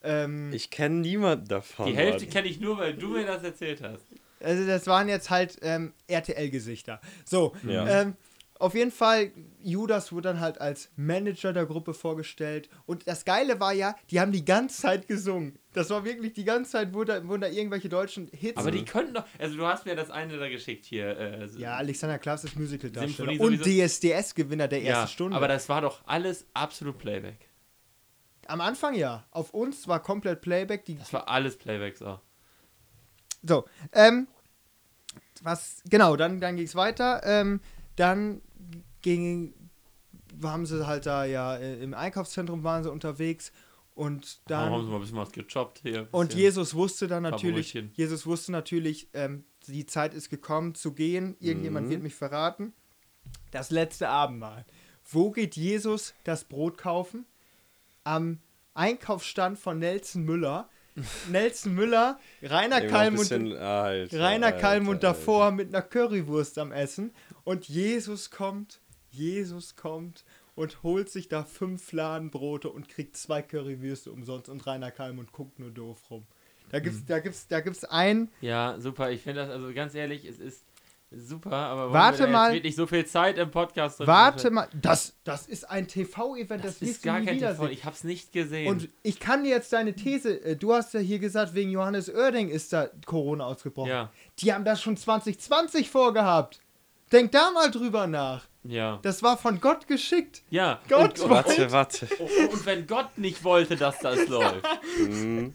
Ähm, 0.03 0.51
Ich 0.53 0.69
kenne 0.69 0.95
niemanden 1.01 1.47
davon. 1.47 1.85
die 1.87 1.95
Hälfte 1.95 2.27
kenne 2.27 2.47
ich 2.47 2.59
nur, 2.61 2.77
weil 2.77 2.93
du 2.95 3.09
mir 3.09 3.25
das 3.25 3.43
erzählt 3.43 3.81
hast. 3.83 4.01
also 4.39 4.65
das 4.65 4.87
waren 4.87 5.09
jetzt 5.09 5.29
halt 5.29 5.59
ähm, 5.61 5.93
RTL-Gesichter. 6.07 7.01
So, 7.25 7.53
Ja. 7.67 8.01
ähm, 8.01 8.15
auf 8.61 8.75
jeden 8.75 8.91
Fall, 8.91 9.31
Judas 9.59 10.11
wurde 10.11 10.29
dann 10.29 10.39
halt 10.39 10.61
als 10.61 10.91
Manager 10.95 11.51
der 11.51 11.65
Gruppe 11.65 11.93
vorgestellt. 11.93 12.69
Und 12.85 13.07
das 13.07 13.25
Geile 13.25 13.59
war 13.59 13.73
ja, 13.73 13.95
die 14.11 14.19
haben 14.19 14.31
die 14.31 14.45
ganze 14.45 14.83
Zeit 14.83 15.07
gesungen. 15.07 15.57
Das 15.73 15.89
war 15.89 16.05
wirklich 16.05 16.33
die 16.33 16.43
ganze 16.43 16.71
Zeit, 16.71 16.93
wurden 16.93 17.07
da, 17.07 17.27
wurden 17.27 17.41
da 17.41 17.47
irgendwelche 17.47 17.89
deutschen 17.89 18.29
Hits. 18.31 18.57
Aber 18.57 18.71
die 18.71 18.85
könnten 18.85 19.15
doch, 19.15 19.25
also 19.39 19.57
du 19.57 19.65
hast 19.65 19.85
mir 19.85 19.95
das 19.95 20.11
eine 20.11 20.37
da 20.37 20.47
geschickt 20.47 20.85
hier. 20.85 21.17
Äh, 21.17 21.47
ja, 21.57 21.75
Alexander 21.75 22.19
Klaas 22.19 22.43
ist 22.43 22.57
Musical-Darsteller 22.57 23.41
und. 23.41 23.61
DSDS-Gewinner 23.65 24.67
der 24.67 24.83
ersten 24.83 25.01
ja, 25.01 25.07
Stunde. 25.07 25.35
aber 25.35 25.47
das 25.47 25.67
war 25.67 25.81
doch 25.81 26.01
alles 26.05 26.45
absolut 26.53 26.97
Playback. 26.97 27.49
Am 28.47 28.61
Anfang 28.61 28.95
ja. 28.95 29.25
Auf 29.31 29.53
uns 29.53 29.87
war 29.87 30.01
komplett 30.01 30.41
Playback. 30.41 30.85
Die, 30.85 30.97
Das 30.97 31.13
war 31.13 31.27
alles 31.27 31.57
Playback 31.57 31.97
so. 31.97 32.19
so, 33.43 33.65
ähm, 33.93 34.27
was, 35.41 35.81
genau, 35.89 36.15
dann, 36.15 36.39
dann 36.39 36.57
ging 36.57 36.65
es 36.65 36.75
weiter. 36.75 37.21
Ähm, 37.23 37.61
dann 37.95 38.41
ging, 39.01 39.53
haben 40.43 40.65
sie 40.65 40.85
halt 40.87 41.05
da 41.05 41.25
ja, 41.25 41.55
äh, 41.57 41.81
im 41.83 41.93
Einkaufszentrum 41.93 42.63
waren 42.63 42.83
sie 42.83 42.91
unterwegs 42.91 43.51
und 43.95 44.39
Da 44.47 44.61
haben 44.61 44.71
dann, 44.71 44.81
sie 44.85 44.87
mal 44.89 44.95
ein 44.95 45.01
bisschen 45.01 45.17
was 45.17 45.31
gechoppt 45.31 45.79
hier. 45.83 46.07
und. 46.11 46.33
Jesus 46.33 46.73
wusste 46.73 47.07
dann 47.07 47.23
natürlich. 47.23 47.73
Jesus 47.93 48.25
wusste 48.25 48.51
natürlich, 48.51 49.09
ähm, 49.13 49.43
die 49.67 49.85
Zeit 49.85 50.13
ist 50.13 50.29
gekommen 50.29 50.73
zu 50.75 50.93
gehen, 50.93 51.35
irgendjemand 51.39 51.87
Mhm. 51.87 51.91
wird 51.91 52.03
mich 52.03 52.15
verraten. 52.15 52.73
Das 53.51 53.69
letzte 53.69 54.09
Abendmahl. 54.09 54.65
Wo 55.09 55.29
geht 55.31 55.55
Jesus 55.55 56.13
das 56.23 56.43
Brot 56.45 56.77
kaufen? 56.77 57.25
Am 58.03 58.39
Einkaufsstand 58.73 59.59
von 59.59 59.77
Nelson 59.79 60.23
Müller. 60.23 60.69
Nelson 61.29 61.73
Müller, 61.73 62.19
Rainer 62.41 62.77
Alter, 62.77 64.19
Rainer 64.19 64.47
Alter. 64.47 64.95
davor 64.95 65.51
mit 65.51 65.69
einer 65.69 65.81
Currywurst 65.81 66.57
am 66.57 66.71
Essen. 66.73 67.13
Und 67.43 67.67
Jesus 67.67 68.29
kommt, 68.31 68.79
Jesus 69.09 69.75
kommt 69.75 70.23
und 70.55 70.83
holt 70.83 71.09
sich 71.09 71.27
da 71.27 71.43
fünf 71.43 71.83
Fladenbrote 71.83 72.69
und 72.69 72.87
kriegt 72.89 73.17
zwei 73.17 73.41
Currywürste 73.41 74.11
umsonst 74.11 74.49
und 74.49 74.65
Rainer 74.67 74.91
Kallmund 74.91 75.31
guckt 75.31 75.59
nur 75.59 75.71
doof 75.71 75.99
rum. 76.09 76.25
Da 76.69 76.79
Mhm. 76.79 76.83
gibt's, 76.83 77.05
da 77.05 77.19
gibt's, 77.19 77.47
da 77.47 77.59
gibt's 77.61 77.83
ein, 77.85 78.29
Ja, 78.41 78.75
super. 78.79 79.11
Ich 79.11 79.21
finde 79.21 79.41
das, 79.41 79.49
also 79.49 79.73
ganz 79.73 79.93
ehrlich, 79.95 80.23
es 80.25 80.39
ist 80.39 80.63
super, 81.13 81.51
aber 81.51 81.91
Warte 81.91 82.19
wir 82.19 82.27
mal. 82.27 82.45
Jetzt 82.47 82.55
wirklich 82.63 82.75
so 82.77 82.87
viel 82.87 83.05
Zeit 83.05 83.37
im 83.37 83.51
Podcast 83.51 83.99
drin 83.99 84.07
warte 84.07 84.49
mal, 84.51 84.69
das, 84.81 85.13
das 85.25 85.47
ist 85.47 85.69
ein 85.69 85.87
TV-Event, 85.87 86.63
das, 86.63 86.79
Das 86.79 86.87
ist 86.89 87.03
gar 87.03 87.19
kein 87.21 87.37
TV. 87.39 87.67
Ich 87.67 87.83
hab's 87.83 88.05
nicht 88.05 88.31
gesehen. 88.31 88.67
Und 88.69 88.87
ich 89.03 89.19
kann 89.19 89.43
dir 89.43 89.49
jetzt 89.49 89.73
deine 89.73 89.93
These, 89.93 90.41
äh, 90.43 90.55
du 90.55 90.73
hast 90.73 90.93
ja 90.93 91.01
hier 91.01 91.19
gesagt, 91.19 91.53
wegen 91.53 91.71
Johannes 91.71 92.09
Oerding 92.09 92.47
ist 92.49 92.71
da 92.71 92.89
Corona 93.05 93.45
ausgebrochen. 93.45 93.89
ja, 93.89 94.11
Die 94.39 94.53
haben 94.53 94.63
das 94.63 94.81
schon 94.81 94.95
2020 94.95 95.89
vorgehabt. 95.89 96.61
Denk 97.11 97.31
da 97.31 97.51
mal 97.51 97.69
drüber 97.71 98.07
nach. 98.07 98.45
ja. 98.63 98.99
Das 99.01 99.21
war 99.23 99.37
von 99.37 99.59
Gott 99.59 99.87
geschickt. 99.87 100.43
Ja. 100.49 100.79
Gott 100.87 101.19
und, 101.19 101.25
und, 101.25 101.29
Warte, 101.31 101.71
warte. 101.71 102.07
und, 102.19 102.53
und 102.53 102.65
wenn 102.65 102.87
Gott 102.87 103.17
nicht 103.17 103.43
wollte, 103.43 103.75
dass 103.75 103.99
das 103.99 104.27
läuft. 104.27 104.65
Mhm. 104.99 105.53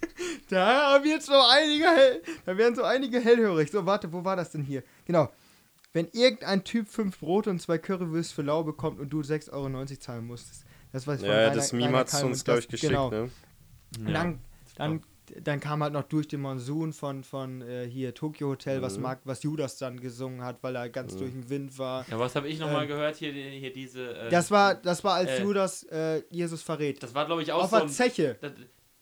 Da 0.51 0.93
haben 0.93 1.05
jetzt 1.07 1.27
so 1.27 1.35
einige, 1.51 1.87
hell, 1.87 2.23
da 2.45 2.57
werden 2.57 2.75
so 2.75 2.83
einige 2.83 3.21
hellhörig. 3.21 3.71
So, 3.71 3.87
warte, 3.87 4.13
wo 4.13 4.25
war 4.25 4.37
das 4.37 4.51
denn 4.51 4.63
hier? 4.63 4.83
Genau. 5.07 5.31
Wenn 5.93 6.09
irgendein 6.13 6.63
Typ 6.63 6.89
fünf 6.89 7.19
Brote 7.21 7.49
und 7.49 7.61
zwei 7.63 7.79
Currywürste 7.79 8.35
für 8.35 8.43
lau 8.43 8.63
bekommt 8.63 9.01
und 9.01 9.09
du 9.09 9.21
6,90 9.21 9.53
Euro 9.53 9.87
zahlen 9.99 10.27
musstest. 10.27 10.65
Das 10.93 11.07
weiß 11.07 11.21
ich 11.21 11.27
von 11.27 11.35
Ja, 11.35 11.51
das 11.51 11.73
Meme 11.73 11.97
hat 11.97 12.09
es 12.09 12.23
uns, 12.23 12.45
glaube 12.45 12.61
ich, 12.61 12.69
geschickt, 12.69 12.91
Genau. 12.93 13.11
ne? 13.11 13.31
Und 13.99 14.13
dann, 14.13 14.41
dann, 14.77 15.03
dann 15.43 15.61
kam 15.61 15.83
halt 15.83 15.93
noch 15.93 16.05
durch 16.05 16.29
den 16.29 16.41
Monsun 16.41 16.93
von, 16.93 17.25
von 17.25 17.63
äh, 17.63 17.87
hier 17.89 18.15
Tokyo 18.15 18.49
Hotel, 18.51 18.79
Mhm. 18.79 18.83
was, 18.83 18.99
Mark, 18.99 19.21
was 19.25 19.43
Judas 19.43 19.79
dann 19.79 19.99
gesungen 20.01 20.43
hat, 20.43 20.63
weil 20.63 20.77
er 20.77 20.89
ganz 20.89 21.17
durch 21.17 21.31
den 21.33 21.49
Wind 21.51 21.79
war. 21.79 22.05
Ja, 22.11 22.19
was 22.19 22.35
habe 22.37 22.49
ich 22.49 22.59
nochmal 22.59 22.83
Ähm, 22.83 22.89
gehört? 22.89 23.17
Hier, 23.17 23.33
hier 23.33 23.73
diese. 23.73 24.15
Äh, 24.17 24.29
Das 24.31 24.51
war, 24.51 24.75
das 24.75 25.03
war 25.05 25.15
als 25.15 25.31
äh, 25.31 25.43
Judas 25.43 25.83
äh, 25.85 26.23
Jesus 26.31 26.63
verrät. 26.63 27.03
das 27.03 27.15
war, 27.15 27.27
glaube 27.27 27.43
ich, 27.43 27.53
auch 27.53 27.65
Auf 27.65 27.71
so 27.71 27.77
der 27.77 27.85
ein. 27.87 27.89
Zeche. 27.91 28.37
Das, 28.41 28.53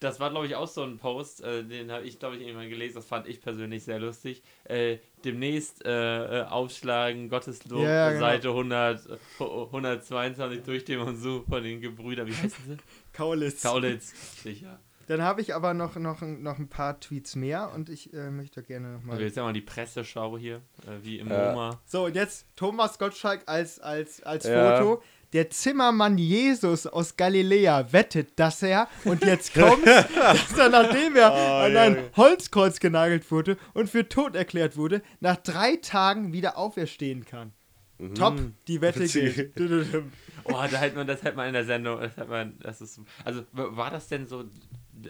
das 0.01 0.21
war, 0.21 0.29
glaube 0.31 0.47
ich, 0.47 0.55
auch 0.55 0.69
so 0.69 0.83
ein 0.83 0.99
Post, 0.99 1.43
äh, 1.43 1.65
den 1.65 1.91
habe 1.91 2.05
ich, 2.05 2.19
glaube 2.19 2.37
ich, 2.37 2.43
irgendwann 2.43 2.69
gelesen. 2.69 2.97
Das 2.97 3.07
fand 3.07 3.27
ich 3.27 3.41
persönlich 3.41 3.85
sehr 3.85 3.99
lustig. 3.99 4.43
Äh, 4.65 4.99
demnächst 5.25 5.87
aufschlagen, 5.87 7.29
Gotteslob, 7.31 7.83
Ja, 7.83 7.89
ja, 7.89 8.09
genau. 8.11 8.21
Seite 8.21 8.49
100, 8.51 9.07
äh, 9.07 9.17
122 9.45 10.63
durch 10.63 10.85
den 10.85 10.99
Monsun 11.01 11.45
von 11.47 11.63
den 11.63 11.81
Gebrüdern. 11.81 12.27
Wie 12.27 12.35
heißen 12.35 12.65
sie? 12.67 12.77
Kaulitz. 13.13 13.63
Kaulitz, 13.63 14.43
sicher. 14.43 14.79
Dann 15.07 15.23
habe 15.23 15.41
ich 15.41 15.55
aber 15.55 15.75
noch, 15.75 15.97
noch, 15.97 16.21
noch 16.23 16.59
ein 16.59 16.69
paar 16.69 16.99
Tweets 17.01 17.37
mehr 17.37 17.73
und 17.75 17.89
ich 17.89 18.13
äh, 18.15 18.31
möchte 18.31 18.63
gerne 18.63 18.87
Also 18.89 18.99
nochmal. 18.99 19.21
jetzt 19.23 19.37
haben 19.37 19.47
wir 19.49 19.53
die 19.53 19.61
Presseschau 19.61 20.39
hier, 20.39 20.57
äh, 20.87 21.03
wie 21.03 21.19
im 21.19 21.29
Ja. 21.29 21.51
MoMA. 21.53 21.81
So, 21.87 22.07
und 22.07 22.15
jetzt 22.17 22.47
Thomas 22.57 22.99
Gottschalk 22.99 23.43
als, 23.47 23.79
als, 23.81 24.23
als 24.23 24.45
Ja. 24.47 24.77
Foto. 24.79 25.03
Der 25.33 25.51
Zimmermann 25.51 26.17
Jesus 26.17 26.87
aus 26.87 27.17
Galiläa 27.17 27.93
wettet, 27.93 28.39
dass 28.39 28.63
er, 28.63 28.87
und 29.05 29.25
jetzt 29.25 29.53
kommt, 29.53 29.85
dass 29.87 30.57
er, 30.57 30.69
nachdem 30.69 31.17
er 31.17 31.33
Oh, 31.33 31.65
an 31.67 31.77
ein. 31.77 31.97
Holzkreuz 32.17 32.79
genagelt 32.79 33.29
wurde 33.33 33.57
und 33.73 33.91
für 33.91 34.09
tot 34.09 34.37
erklärt 34.37 34.77
wurde, 34.77 35.03
nach 35.19 35.37
drei 35.37 35.75
Tagen 35.77 36.33
wieder 36.33 36.57
auferstehen 36.57 37.25
kann. 37.25 37.53
Mhm. 37.99 38.15
Top, 38.15 38.37
die 38.69 38.81
Wette 38.81 39.07
geht. 39.09 39.53
Oh, 40.47 40.53
da 40.71 40.77
hätte 40.77 40.97
man, 40.97 41.07
das 41.07 41.23
hätte 41.23 41.37
man 41.37 41.47
in 41.47 41.55
der 41.55 41.65
Sendung, 41.65 42.01
das 42.01 42.17
hätte 42.19 42.29
man, 42.29 42.59
das 42.61 42.83
ist, 42.83 43.01
also 43.25 43.43
war 43.53 43.91
das 43.91 44.09
denn 44.09 44.27
so, 44.27 44.45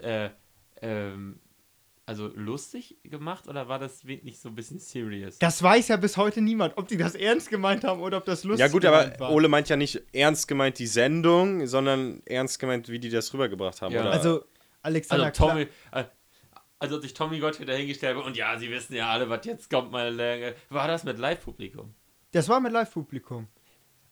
äh, 0.03 0.31
ähm, 0.83 1.40
also 2.07 2.29
lustig 2.35 2.97
gemacht 3.05 3.49
oder 3.49 3.66
war 3.68 3.79
das 3.79 4.07
wirklich 4.07 4.38
so 4.38 4.51
ein 4.51 4.55
bisschen 4.55 4.79
serious? 4.79 5.38
Das 5.38 5.62
weiß 5.62 5.88
ja 5.88 5.97
bis 5.97 6.16
heute 6.16 6.42
niemand, 6.42 6.77
ob 6.77 6.87
die 6.88 6.99
das 6.99 7.14
ernst 7.14 7.49
gemeint 7.51 7.85
haben 7.85 8.01
oder 8.03 8.18
ob 8.18 8.25
das 8.27 8.44
lustig 8.44 8.61
Ja 8.61 8.68
gut, 8.68 8.85
aber 8.85 9.18
war. 9.18 9.33
Ole 9.33 9.49
meint 9.49 9.68
ja 9.70 9.77
nicht 9.77 10.03
ernst 10.12 10.47
gemeint 10.47 10.79
die 10.79 10.87
Sendung, 10.87 11.66
sondern 11.66 12.23
ernst 12.27 12.59
gemeint, 12.59 12.88
wie 12.88 12.99
die 12.99 13.09
das 13.09 13.33
rübergebracht 13.33 13.81
haben, 13.81 13.94
Ja. 13.94 14.03
oder? 14.03 14.11
Also, 14.11 14.44
Alexander 14.83 15.27
Also 15.27 15.47
Tommy, 15.47 15.66
äh, 15.92 16.05
also 16.79 17.01
sich 17.01 17.14
Tommy 17.14 17.38
Gottschalk 17.38 17.66
dahingestellt 17.68 18.18
hat 18.18 18.25
und 18.27 18.37
ja, 18.37 18.59
sie 18.59 18.70
wissen 18.70 18.94
ja 18.94 19.09
alle, 19.09 19.31
was 19.31 19.47
jetzt 19.47 19.70
kommt 19.70 19.90
mal 19.90 20.12
länger. 20.12 20.53
War 20.68 20.87
das 20.88 21.05
mit 21.05 21.18
Live-Publikum? 21.18 21.94
Das 22.33 22.49
war 22.51 22.61
mit 22.61 22.73
Live-Publikum. 22.73 23.49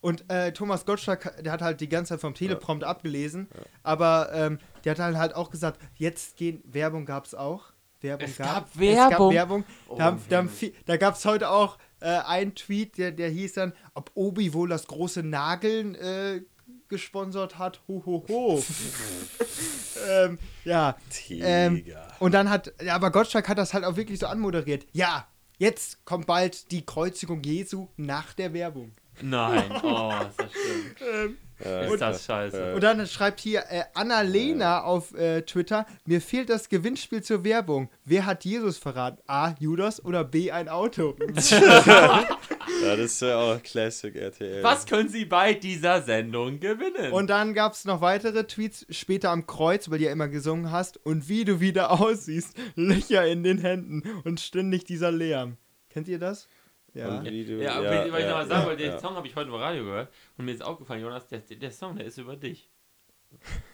Und 0.03 0.29
äh, 0.31 0.53
Thomas 0.53 0.85
Gottschalk, 0.85 1.43
der 1.43 1.53
hat 1.53 1.63
halt 1.63 1.81
die 1.81 1.89
ganze 1.89 2.11
Zeit 2.11 2.21
vom 2.21 2.35
Teleprompt 2.35 2.83
abgelesen, 2.83 3.49
aber 3.85 4.31
ähm, 4.35 4.59
der 4.85 4.93
hat 4.93 4.99
halt, 4.99 5.17
halt 5.17 5.35
auch 5.37 5.49
gesagt, 5.49 5.81
jetzt 5.95 6.37
gehen, 6.37 6.61
Werbung 6.67 7.07
gab 7.07 7.25
es 7.25 7.37
auch. 7.37 7.73
Werbung 8.01 8.29
Es 8.29 8.37
gab, 8.37 8.47
gab 8.49 8.69
Es 8.75 8.81
Werbung? 8.81 9.29
gab 9.29 9.33
Werbung. 9.33 9.65
Oh, 9.87 9.97
da 9.97 10.19
da, 10.29 10.45
da 10.87 10.97
gab 10.97 11.15
es 11.15 11.25
heute 11.25 11.51
auch 11.51 11.79
äh, 12.01 12.09
einen 12.09 12.57
Tweet, 12.57 12.99
der, 12.99 13.13
der 13.13 13.31
hieß 13.31 13.53
dann, 13.53 13.75
ob 13.95 14.11
Obi 14.15 14.53
wohl 14.53 14.69
das 14.69 14.89
große 14.89 15.23
Nageln 15.23 15.95
äh, 15.95 16.43
gesponsert 16.89 17.59
hat. 17.59 17.81
Ho, 17.87 18.03
ho, 18.05 18.25
ho. 18.29 18.65
ähm, 20.11 20.39
ja. 20.65 20.97
Ähm, 21.31 21.77
Tiger. 21.77 22.09
und 22.19 22.33
dann 22.33 22.51
hat, 22.51 22.73
ja, 22.83 22.97
aber 22.97 23.13
Gottschalk 23.13 23.49
hat 23.49 23.59
das 23.59 23.73
halt 23.73 23.85
auch 23.85 23.95
wirklich 23.95 24.19
so 24.19 24.27
anmoderiert. 24.27 24.85
Ja, 24.91 25.29
jetzt 25.59 26.05
kommt 26.05 26.27
bald 26.27 26.73
die 26.73 26.85
Kreuzigung 26.85 27.41
Jesu 27.45 27.87
nach 27.97 28.35
der 28.35 28.53
Werbung. 28.53 28.95
Nein, 29.23 29.71
oh, 29.83 30.13
ist 30.29 30.39
das 30.39 30.53
schlimm. 30.53 31.37
Ja, 31.65 31.81
Ist 31.83 32.01
das 32.01 32.25
scheiße. 32.25 32.75
Und 32.75 32.83
dann 32.83 33.07
schreibt 33.07 33.41
hier 33.41 33.65
äh, 33.69 33.85
Annalena 33.95 34.83
auf 34.83 35.15
äh, 35.15 35.43
Twitter, 35.43 35.87
mir 36.07 36.21
fehlt 36.21 36.51
das 36.51 36.69
Gewinnspiel 36.69 37.23
zur 37.23 37.45
Werbung. 37.45 37.89
Wer 38.05 38.27
hat 38.27 38.45
Jesus 38.45 38.79
verraten? 38.79 39.23
A. 39.27 39.55
Judas 39.61 40.05
oder 40.05 40.25
B. 40.25 40.51
ein 40.51 40.69
Auto? 40.69 41.15
ja, 41.37 42.27
das 42.81 42.99
ist 42.99 43.23
ja 43.23 43.39
auch 43.39 43.63
Classic 43.63 44.15
RTL. 44.15 44.63
Was 44.63 44.87
können 44.87 45.09
Sie 45.09 45.25
bei 45.25 45.55
dieser 45.55 46.03
Sendung 46.03 46.59
gewinnen? 46.59 47.13
Und 47.13 47.29
dann 47.31 47.55
gab 47.55 47.75
es 47.75 47.85
noch 47.85 48.01
weitere 48.01 48.45
Tweets 48.45 48.87
später 48.91 49.31
am 49.31 49.47
Kreuz, 49.47 49.89
weil 49.91 49.99
du 49.99 50.05
ja 50.05 50.13
immer 50.13 50.29
gesungen 50.29 50.73
hast. 50.73 51.05
Und 51.05 51.29
wie 51.29 51.45
du 51.45 51.61
wieder 51.61 51.93
aussiehst, 52.01 52.57
Löcher 52.75 53.27
in 53.27 53.45
den 53.45 53.59
Händen 53.59 54.03
und 54.25 54.41
ständig 54.41 54.85
dieser 54.85 55.13
Lärm. 55.13 55.59
Kennt 55.91 56.09
ihr 56.09 56.19
das? 56.19 56.49
Ja. 56.95 57.21
Du, 57.21 57.31
ja, 57.31 57.83
ja, 57.83 57.91
weil 58.13 58.21
ich 58.21 58.27
ja, 58.27 58.31
noch 58.31 58.37
mal 58.37 58.47
sagen 58.47 58.61
ja, 58.61 58.67
wollte, 58.67 58.83
den 58.83 58.93
ja. 58.93 58.99
Song 58.99 59.15
habe 59.17 59.27
ich 59.27 59.35
heute 59.35 59.49
im 59.49 59.55
Radio 59.55 59.85
gehört 59.85 60.13
und 60.37 60.45
mir 60.45 60.53
ist 60.53 60.63
aufgefallen, 60.63 61.01
Jonas, 61.01 61.27
der, 61.29 61.39
der 61.41 61.71
Song, 61.71 61.97
der 61.97 62.07
ist 62.07 62.19
über 62.19 62.37
dich. 62.37 62.69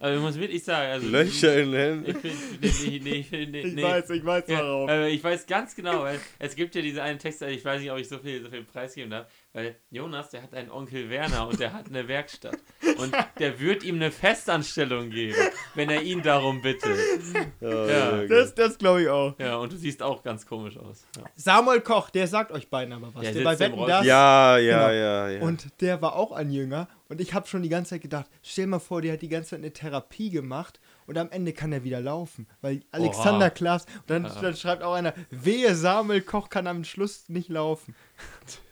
Also 0.00 0.16
ich 0.16 0.22
muss 0.22 0.38
wirklich 0.38 0.62
sagen, 0.62 0.92
also 0.92 1.08
Löcher 1.08 1.60
in 1.60 1.72
den 1.72 2.04
Händen. 2.04 2.28
Ich 2.60 2.84
nee, 2.84 3.00
nee, 3.02 3.26
nee, 3.30 3.46
nee, 3.46 3.60
Ich 3.62 3.74
nee. 3.74 3.82
weiß, 3.82 4.10
ich 4.10 4.24
weiß 4.24 4.44
Ja, 4.46 4.58
warum. 4.60 4.88
äh, 4.88 5.08
ich 5.08 5.24
weiß 5.24 5.46
ganz 5.46 5.74
genau, 5.74 6.02
weil 6.02 6.20
es 6.38 6.54
gibt 6.54 6.74
ja 6.76 6.82
diese 6.82 7.02
einen 7.02 7.18
Text, 7.18 7.42
ich 7.42 7.64
weiß 7.64 7.80
nicht, 7.80 7.90
ob 7.90 7.98
ich 7.98 8.08
so 8.08 8.18
viel, 8.18 8.42
so 8.42 8.48
viel 8.50 8.62
preisgeben 8.64 9.10
darf, 9.10 9.26
weil 9.52 9.76
Jonas, 9.90 10.30
der 10.30 10.42
hat 10.42 10.54
einen 10.54 10.70
Onkel 10.70 11.10
Werner 11.10 11.48
und 11.48 11.58
der 11.58 11.72
hat 11.72 11.86
eine 11.88 12.06
Werkstatt. 12.06 12.58
Und 13.02 13.14
der 13.38 13.60
wird 13.60 13.84
ihm 13.84 13.96
eine 13.96 14.10
Festanstellung 14.10 15.10
geben, 15.10 15.36
wenn 15.74 15.88
er 15.90 16.02
ihn 16.02 16.22
darum 16.22 16.60
bittet. 16.62 16.98
Ja, 17.60 18.24
Das, 18.26 18.54
das 18.54 18.78
glaube 18.78 19.02
ich 19.02 19.08
auch. 19.08 19.34
Ja, 19.38 19.56
und 19.56 19.72
du 19.72 19.76
siehst 19.76 20.02
auch 20.02 20.22
ganz 20.22 20.46
komisch 20.46 20.76
aus. 20.76 21.04
Ja. 21.16 21.24
Samuel 21.36 21.80
Koch, 21.80 22.10
der 22.10 22.26
sagt 22.26 22.52
euch 22.52 22.68
beiden 22.68 22.92
aber 22.92 23.14
was. 23.14 23.22
Der 23.22 23.32
Der, 23.32 23.44
bei 23.44 23.58
Wetten 23.58 23.86
das. 23.86 24.04
ja, 24.06 24.58
ja, 24.58 24.78
Genau. 24.88 24.92
ja, 24.92 25.28
ja. 25.30 25.42
Und 25.42 25.68
der 25.80 26.00
war 26.02 26.14
auch 26.16 26.32
ein 26.32 26.50
Jünger. 26.50 26.88
Und 27.08 27.20
ich 27.20 27.32
habe 27.34 27.46
schon 27.46 27.62
die 27.62 27.68
ganze 27.68 27.90
Zeit 27.90 28.02
gedacht, 28.02 28.26
stell 28.42 28.66
mal 28.66 28.78
vor, 28.78 29.00
der 29.02 29.14
hat 29.14 29.22
die 29.22 29.28
ganze 29.28 29.50
Zeit 29.50 29.60
eine 29.60 29.72
Therapie 29.72 30.30
gemacht 30.30 30.78
und 31.06 31.16
am 31.18 31.30
Ende 31.30 31.52
kann 31.52 31.72
er 31.72 31.82
wieder 31.84 32.00
laufen. 32.00 32.46
Weil 32.60 32.80
Alexander 32.90 33.46
Oha. 33.46 33.50
Klaas, 33.50 33.84
und 33.84 34.10
dann, 34.10 34.24
Ja. 34.24 34.40
dann 34.40 34.56
schreibt 34.56 34.82
auch 34.82 34.92
einer, 34.94 35.14
wehe, 35.30 35.74
Samuel 35.74 36.20
Koch 36.22 36.48
kann 36.50 36.66
am 36.66 36.84
Schluss 36.84 37.28
nicht 37.28 37.48
laufen. 37.48 37.94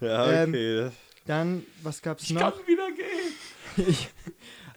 ja, 0.01 0.43
ähm, 0.43 0.51
okay. 0.51 0.91
Dann, 1.27 1.65
was 1.83 2.03
gab's 2.03 2.25
Ich 2.25 2.31
noch? 2.31 2.41
kann 2.41 2.67
wieder 2.67 2.87
gehen. 2.93 3.07
Ich, 3.77 4.09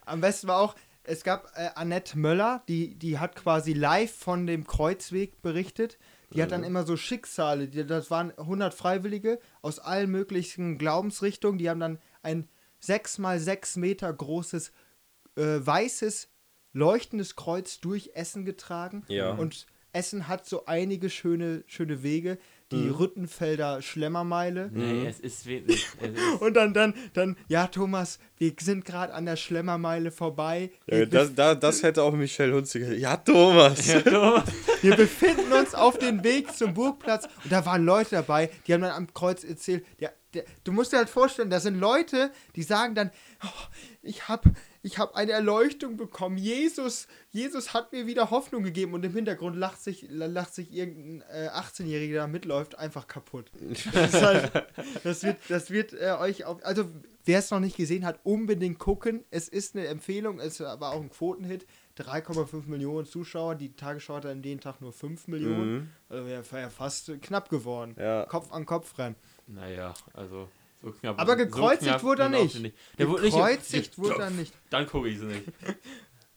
am 0.05 0.21
besten 0.21 0.47
war 0.47 0.59
auch, 0.59 0.75
es 1.03 1.23
gab 1.23 1.51
äh, 1.55 1.69
Annette 1.75 2.17
Möller, 2.17 2.63
die, 2.67 2.95
die 2.95 3.17
hat 3.17 3.35
quasi 3.35 3.73
live 3.73 4.13
von 4.13 4.45
dem 4.45 4.67
Kreuzweg 4.67 5.41
berichtet. 5.41 5.97
Die 6.31 6.43
hat 6.43 6.51
dann 6.51 6.63
immer 6.63 6.83
so 6.83 6.95
Schicksale, 6.95 7.67
die, 7.67 7.87
das 7.87 8.11
waren 8.11 8.31
100 8.37 8.73
Freiwillige 8.73 9.39
aus 9.63 9.79
allen 9.79 10.11
möglichen 10.11 10.77
Glaubensrichtungen, 10.77 11.57
die 11.57 11.69
haben 11.69 11.79
dann 11.79 11.99
ein 12.21 12.47
6 12.81 13.17
mal 13.17 13.39
6 13.39 13.77
Meter 13.77 14.13
großes 14.13 14.71
äh, 15.35 15.41
weißes 15.41 16.29
leuchtendes 16.73 17.35
Kreuz 17.35 17.79
durch 17.79 18.11
Essen 18.13 18.45
getragen. 18.45 19.03
Ja. 19.07 19.31
Und 19.31 19.65
Essen 19.91 20.27
hat 20.27 20.45
so 20.45 20.65
einige 20.65 21.09
schöne, 21.09 21.63
schöne 21.65 22.03
Wege. 22.03 22.37
Die 22.71 22.89
Rüttenfelder 22.89 23.81
Schlemmermeile. 23.81 24.69
Nee, 24.71 25.07
es 25.07 25.19
ist 25.19 25.45
wirklich. 25.47 25.87
Es 25.99 26.09
ist, 26.09 26.19
Und 26.41 26.53
dann, 26.55 26.73
dann, 26.73 26.93
dann, 27.13 27.35
ja, 27.47 27.67
Thomas, 27.67 28.19
wir 28.37 28.53
sind 28.59 28.85
gerade 28.85 29.13
an 29.13 29.25
der 29.25 29.37
Schlemmermeile 29.37 30.11
vorbei. 30.11 30.71
Ja, 30.85 31.05
das, 31.05 31.33
da, 31.33 31.55
das 31.55 31.81
hätte 31.81 32.03
auch 32.03 32.13
Michelle 32.13 32.53
Hunziger. 32.53 32.93
Ja, 32.93 33.17
Thomas. 33.17 33.87
ja, 33.87 34.01
Thomas. 34.01 34.43
wir 34.81 34.95
befinden 34.95 35.51
uns 35.51 35.73
auf 35.73 35.97
dem 35.97 36.23
Weg 36.23 36.55
zum 36.55 36.75
Burgplatz. 36.75 37.27
Und 37.43 37.51
da 37.51 37.65
waren 37.65 37.85
Leute 37.85 38.11
dabei, 38.11 38.51
die 38.67 38.73
haben 38.73 38.81
dann 38.81 38.91
am 38.91 39.13
Kreuz 39.13 39.43
erzählt, 39.43 39.83
der, 39.99 40.13
du 40.63 40.71
musst 40.71 40.93
dir 40.93 40.97
halt 40.97 41.09
vorstellen, 41.09 41.49
da 41.49 41.59
sind 41.59 41.79
Leute, 41.79 42.31
die 42.55 42.63
sagen 42.63 42.95
dann, 42.95 43.11
oh, 43.43 43.47
ich 44.01 44.27
habe 44.27 44.51
ich 44.81 44.97
hab 44.97 45.15
eine 45.15 45.31
Erleuchtung 45.31 45.97
bekommen. 45.97 46.37
Jesus, 46.37 47.07
Jesus 47.31 47.73
hat 47.73 47.91
mir 47.91 48.07
wieder 48.07 48.29
Hoffnung 48.31 48.63
gegeben. 48.63 48.93
Und 48.93 49.03
im 49.03 49.13
Hintergrund 49.13 49.55
lacht 49.55 49.81
sich, 49.81 50.05
lacht 50.09 50.53
sich 50.53 50.73
irgendein 50.73 51.23
äh, 51.29 51.49
18-Jähriger, 51.49 52.11
der 52.11 52.21
da 52.21 52.27
mitläuft, 52.27 52.77
einfach 52.77 53.07
kaputt. 53.07 53.51
Das, 53.93 54.13
halt, 54.21 54.51
das 55.03 55.23
wird, 55.23 55.37
das 55.49 55.71
wird 55.71 55.93
äh, 55.93 56.15
euch 56.19 56.45
auf. 56.45 56.63
Also, 56.63 56.85
wer 57.25 57.39
es 57.39 57.51
noch 57.51 57.59
nicht 57.59 57.77
gesehen 57.77 58.05
hat, 58.05 58.19
unbedingt 58.23 58.79
gucken. 58.79 59.25
Es 59.31 59.49
ist 59.49 59.75
eine 59.75 59.87
Empfehlung, 59.87 60.39
es 60.39 60.59
war 60.59 60.93
auch 60.93 61.01
ein 61.01 61.09
Quotenhit. 61.09 61.65
3,5 61.97 62.67
Millionen 62.67 63.05
Zuschauer. 63.05 63.55
Die 63.55 63.75
Tagesschau 63.75 64.15
hatte 64.15 64.29
an 64.29 64.41
dem 64.41 64.61
Tag 64.61 64.79
nur 64.79 64.93
5 64.93 65.27
Millionen. 65.27 65.73
Mhm. 65.73 65.89
Also 66.07 66.25
wäre 66.25 66.61
ja 66.61 66.69
fast 66.69 67.11
knapp 67.21 67.49
geworden. 67.49 67.95
Ja. 67.99 68.25
Kopf 68.25 68.53
an 68.53 68.65
Kopf 68.65 68.97
rennen. 68.97 69.15
Naja, 69.47 69.93
also. 70.13 70.47
So 70.81 70.91
knapp, 70.91 71.19
Aber 71.19 71.35
gekreuzigt 71.35 71.83
knapp 71.89 72.03
wurde 72.03 72.23
er 72.23 72.29
nicht. 72.29 72.59
Nicht. 72.59 72.75
Gekreuzigt 72.97 73.97
wurde 73.97 74.21
er 74.23 74.29
nicht. 74.29 74.53
Dann 74.69 74.87
gucke 74.87 75.09
ich 75.09 75.17
es 75.17 75.23
nicht. 75.23 75.43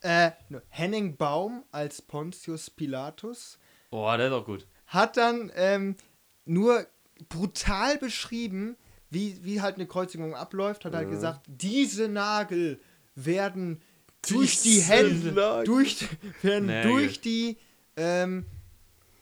Äh, 0.05 0.31
Henning 0.67 1.15
Baum 1.15 1.63
als 1.71 2.01
Pontius 2.01 2.69
Pilatus 2.69 3.57
Boah, 3.89 4.17
der 4.17 4.27
ist 4.27 4.33
auch 4.33 4.45
gut. 4.45 4.67
hat 4.87 5.15
dann 5.15 5.49
ähm, 5.55 5.95
nur 6.43 6.85
brutal 7.29 7.97
beschrieben, 7.99 8.75
wie, 9.09 9.41
wie 9.45 9.61
halt 9.61 9.75
eine 9.75 9.87
Kreuzigung 9.87 10.35
abläuft, 10.35 10.83
hat 10.83 10.93
halt 10.93 11.09
gesagt, 11.09 11.45
diese 11.47 12.09
Nagel 12.09 12.81
werden 13.15 13.81
durch 14.27 14.61
die 14.61 14.71
Diese 14.71 14.91
Hände, 14.91 15.31
Nagel. 15.31 15.63
durch, 15.67 16.05
werden 16.41 16.65
Nägel. 16.65 16.91
durch 16.91 17.21
die 17.21 17.57
ähm, 17.95 18.45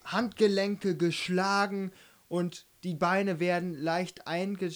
Handgelenke 0.04 0.96
geschlagen 0.96 1.92
und 2.26 2.66
die 2.82 2.94
Beine 2.94 3.38
werden 3.38 3.74
leicht 3.74 4.26
einge 4.26 4.72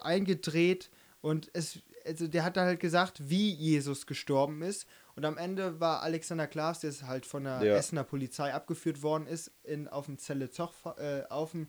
eingedreht 0.00 0.90
und 1.20 1.50
es, 1.52 1.78
also 2.06 2.26
der 2.28 2.44
hat 2.44 2.56
dann 2.56 2.66
halt 2.66 2.80
gesagt, 2.80 3.28
wie 3.28 3.50
Jesus 3.52 4.06
gestorben 4.06 4.62
ist 4.62 4.86
und 5.16 5.24
am 5.24 5.36
Ende 5.36 5.80
war 5.80 6.02
Alexander 6.02 6.46
Klaas, 6.46 6.80
der 6.80 6.90
ist 6.90 7.02
halt 7.04 7.26
von 7.26 7.44
der 7.44 7.62
Ja. 7.64 7.76
Essener 7.76 8.04
Polizei 8.04 8.52
abgeführt 8.54 9.02
worden 9.02 9.26
ist, 9.26 9.50
in, 9.64 9.88
auf 9.88 10.06
dem 10.06 10.18
Zelle 10.18 10.50
Zoch, 10.50 10.72
äh, 10.98 11.22
auf 11.28 11.52
dem 11.52 11.68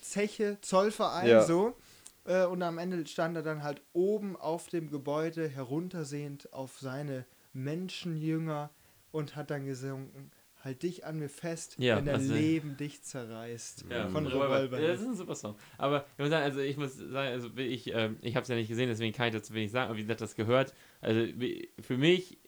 Zeche 0.00 0.58
Zollverein 0.60 1.28
Ja. 1.28 1.42
so 1.42 1.76
äh, 2.24 2.44
und 2.44 2.62
am 2.62 2.78
Ende 2.78 3.06
stand 3.06 3.36
er 3.36 3.42
dann 3.42 3.62
halt 3.62 3.82
oben 3.92 4.36
auf 4.36 4.68
dem 4.68 4.90
Gebäude 4.90 5.48
heruntersehend 5.48 6.52
auf 6.52 6.78
seine 6.78 7.24
Menschenjünger 7.52 8.70
und 9.12 9.34
hat 9.34 9.50
dann 9.50 9.64
gesungen, 9.64 10.30
halt 10.66 10.82
dich 10.82 11.04
an 11.06 11.18
mir 11.18 11.28
fest, 11.30 11.76
Ja, 11.78 11.96
wenn 11.96 12.04
dein 12.04 12.16
also- 12.16 12.34
Leben 12.34 12.76
dich 12.76 13.02
zerreißt. 13.02 13.86
Ja, 13.90 14.08
von 14.08 14.26
Revolver. 14.26 14.78
Ja, 14.80 14.88
das 14.88 15.00
ist 15.00 15.06
ein 15.06 15.16
super 15.16 15.34
Song. 15.34 15.56
Aber 15.78 16.04
ich 16.12 16.18
muss 16.18 16.28
sagen, 16.30 16.44
also 16.44 16.60
ich 16.60 16.76
muss 16.76 16.94
sagen, 16.96 17.14
also 17.32 17.48
ich, 17.56 17.92
ähm, 17.94 18.18
ich 18.20 18.36
habe 18.36 18.42
es 18.42 18.48
ja 18.48 18.56
nicht 18.56 18.68
gesehen, 18.68 18.88
deswegen 18.88 19.14
kann 19.14 19.28
ich 19.28 19.34
dazu 19.34 19.54
wenig 19.54 19.70
sagen, 19.70 19.88
aber 19.88 19.96
wie 19.96 20.02
gesagt, 20.02 20.20
das 20.20 20.34
gehört. 20.34 20.74
Also 21.00 21.26
für 21.80 21.96
mich 21.96 22.38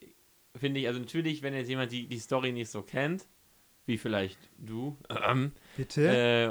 finde 0.57 0.81
ich, 0.81 0.87
also 0.89 1.01
natürlich, 1.01 1.43
wenn 1.43 1.55
jetzt 1.55 1.69
jemand 1.69 1.93
die, 1.93 2.07
die 2.07 2.19
Story 2.19 2.53
nicht 2.53 2.69
so 2.71 2.83
kennt, 2.83 3.27
wie 3.87 3.97
vielleicht 3.97 4.39
du, 4.59 4.99
ähm, 5.09 5.53
Bitte? 5.77 6.03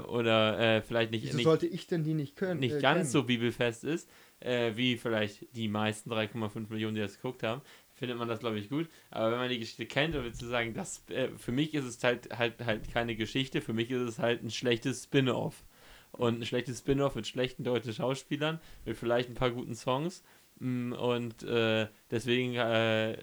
äh, 0.04 0.08
oder 0.10 0.60
äh, 0.78 0.82
vielleicht 0.82 1.12
nicht, 1.12 1.24
Wieso 1.26 1.36
nicht, 1.38 1.44
sollte 1.44 1.68
ich 1.68 1.86
denn 1.86 2.04
die 2.04 2.16
nicht 2.16 2.36
können? 2.36 2.60
nicht 2.60 2.78
äh, 2.78 2.82
ganz 2.82 3.00
kennen? 3.02 3.10
so 3.12 3.24
bibelfest 3.24 3.84
ist, 3.84 4.10
äh, 4.40 4.72
wie 4.76 4.98
vielleicht 4.98 5.46
die 5.56 5.68
meisten 5.68 6.12
3,5 6.12 6.70
Millionen, 6.72 6.96
die 6.96 7.02
das 7.02 7.16
geguckt 7.18 7.44
haben, 7.44 7.62
findet 7.98 8.18
man 8.18 8.28
das, 8.28 8.40
glaube 8.40 8.60
ich, 8.60 8.70
gut. 8.70 8.88
Aber 9.12 9.32
wenn 9.32 9.40
man 9.40 9.50
die 9.50 9.60
Geschichte 9.60 9.86
kennt, 9.86 10.16
dann 10.16 10.24
würdest 10.24 10.42
du 10.42 10.48
sagen, 10.48 10.74
das, 10.74 11.04
äh, 11.10 11.30
für 11.38 11.52
mich 11.52 11.74
ist 11.74 11.86
es 11.86 12.04
halt, 12.04 12.38
halt, 12.38 12.64
halt 12.66 12.92
keine 12.92 13.16
Geschichte, 13.16 13.62
für 13.62 13.74
mich 13.74 13.92
ist 13.92 14.02
es 14.02 14.20
halt 14.20 14.44
ein 14.44 14.52
schlechtes 14.52 15.04
Spin-off. 15.06 15.66
Und 16.12 16.40
ein 16.40 16.46
schlechtes 16.46 16.80
Spin-off 16.80 17.16
mit 17.16 17.28
schlechten 17.28 17.64
deutschen 17.64 17.94
Schauspielern, 17.94 18.60
mit 18.86 18.98
vielleicht 18.98 19.30
ein 19.30 19.36
paar 19.36 19.52
guten 19.52 19.76
Songs. 19.76 20.24
Mm, 20.60 20.94
Und 20.94 21.44
äh, 21.44 21.88
deswegen 22.12 22.56
äh, 22.56 23.18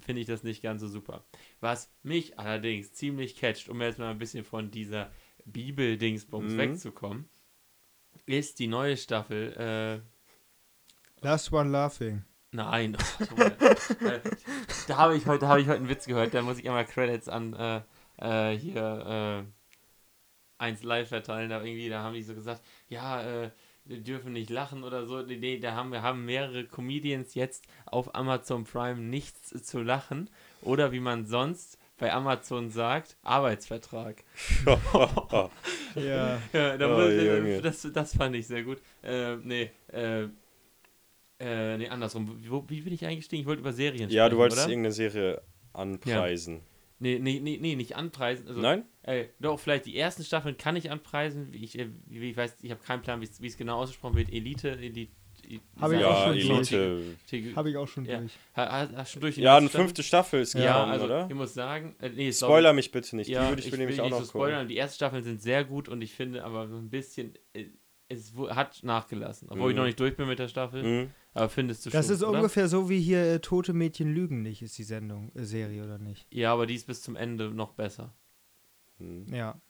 finde 0.00 0.20
ich 0.20 0.26
das 0.26 0.42
nicht 0.44 0.62
ganz 0.62 0.80
so 0.80 0.88
super. 0.88 1.24
Was 1.60 1.90
mich 2.02 2.38
allerdings 2.38 2.92
ziemlich 2.92 3.36
catcht, 3.36 3.68
um 3.68 3.80
jetzt 3.82 3.98
mal 3.98 4.10
ein 4.10 4.18
bisschen 4.18 4.44
von 4.44 4.70
dieser 4.70 5.10
Bibel-Dingsbums 5.44 6.52
Mhm. 6.52 6.58
wegzukommen, 6.58 7.28
ist 8.26 8.58
die 8.58 8.66
neue 8.68 8.96
Staffel. 8.96 10.02
Äh, 10.02 10.06
Last 11.20 11.52
One 11.52 11.70
Laughing. 11.70 12.24
Nein. 12.56 12.96
da 14.88 14.96
habe 14.96 15.16
ich 15.16 15.26
heute 15.26 15.48
habe 15.48 15.60
ich 15.60 15.68
heute 15.68 15.78
einen 15.78 15.88
Witz 15.88 16.06
gehört. 16.06 16.34
Da 16.34 16.42
muss 16.42 16.58
ich 16.58 16.64
immer 16.64 16.84
Credits 16.84 17.28
an 17.28 17.52
äh, 17.54 17.80
äh, 18.18 18.56
hier 18.58 19.44
äh, 20.58 20.62
1 20.62 20.82
Live 20.82 21.08
verteilen. 21.08 21.50
Da 21.50 21.62
irgendwie, 21.62 21.88
da 21.88 22.02
haben 22.02 22.14
die 22.14 22.22
so 22.22 22.34
gesagt, 22.34 22.62
ja. 22.88 23.22
Äh, 23.22 23.50
wir 23.88 24.00
dürfen 24.00 24.32
nicht 24.32 24.50
lachen 24.50 24.82
oder 24.82 25.06
so. 25.06 25.22
Nee, 25.22 25.58
da 25.58 25.74
haben 25.74 25.92
wir 25.92 26.02
haben 26.02 26.24
mehrere 26.24 26.64
Comedians 26.64 27.34
jetzt 27.34 27.64
auf 27.86 28.14
Amazon 28.14 28.64
Prime 28.64 29.00
nichts 29.00 29.50
zu 29.64 29.80
lachen. 29.80 30.28
Oder 30.62 30.90
wie 30.92 31.00
man 31.00 31.26
sonst 31.26 31.78
bei 31.98 32.12
Amazon 32.12 32.70
sagt, 32.70 33.16
Arbeitsvertrag. 33.22 34.24
Ja. 35.94 36.38
Ja, 36.52 36.76
da 36.76 36.94
Oh, 36.94 36.98
muss, 36.98 37.62
das, 37.62 37.88
das 37.90 38.14
fand 38.14 38.36
ich 38.36 38.46
sehr 38.46 38.64
gut. 38.64 38.82
Äh, 39.02 39.36
nee, 39.36 39.70
äh, 39.88 40.28
äh, 41.38 41.76
nee, 41.78 41.88
andersrum. 41.88 42.42
Wie, 42.42 42.50
wo, 42.50 42.64
wie 42.68 42.80
bin 42.82 42.92
ich 42.92 43.04
eingestiegen? 43.04 43.40
Ich 43.42 43.46
wollte 43.46 43.60
über 43.60 43.72
Serien 43.72 44.08
ja, 44.10 44.24
du 44.28 44.36
sprechen, 44.36 44.38
wolltest 44.38 44.62
oder? 44.62 44.70
irgendeine 44.70 44.92
Serie 44.94 45.42
anpreisen. 45.72 46.62
Nee, 46.98 47.18
nee, 47.18 47.40
nee, 47.40 47.58
nee, 47.60 47.76
nicht 47.76 47.94
anpreisen. 47.94 48.48
Also, 48.48 48.60
Nein? 48.60 48.84
Äh, 49.02 49.26
doch, 49.38 49.60
vielleicht 49.60 49.84
die 49.84 49.98
ersten 49.98 50.24
Staffeln 50.24 50.56
kann 50.56 50.76
ich 50.76 50.90
anpreisen. 50.90 51.52
Ich, 51.52 51.78
äh, 51.78 51.88
wie 52.06 52.30
ich 52.30 52.36
weiß, 52.36 52.56
ich 52.62 52.70
habe 52.70 52.82
keinen 52.82 53.02
Plan, 53.02 53.20
wie 53.20 53.46
es- 53.46 53.56
genau 53.58 53.76
ausgesprochen 53.82 54.16
wird. 54.16 54.32
Elite, 54.32 54.70
Elite. 54.70 55.12
Hab 55.78 55.92
ich 55.92 56.00
Ja, 56.00 56.08
auch 56.08 56.24
schon 56.24 56.32
Elite. 56.36 57.54
Habe 57.54 57.70
ich 57.70 57.76
auch 57.76 57.86
schon 57.86 58.04
Ja. 58.06 58.18
durch. 58.20 58.32
Ha- 58.56 58.88
Hast 58.96 59.14
du 59.14 59.20
durch 59.20 59.34
die 59.34 59.42
Ja, 59.42 59.58
eine 59.58 59.68
fünfte 59.68 60.02
Staffel 60.02 60.40
ist 60.40 60.54
Ja, 60.54 60.72
gekommen, 60.72 60.92
also 60.92 61.04
oder? 61.04 61.26
ich 61.28 61.34
muss 61.36 61.52
sagen, 61.52 61.94
äh, 62.00 62.08
nee, 62.08 62.32
Spoiler 62.32 62.72
mich 62.72 62.90
bitte 62.90 63.14
nicht, 63.14 63.28
Ja, 63.28 63.44
die 63.44 63.50
würde 63.50 63.62
ich, 63.62 63.70
will 63.70 63.78
nämlich 63.78 64.00
auch 64.00 64.04
nicht 64.06 64.12
noch 64.12 64.20
so 64.20 64.30
spoilern. 64.30 64.66
Die 64.66 64.78
ersten 64.78 64.96
Staffeln 64.96 65.22
sind 65.22 65.42
sehr 65.42 65.64
gut 65.64 65.88
und 65.90 66.00
ich 66.00 66.14
finde 66.14 66.42
aber 66.44 66.66
so 66.66 66.76
ein 66.76 66.88
bisschen, 66.88 67.34
äh, 67.52 67.66
es 68.08 68.32
hat 68.50 68.82
nachgelassen. 68.82 69.48
Obwohl 69.50 69.70
ich 69.70 69.74
Mhm. 69.74 69.80
noch 69.80 69.86
nicht 69.86 70.00
durch 70.00 70.16
bin 70.16 70.26
mit 70.26 70.38
der 70.38 70.48
Staffel. 70.48 70.82
Mhm. 70.82 71.10
Aber 71.36 71.48
findest 71.50 71.84
du 71.86 71.90
Das 71.90 72.06
schon, 72.06 72.14
ist 72.16 72.22
oder? 72.22 72.38
ungefähr 72.38 72.68
so 72.68 72.88
wie 72.88 73.00
hier 73.00 73.22
äh, 73.34 73.40
Tote 73.40 73.72
Mädchen 73.74 74.12
lügen 74.14 74.42
nicht, 74.42 74.62
ist 74.62 74.78
die 74.78 74.84
Sendung, 74.84 75.30
äh, 75.34 75.44
Serie 75.44 75.84
oder 75.84 75.98
nicht? 75.98 76.26
Ja, 76.30 76.52
aber 76.52 76.66
die 76.66 76.74
ist 76.74 76.86
bis 76.86 77.02
zum 77.02 77.14
Ende 77.16 77.50
noch 77.50 77.72
besser. 77.72 78.14
Mhm. 78.98 79.26
Ja. 79.34 79.60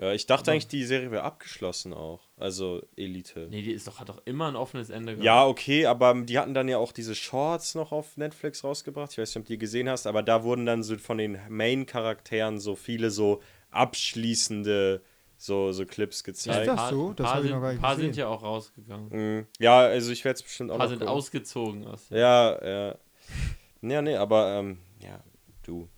Ja, 0.00 0.12
ich 0.12 0.26
dachte 0.26 0.44
Aber- 0.50 0.52
eigentlich, 0.52 0.68
die 0.68 0.84
Serie 0.84 1.10
wäre 1.10 1.24
abgeschlossen 1.24 1.92
auch. 1.92 2.28
Also 2.36 2.82
Elite. 2.96 3.48
Nee, 3.50 3.62
die 3.62 3.72
ist 3.72 3.86
doch, 3.88 3.98
hat 3.98 4.08
doch 4.08 4.22
immer 4.26 4.46
ein 4.48 4.54
offenes 4.56 4.90
Ende 4.90 5.12
gehabt. 5.12 5.24
Ja, 5.24 5.44
okay, 5.46 5.86
aber 5.86 6.14
die 6.22 6.38
hatten 6.38 6.54
dann 6.54 6.68
ja 6.68 6.78
auch 6.78 6.92
diese 6.92 7.14
Shorts 7.16 7.74
noch 7.74 7.90
auf 7.92 8.16
Netflix 8.16 8.62
rausgebracht. 8.62 9.10
Ich 9.12 9.18
weiß 9.18 9.30
nicht, 9.34 9.42
ob 9.42 9.46
du 9.46 9.52
die 9.54 9.58
gesehen 9.58 9.88
hast, 9.88 10.06
aber 10.06 10.22
da 10.22 10.44
wurden 10.44 10.66
dann 10.66 10.82
so 10.84 10.96
von 10.98 11.18
den 11.18 11.38
Main-Charakteren 11.48 12.60
so 12.60 12.76
viele 12.76 13.10
so 13.10 13.40
abschließende 13.70 15.02
so, 15.40 15.70
so 15.72 15.86
Clips 15.86 16.16
Ist 16.18 16.24
gezeigt. 16.24 16.66
das 16.68 16.76
Paar- 16.76 16.90
so? 16.90 17.12
Das 17.14 17.24
paar 17.24 17.34
hab 17.36 17.42
ich 17.42 17.48
sind, 17.48 17.56
noch 17.56 17.62
gar 17.62 17.72
nicht 17.72 17.80
paar 17.80 17.94
gesehen. 17.96 18.12
sind 18.12 18.20
ja 18.20 18.26
auch 18.28 18.42
rausgegangen. 18.42 19.08
Mhm. 19.38 19.46
Ja, 19.58 19.78
also 19.80 20.10
ich 20.12 20.24
werde 20.24 20.36
es 20.36 20.42
bestimmt 20.42 20.70
auch 20.70 20.74
Ein 20.74 20.78
paar 20.78 20.86
noch 20.86 20.90
sind 20.90 20.98
gucken. 20.98 21.14
ausgezogen 21.14 21.86
aus. 21.86 22.08
Ja, 22.10 22.64
ja. 22.66 22.98
Ja, 23.80 24.02
nee, 24.02 24.16
aber 24.16 24.58
ähm, 24.58 24.78
ja, 25.00 25.22
du. 25.62 25.88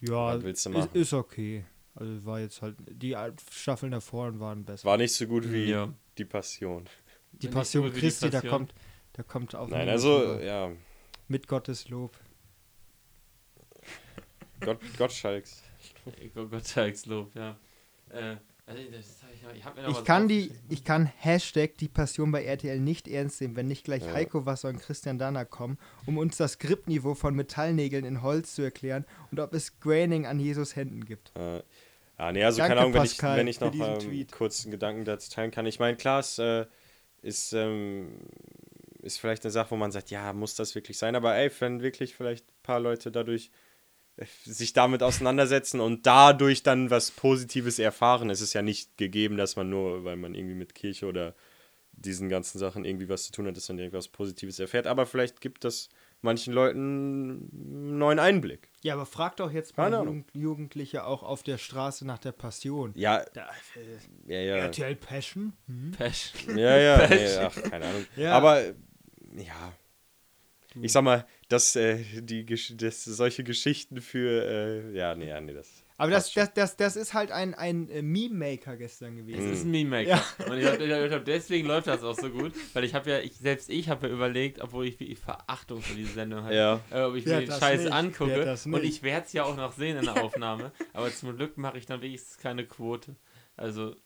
Ja, 0.00 0.36
Was 0.36 0.42
willst 0.42 0.64
du 0.66 0.70
ist, 0.70 0.76
machen? 0.76 0.90
ist 0.94 1.12
okay. 1.12 1.64
Also 1.94 2.24
war 2.24 2.40
jetzt 2.40 2.60
halt, 2.62 2.76
die 2.88 3.16
Staffeln 3.50 3.92
davor 3.92 4.38
waren 4.40 4.64
besser. 4.64 4.84
War 4.88 4.96
nicht 4.96 5.12
so 5.14 5.26
gut 5.26 5.50
wie 5.52 5.64
Ja. 5.70 5.92
die 6.18 6.24
Passion. 6.24 6.88
die 7.32 7.48
Passion 7.48 7.84
so 7.84 7.90
wie 7.90 7.94
die 7.94 8.00
Christi, 8.00 8.30
da 8.30 8.40
Passion. 8.40 8.50
kommt, 8.50 8.74
da 9.12 9.22
kommt 9.22 9.54
auch 9.54 9.68
Nein, 9.68 9.88
also, 9.88 10.18
drüber. 10.18 10.42
ja, 10.44 10.72
mit 11.28 11.46
Gottes 11.48 11.88
Lob. 11.88 12.16
Gott, 14.60 14.78
Gottschalks. 14.96 15.62
Oh 16.34 16.46
Gott, 16.46 17.06
Lob, 17.06 17.34
ja. 17.34 17.56
Äh, 18.10 18.36
also 18.68 18.82
das 18.90 19.22
hab 19.22 19.52
ich, 19.52 19.58
ich, 19.58 19.64
hab 19.64 19.76
mir 19.76 19.88
Ich 19.88 20.04
kann 20.04 20.26
die, 20.26 20.50
ich 20.68 20.82
kann 20.82 21.06
Hashtag 21.06 21.76
die 21.78 21.88
Passion 21.88 22.32
bei 22.32 22.44
RTL 22.44 22.80
nicht 22.80 23.06
ernst 23.06 23.40
nehmen, 23.40 23.54
wenn 23.54 23.68
nicht 23.68 23.84
gleich 23.84 24.04
Ja. 24.04 24.12
Heiko 24.12 24.44
Wasser 24.44 24.68
und 24.68 24.80
Christian 24.80 25.18
Danner 25.18 25.44
kommen, 25.44 25.78
um 26.04 26.18
uns 26.18 26.36
das 26.36 26.52
Skriptniveau 26.54 27.14
von 27.14 27.36
Metallnägeln 27.36 28.04
in 28.04 28.22
Holz 28.22 28.56
zu 28.56 28.62
erklären 28.62 29.04
und 29.30 29.38
ob 29.38 29.54
es 29.54 29.78
Graining 29.78 30.26
an 30.26 30.40
Jesus 30.40 30.74
Händen 30.74 31.04
gibt. 31.04 31.30
Äh, 31.36 31.62
ja, 32.18 32.32
nee, 32.32 32.42
also 32.42 32.58
Danke, 32.58 32.70
keine 32.70 32.80
Ahnung, 32.80 32.94
wenn 32.94 33.04
ich, 33.04 33.10
Pascal, 33.10 33.36
wenn 33.36 33.46
ich 33.46 33.60
noch 33.60 33.72
ähm, 33.74 33.98
Tweet. 34.00 34.32
kurz 34.32 34.64
einen 34.64 34.72
Gedanken 34.72 35.04
dazu 35.04 35.30
teilen 35.30 35.52
kann. 35.52 35.66
Ich 35.66 35.78
meine, 35.78 35.96
klar, 35.96 36.20
es 36.20 36.38
äh, 36.38 36.66
ist, 37.22 37.52
ähm, 37.52 38.18
ist 39.00 39.20
vielleicht 39.20 39.44
eine 39.44 39.52
Sache, 39.52 39.70
wo 39.70 39.76
man 39.76 39.92
sagt, 39.92 40.10
ja, 40.10 40.32
muss 40.32 40.56
das 40.56 40.74
wirklich 40.74 40.98
sein? 40.98 41.14
Aber 41.14 41.36
ey, 41.36 41.52
wenn 41.60 41.82
wirklich 41.82 42.16
vielleicht 42.16 42.48
ein 42.48 42.62
paar 42.64 42.80
Leute 42.80 43.12
dadurch 43.12 43.46
äh, 43.46 43.65
sich 44.44 44.72
damit 44.72 45.02
auseinandersetzen 45.02 45.80
und 45.80 46.06
dadurch 46.06 46.62
dann 46.62 46.90
was 46.90 47.10
Positives 47.10 47.78
erfahren, 47.78 48.30
es 48.30 48.40
ist 48.40 48.54
ja 48.54 48.62
nicht 48.62 48.96
gegeben, 48.96 49.36
dass 49.36 49.56
man 49.56 49.68
nur, 49.68 50.04
weil 50.04 50.16
man 50.16 50.34
irgendwie 50.34 50.54
mit 50.54 50.74
Kirche 50.74 51.06
oder 51.06 51.34
diesen 51.92 52.28
ganzen 52.28 52.58
Sachen 52.58 52.84
irgendwie 52.84 53.08
was 53.08 53.24
zu 53.24 53.32
tun 53.32 53.46
hat, 53.46 53.56
dass 53.56 53.68
man 53.68 53.78
irgendwas 53.78 54.08
Positives 54.08 54.58
erfährt. 54.58 54.86
Aber 54.86 55.06
vielleicht 55.06 55.40
gibt 55.40 55.64
das 55.64 55.88
manchen 56.20 56.52
Leuten 56.52 57.50
einen 57.52 57.98
neuen 57.98 58.18
Einblick. 58.18 58.70
Ja, 58.82 58.94
aber 58.94 59.06
frag 59.06 59.36
doch 59.36 59.50
jetzt 59.50 59.76
mal. 59.76 59.92
Jugend, 59.92 60.30
Jugendliche 60.34 61.04
auch 61.04 61.22
auf 61.22 61.42
der 61.42 61.58
Straße 61.58 62.06
nach 62.06 62.18
der 62.18 62.32
Passion. 62.32 62.92
Ja, 62.94 63.24
Da, 63.32 63.48
äh, 64.26 64.32
ja, 64.32 64.40
ja. 64.40 64.56
RTL 64.64 64.96
Passion? 64.96 65.54
Hm? 65.66 65.92
Pesch. 65.92 66.32
Ja, 66.48 66.76
ja, 66.76 67.06
nee, 67.10 67.36
ach, 67.36 67.62
keine 67.70 67.86
Ahnung. 67.86 68.06
Ja. 68.16 68.32
Aber 68.32 68.62
ja, 68.62 69.72
ich 70.82 70.92
sag 70.92 71.02
mal, 71.02 71.26
dass 71.48 71.76
äh, 71.76 71.98
die 72.20 72.44
Gesch 72.44 72.74
dass 72.76 73.04
solche 73.04 73.44
Geschichten 73.44 74.00
für 74.00 74.44
äh, 74.44 74.96
ja, 74.96 75.14
nee, 75.14 75.28
ja, 75.28 75.40
nee, 75.40 75.52
das. 75.54 75.68
Aber 75.98 76.10
das, 76.10 76.30
das, 76.34 76.52
das, 76.52 76.76
das 76.76 76.94
ist 76.94 77.14
halt 77.14 77.30
ein, 77.30 77.54
ein 77.54 77.88
äh, 77.88 78.02
Meme-Maker 78.02 78.76
gestern 78.76 79.16
Es 79.16 79.24
gewesen. 79.24 79.52
ist 79.52 79.64
ein 79.64 79.70
Meme-Maker. 79.70 80.08
Ja. 80.10 80.24
Und 80.46 80.58
ich 80.58 80.64
glaube, 80.78 81.08
glaub, 81.08 81.24
deswegen 81.24 81.66
läuft 81.66 81.86
das 81.86 82.02
auch 82.02 82.14
so 82.18 82.28
gut, 82.28 82.52
weil 82.74 82.84
ich 82.84 82.92
habe 82.94 83.08
ja, 83.10 83.18
ich, 83.20 83.32
selbst 83.38 83.70
ich 83.70 83.88
habe 83.88 84.06
ja 84.08 84.12
überlegt, 84.12 84.60
obwohl 84.60 84.86
ich 84.86 85.00
wirklich 85.00 85.18
Verachtung 85.18 85.80
für 85.80 85.94
diese 85.94 86.12
Sendung 86.12 86.42
habe, 86.44 86.54
Ja. 86.54 86.80
äh, 86.90 87.00
ob 87.00 87.14
ich 87.14 87.24
Wer 87.24 87.36
mir 87.36 87.40
den 87.44 87.48
das 87.48 87.60
Scheiß 87.60 87.80
nicht? 87.84 87.92
Angucke. 87.92 88.44
das 88.44 88.66
Und 88.66 88.84
ich 88.84 89.02
werde 89.02 89.24
es 89.26 89.32
ja 89.32 89.44
auch 89.44 89.56
noch 89.56 89.72
sehen 89.72 89.96
in 89.96 90.04
der 90.04 90.22
Aufnahme, 90.22 90.70
aber 90.92 91.10
zum 91.10 91.34
Glück 91.34 91.56
mache 91.56 91.78
ich 91.78 91.86
dann 91.86 92.02
wenigstens 92.02 92.36
keine 92.36 92.66
Quote. 92.66 93.16
Also, 93.56 93.96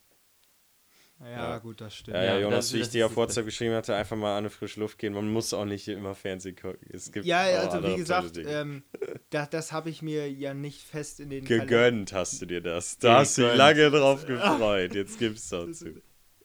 Ja, 1.20 1.28
Ja. 1.30 1.58
gut, 1.58 1.80
das 1.80 1.94
stimmt. 1.94 2.16
Ja, 2.16 2.24
ja, 2.24 2.38
Jonas, 2.38 2.66
das- 2.68 2.74
wie 2.74 2.80
ich 2.80 2.88
dir 2.88 3.06
auf 3.06 3.14
WhatsApp 3.16 3.44
geschrieben 3.44 3.74
hatte, 3.74 3.94
einfach 3.94 4.16
mal 4.16 4.32
an 4.32 4.38
eine 4.38 4.50
frische 4.50 4.80
Luft 4.80 4.98
gehen. 4.98 5.12
Man 5.12 5.30
muss 5.30 5.52
auch 5.52 5.64
nicht 5.66 5.86
immer 5.88 6.14
Fernsehen 6.14 6.56
gucken. 6.56 6.78
Es 6.92 7.12
gibt 7.12 7.26
Ja, 7.26 7.40
also 7.40 7.86
wie 7.86 7.96
gesagt, 7.96 8.38
ähm, 8.38 8.82
das, 9.30 9.50
das 9.50 9.72
habe 9.72 9.90
ich 9.90 10.00
mir 10.02 10.30
ja 10.30 10.54
nicht 10.54 10.80
fest 10.82 11.20
in 11.20 11.28
den 11.30 11.44
Kalender- 11.44 11.66
Gegönnt 11.66 12.12
hast 12.14 12.40
du 12.40 12.46
dir 12.46 12.60
das. 12.62 12.98
Da 12.98 13.18
hast 13.18 13.36
du 13.38 13.42
dich 13.42 13.54
lange 13.56 13.90
drauf 13.90 14.24
gefreut. 14.26 14.94
Jetzt 14.94 15.18
gibt's 15.18 15.48
dazu. 15.50 15.86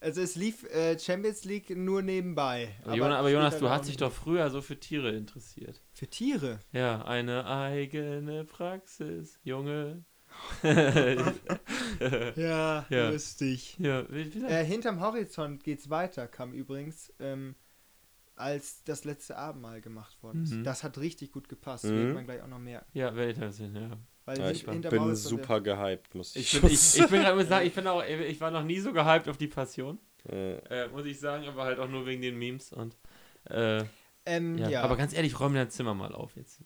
Also 0.01 0.21
es 0.21 0.35
lief 0.35 0.63
äh, 0.65 0.99
Champions 0.99 1.45
League 1.45 1.69
nur 1.75 2.01
nebenbei. 2.03 2.75
aber, 2.83 2.95
Jonas, 2.95 3.17
aber 3.17 3.29
Jonas, 3.29 3.57
du 3.57 3.69
hast 3.69 3.87
dich 3.87 3.97
doch 3.97 4.11
früher 4.11 4.49
so 4.51 4.61
für 4.61 4.79
Tiere 4.79 5.09
interessiert. 5.15 5.81
Für 5.93 6.05
Tiere? 6.07 6.59
Ja, 6.73 7.03
eine 7.05 7.47
eigene 7.47 8.43
Praxis, 8.43 9.39
Junge. 9.43 10.03
Ja, 12.35 12.85
Ja. 12.89 13.09
lustig. 13.09 13.77
ja, 13.79 14.01
Äh, 14.01 14.63
hinterm 14.65 14.99
Horizont 14.99 15.63
geht's 15.63 15.89
weiter, 15.89 16.27
kam 16.27 16.53
übrigens, 16.53 17.13
ähm, 17.19 17.55
als 18.35 18.83
das 18.83 19.05
letzte 19.05 19.37
Abendmahl 19.37 19.79
gemacht 19.81 20.21
worden 20.21 20.43
ist. 20.43 20.53
Mhm. 20.53 20.63
Das 20.63 20.83
hat 20.83 20.97
richtig 20.97 21.31
gut 21.31 21.47
gepasst, 21.47 21.85
Mhm. 21.85 21.95
wird 21.95 22.13
man 22.15 22.25
gleich 22.25 22.41
auch 22.41 22.47
noch 22.47 22.59
merken. 22.59 22.85
ja, 22.93 23.15
werde 23.15 23.31
ich 23.31 23.39
das 23.39 23.57
sehen, 23.57 23.75
ja. 23.75 23.97
Weil 24.25 24.39
Ja, 24.39 24.49
ich 24.49 24.65
bin 24.65 24.83
Horizont 24.83 25.17
super 25.17 25.61
gehypt, 25.61 26.15
muss 26.15 26.35
ich, 26.35 26.55
Ich 26.55 26.61
bin, 26.61 26.69
ich, 26.71 26.99
ich 26.99 27.07
bin 27.07 27.21
gerade 27.21 27.37
muss 27.37 27.47
sagen, 27.47 27.67
ich 27.67 27.73
bin 27.75 27.85
auch, 27.87 28.03
ich 28.03 28.41
war 28.41 28.49
noch 28.51 28.63
nie 28.63 28.79
so 28.79 28.91
gehypt 28.91 29.29
auf 29.29 29.37
die 29.37 29.47
Passion, 29.47 29.99
äh, 30.27 30.55
äh, 30.85 30.87
muss 30.89 31.05
ich 31.05 31.19
sagen, 31.19 31.47
aber 31.47 31.63
halt 31.63 31.77
auch 31.79 31.87
nur 31.87 32.05
wegen 32.07 32.21
den 32.23 32.37
Memes 32.37 32.73
und 32.73 32.97
äh, 33.49 33.83
Ähm, 34.25 34.57
ja. 34.57 34.69
ja. 34.69 34.81
Aber 34.81 34.97
ganz 34.97 35.13
ehrlich, 35.13 35.39
räum 35.39 35.53
dein 35.53 35.69
Zimmer 35.69 35.93
mal 35.93 36.13
auf 36.15 36.35
jetzt. 36.35 36.59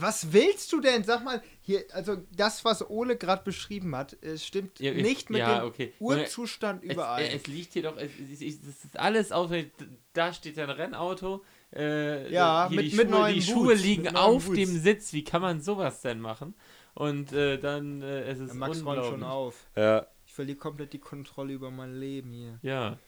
Was 0.00 0.32
willst 0.32 0.72
du 0.72 0.80
denn? 0.80 1.04
Sag 1.04 1.22
mal, 1.24 1.40
hier, 1.60 1.84
also 1.92 2.16
das, 2.36 2.64
was 2.64 2.88
Ole 2.90 3.16
gerade 3.16 3.44
beschrieben 3.44 3.94
hat, 3.94 4.16
es 4.22 4.44
stimmt 4.44 4.80
Ja, 4.80 4.90
ich- 4.92 5.02
nicht 5.02 5.30
mit 5.30 5.38
ja, 5.38 5.60
dem 5.60 5.68
okay. 5.68 5.92
Urzustand 6.00 6.82
Es, 6.84 6.94
überein. 6.94 7.24
äh, 7.24 7.36
es 7.36 7.46
liegt 7.46 7.74
hier 7.74 7.82
doch, 7.84 7.96
es, 7.96 8.10
es, 8.20 8.40
es, 8.40 8.60
es 8.68 8.84
ist 8.84 8.98
alles 8.98 9.30
auf, 9.30 9.52
da 10.14 10.32
steht 10.32 10.58
ein 10.58 10.70
Rennauto, 10.70 11.44
äh, 11.72 12.28
Ja, 12.32 12.68
mit- 12.70 12.92
die 12.92 12.96
mit 12.96 13.06
Schuhe, 13.08 13.18
neuen 13.20 13.34
die 13.34 13.42
Schuhe 13.42 13.68
Boots, 13.68 13.82
liegen 13.82 14.16
auf 14.16 14.46
Boots. 14.46 14.56
dem 14.58 14.78
Sitz, 14.80 15.12
wie 15.12 15.22
kann 15.22 15.42
man 15.42 15.60
sowas 15.60 16.00
denn 16.00 16.20
machen? 16.20 16.54
Und 16.94 17.32
äh, 17.32 17.58
dann, 17.58 18.02
äh, 18.02 18.22
es 18.22 18.40
ist 18.40 18.54
Max 18.54 18.84
räumt 18.84 19.04
schon 19.06 19.22
auf. 19.22 19.54
ja, 19.76 20.06
Ich 20.26 20.34
verliere 20.34 20.58
komplett 20.58 20.92
die 20.92 20.98
Kontrolle 20.98 21.52
über 21.52 21.70
mein 21.70 21.94
Leben 22.00 22.32
hier. 22.32 22.58
Ja, 22.62 22.98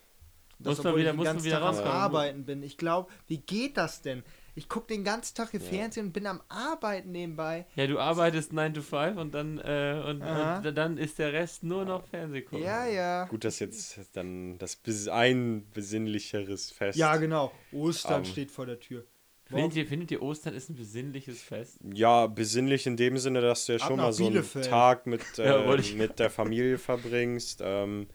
Das, 0.61 0.77
Muss 0.77 0.85
man 0.85 0.97
wieder- 0.97 1.15
muss 1.15 1.25
man 1.25 1.43
wieder 1.43 1.59
rauskommen. 1.59 1.91
Arbeiten 1.91 2.45
bin. 2.45 2.63
Ich 2.63 2.77
glaube, 2.77 3.11
wie 3.27 3.39
geht 3.39 3.77
das 3.79 4.03
denn? 4.03 4.23
Ich 4.55 4.69
gucke 4.69 4.89
den 4.89 5.05
ganzen 5.05 5.35
Tag 5.37 5.55
im 5.55 5.61
Fernsehen 5.61 6.07
und 6.07 6.13
bin 6.13 6.27
am 6.27 6.41
Arbeiten 6.49 7.13
nebenbei. 7.13 7.67
ja, 7.77 7.87
du 7.87 7.99
arbeitest 7.99 8.53
9 8.53 8.75
to 8.75 8.83
5 8.83 9.17
und 9.17 9.33
dann, 9.33 9.59
äh, 9.59 10.03
und, 10.07 10.23
und 10.23 10.75
dann 10.77 10.99
ist 10.99 11.19
der 11.19 11.33
Rest 11.33 11.63
nur 11.63 11.85
noch 11.85 12.07
Fernseh 12.09 12.43
gucken. 12.43 12.65
Ja, 12.65 12.87
ja. 12.87 13.25
gut, 13.27 13.45
dass 13.45 13.59
jetzt 13.61 13.99
dann 14.15 14.59
das 14.59 14.77
bis 14.77 15.09
ein 15.09 15.67
besinnlicheres 15.73 16.71
Fest. 16.71 16.99
Ja, 16.99 17.17
genau. 17.17 17.53
Ostern 17.73 18.21
Ähm. 18.21 18.25
steht 18.25 18.51
vor 18.51 18.67
der 18.67 18.81
Tür. 18.81 19.05
Findet 19.47 19.75
ihr, 19.75 19.87
findet 19.87 20.11
ihr 20.13 20.23
Ostern 20.23 20.55
ist 20.55 20.69
ein 20.71 20.77
besinnliches 20.77 21.43
Fest? 21.43 21.79
Ja, 21.93 22.29
besinnlich 22.29 22.87
in 22.87 22.97
dem 22.97 23.19
Sinne, 23.19 23.41
dass 23.41 23.67
du 23.67 23.73
ja 23.73 23.79
Ab 23.81 23.89
schon 23.89 23.97
mal 23.97 24.13
so 24.13 24.25
einen 24.25 24.35
Bielefeld. 24.35 24.67
Tag 24.67 25.07
mit, 25.07 25.23
Ja, 25.39 25.73
äh, 25.73 25.81
ich- 25.81 25.97
mit 25.97 26.19
der 26.21 26.31
Familie 26.31 26.79
verbringst. 26.79 27.61
Ähm, 27.65 28.07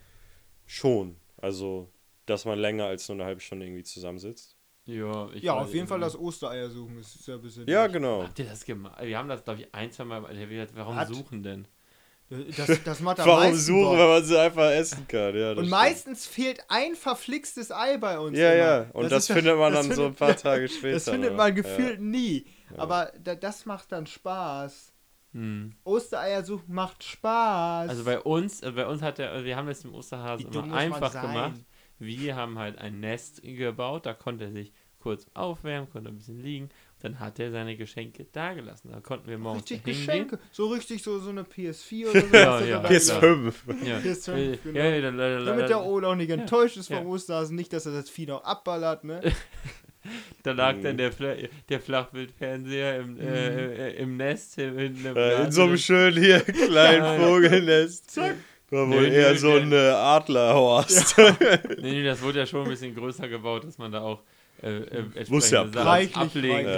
schon. 0.65 1.17
Also, 1.37 1.91
dass 2.25 2.45
man 2.45 2.57
länger 2.57 2.85
als 2.85 3.07
nur 3.09 3.15
eine 3.17 3.25
halbe 3.25 3.41
Stunde 3.41 3.65
irgendwie 3.65 3.83
zusammensitzt. 3.83 4.54
Ja, 4.85 5.29
ich 5.33 5.41
Ja, 5.43 5.53
auf 5.53 5.73
jeden 5.73 5.87
Fall 5.87 5.99
das 5.99 6.17
Ostereier 6.17 6.69
suchen, 6.69 6.97
das 6.97 7.15
ist 7.15 7.27
ja 7.27 7.37
besinnlich. 7.37 7.73
Ja, 7.73 7.87
genau. 7.87 8.23
Habt 8.23 8.37
ihr 8.39 8.45
das 8.45 8.63
gemacht? 8.65 8.95
Wir 9.01 9.17
haben 9.17 9.27
das, 9.29 9.43
glaube 9.43 9.61
ich, 9.61 9.73
ein, 9.73 9.91
zwei 9.91 10.03
Mal. 10.05 10.23
Warum 10.75 10.95
Hat- 10.95 11.07
suchen 11.07 11.41
denn? 11.41 11.67
Das, 12.29 12.83
das 12.83 12.99
macht 13.01 13.19
am 13.19 13.27
Warum 13.27 13.43
meisten 13.43 13.59
suchen, 13.59 13.83
Bock. 13.83 13.97
wenn 13.99 14.07
man 14.07 14.23
sie 14.25 14.39
einfach 14.39 14.71
essen 14.71 15.07
kann? 15.07 15.35
Ja, 15.35 15.49
das 15.49 15.57
Und 15.59 15.65
stimmt. 15.65 15.69
meistens 15.71 16.25
fehlt 16.25 16.59
ein 16.69 16.95
verflixtes 16.95 17.71
Ei 17.71 17.97
bei 17.97 18.17
uns. 18.19 18.37
Ja, 18.37 18.51
immer. 18.51 18.63
ja. 18.63 18.85
Und 18.93 19.11
das, 19.11 19.27
ja- 19.27 19.35
findet 19.35 19.57
man 19.57 19.73
das 19.73 19.87
dann 19.87 19.95
so 19.95 20.05
ein 20.05 20.15
findet- 20.15 20.19
paar 20.19 20.35
Tage 20.51 20.67
später. 20.69 20.93
Das 20.95 21.09
findet 21.09 21.35
man 21.35 21.47
Ja. 21.49 21.53
gefühlt 21.61 22.01
nie. 22.01 22.45
Aber 22.77 23.11
da, 23.23 23.35
das 23.35 23.65
macht 23.65 23.91
dann 23.91 24.07
Spaß. 24.07 24.91
Hm. 25.33 25.73
Ostereier 25.83 26.43
suchen 26.43 26.73
macht 26.73 27.03
Spaß. 27.03 27.89
Also 27.89 28.03
bei 28.05 28.19
uns, 28.19 28.61
äh, 28.63 28.71
bei 28.71 28.87
uns 28.87 29.01
hat 29.01 29.17
der, 29.17 29.43
wir 29.43 29.55
haben 29.55 29.67
das 29.67 29.83
im 29.83 29.93
Osterhasen 29.93 30.51
immer 30.51 30.73
einfach 30.75 31.11
gemacht. 31.11 31.59
Wir 31.99 32.35
haben 32.35 32.57
halt 32.59 32.77
ein 32.77 32.99
Nest 32.99 33.41
gebaut, 33.43 34.05
da 34.05 34.13
konnte 34.13 34.45
er 34.45 34.51
sich 34.51 34.71
kurz 34.99 35.27
aufwärmen, 35.35 35.89
konnte 35.89 36.09
ein 36.09 36.17
bisschen 36.17 36.41
liegen. 36.41 36.69
Dann 37.01 37.19
hat 37.19 37.39
er 37.39 37.51
seine 37.51 37.77
Geschenke 37.77 38.25
dagelassen. 38.31 38.89
Da 38.91 38.99
konnten 38.99 39.27
wir 39.29 39.37
morgens 39.37 39.69
Richtig. 39.69 39.83
Geschenke. 39.83 40.39
So 40.51 40.67
richtig 40.67 41.03
so, 41.03 41.19
so 41.19 41.29
eine 41.29 41.43
PS4 41.43 42.09
oder 42.09 42.21
so. 42.21 42.35
Ja, 42.35 42.51
hast 42.55 42.61
du 42.63 42.69
ja. 42.69 42.81
dabei 42.81 42.89
PS5. 42.95 43.53
Ja, 43.85 43.97
PS5, 43.99 44.33
äh, 44.35 44.57
genau. 44.63 44.79
ja, 44.79 44.85
ja, 44.95 45.45
Damit 45.45 45.69
der 45.69 45.85
Ole 45.85 46.07
auch 46.07 46.15
nicht 46.15 46.31
enttäuscht 46.31 46.77
ist 46.77 46.89
Ja. 46.89 46.97
vom 46.97 47.07
Osterhasen, 47.07 47.55
nicht, 47.55 47.71
dass 47.73 47.85
er 47.85 47.91
das 47.93 48.09
Vieh 48.09 48.25
noch 48.25 48.43
abballert, 48.43 49.03
ne? 49.03 49.21
Da 50.43 50.51
lag 50.51 50.75
Mhm. 50.75 50.83
dann 50.83 50.97
der, 50.97 51.11
Fla 51.11 51.33
der 51.69 51.79
Flachbildfernseher 51.79 52.99
im, 52.99 53.19
äh, 53.19 53.89
äh, 53.89 53.95
im 53.97 54.17
Nest. 54.17 54.57
Im, 54.59 54.77
in, 54.77 55.01
der 55.03 55.15
Äh, 55.15 55.31
in 55.31 55.35
Blase. 55.41 55.51
so 55.51 55.63
einem 55.63 55.77
schönen 55.77 56.17
hier 56.17 56.41
kleinen 56.41 57.03
Ja. 57.03 57.17
Vogelnest. 57.27 58.11
Zack. 58.11 58.35
War 58.75 58.89
wohl 58.89 59.01
Nö, 59.01 59.13
eher 59.13 59.31
nö, 59.31 59.37
so 59.37 59.51
ein 59.53 59.71
äh, 59.71 59.75
Adlerhorst. 59.89 61.15
Nee, 61.77 61.91
nee, 61.91 62.03
das 62.03 62.21
wurde 62.21 62.39
ja 62.39 62.45
schon 62.45 62.63
ein 62.63 62.69
bisschen 62.69 62.93
größer 62.95 63.27
gebaut, 63.27 63.63
dass 63.65 63.77
man 63.77 63.91
da 63.91 64.01
auch 64.01 64.23
äh, 64.61 64.69
äh, 64.69 65.25
Muss 65.29 65.49
ja 65.51 65.65
Sachen 65.67 65.77
ablegen 65.77 65.87
reichlich 65.87 66.13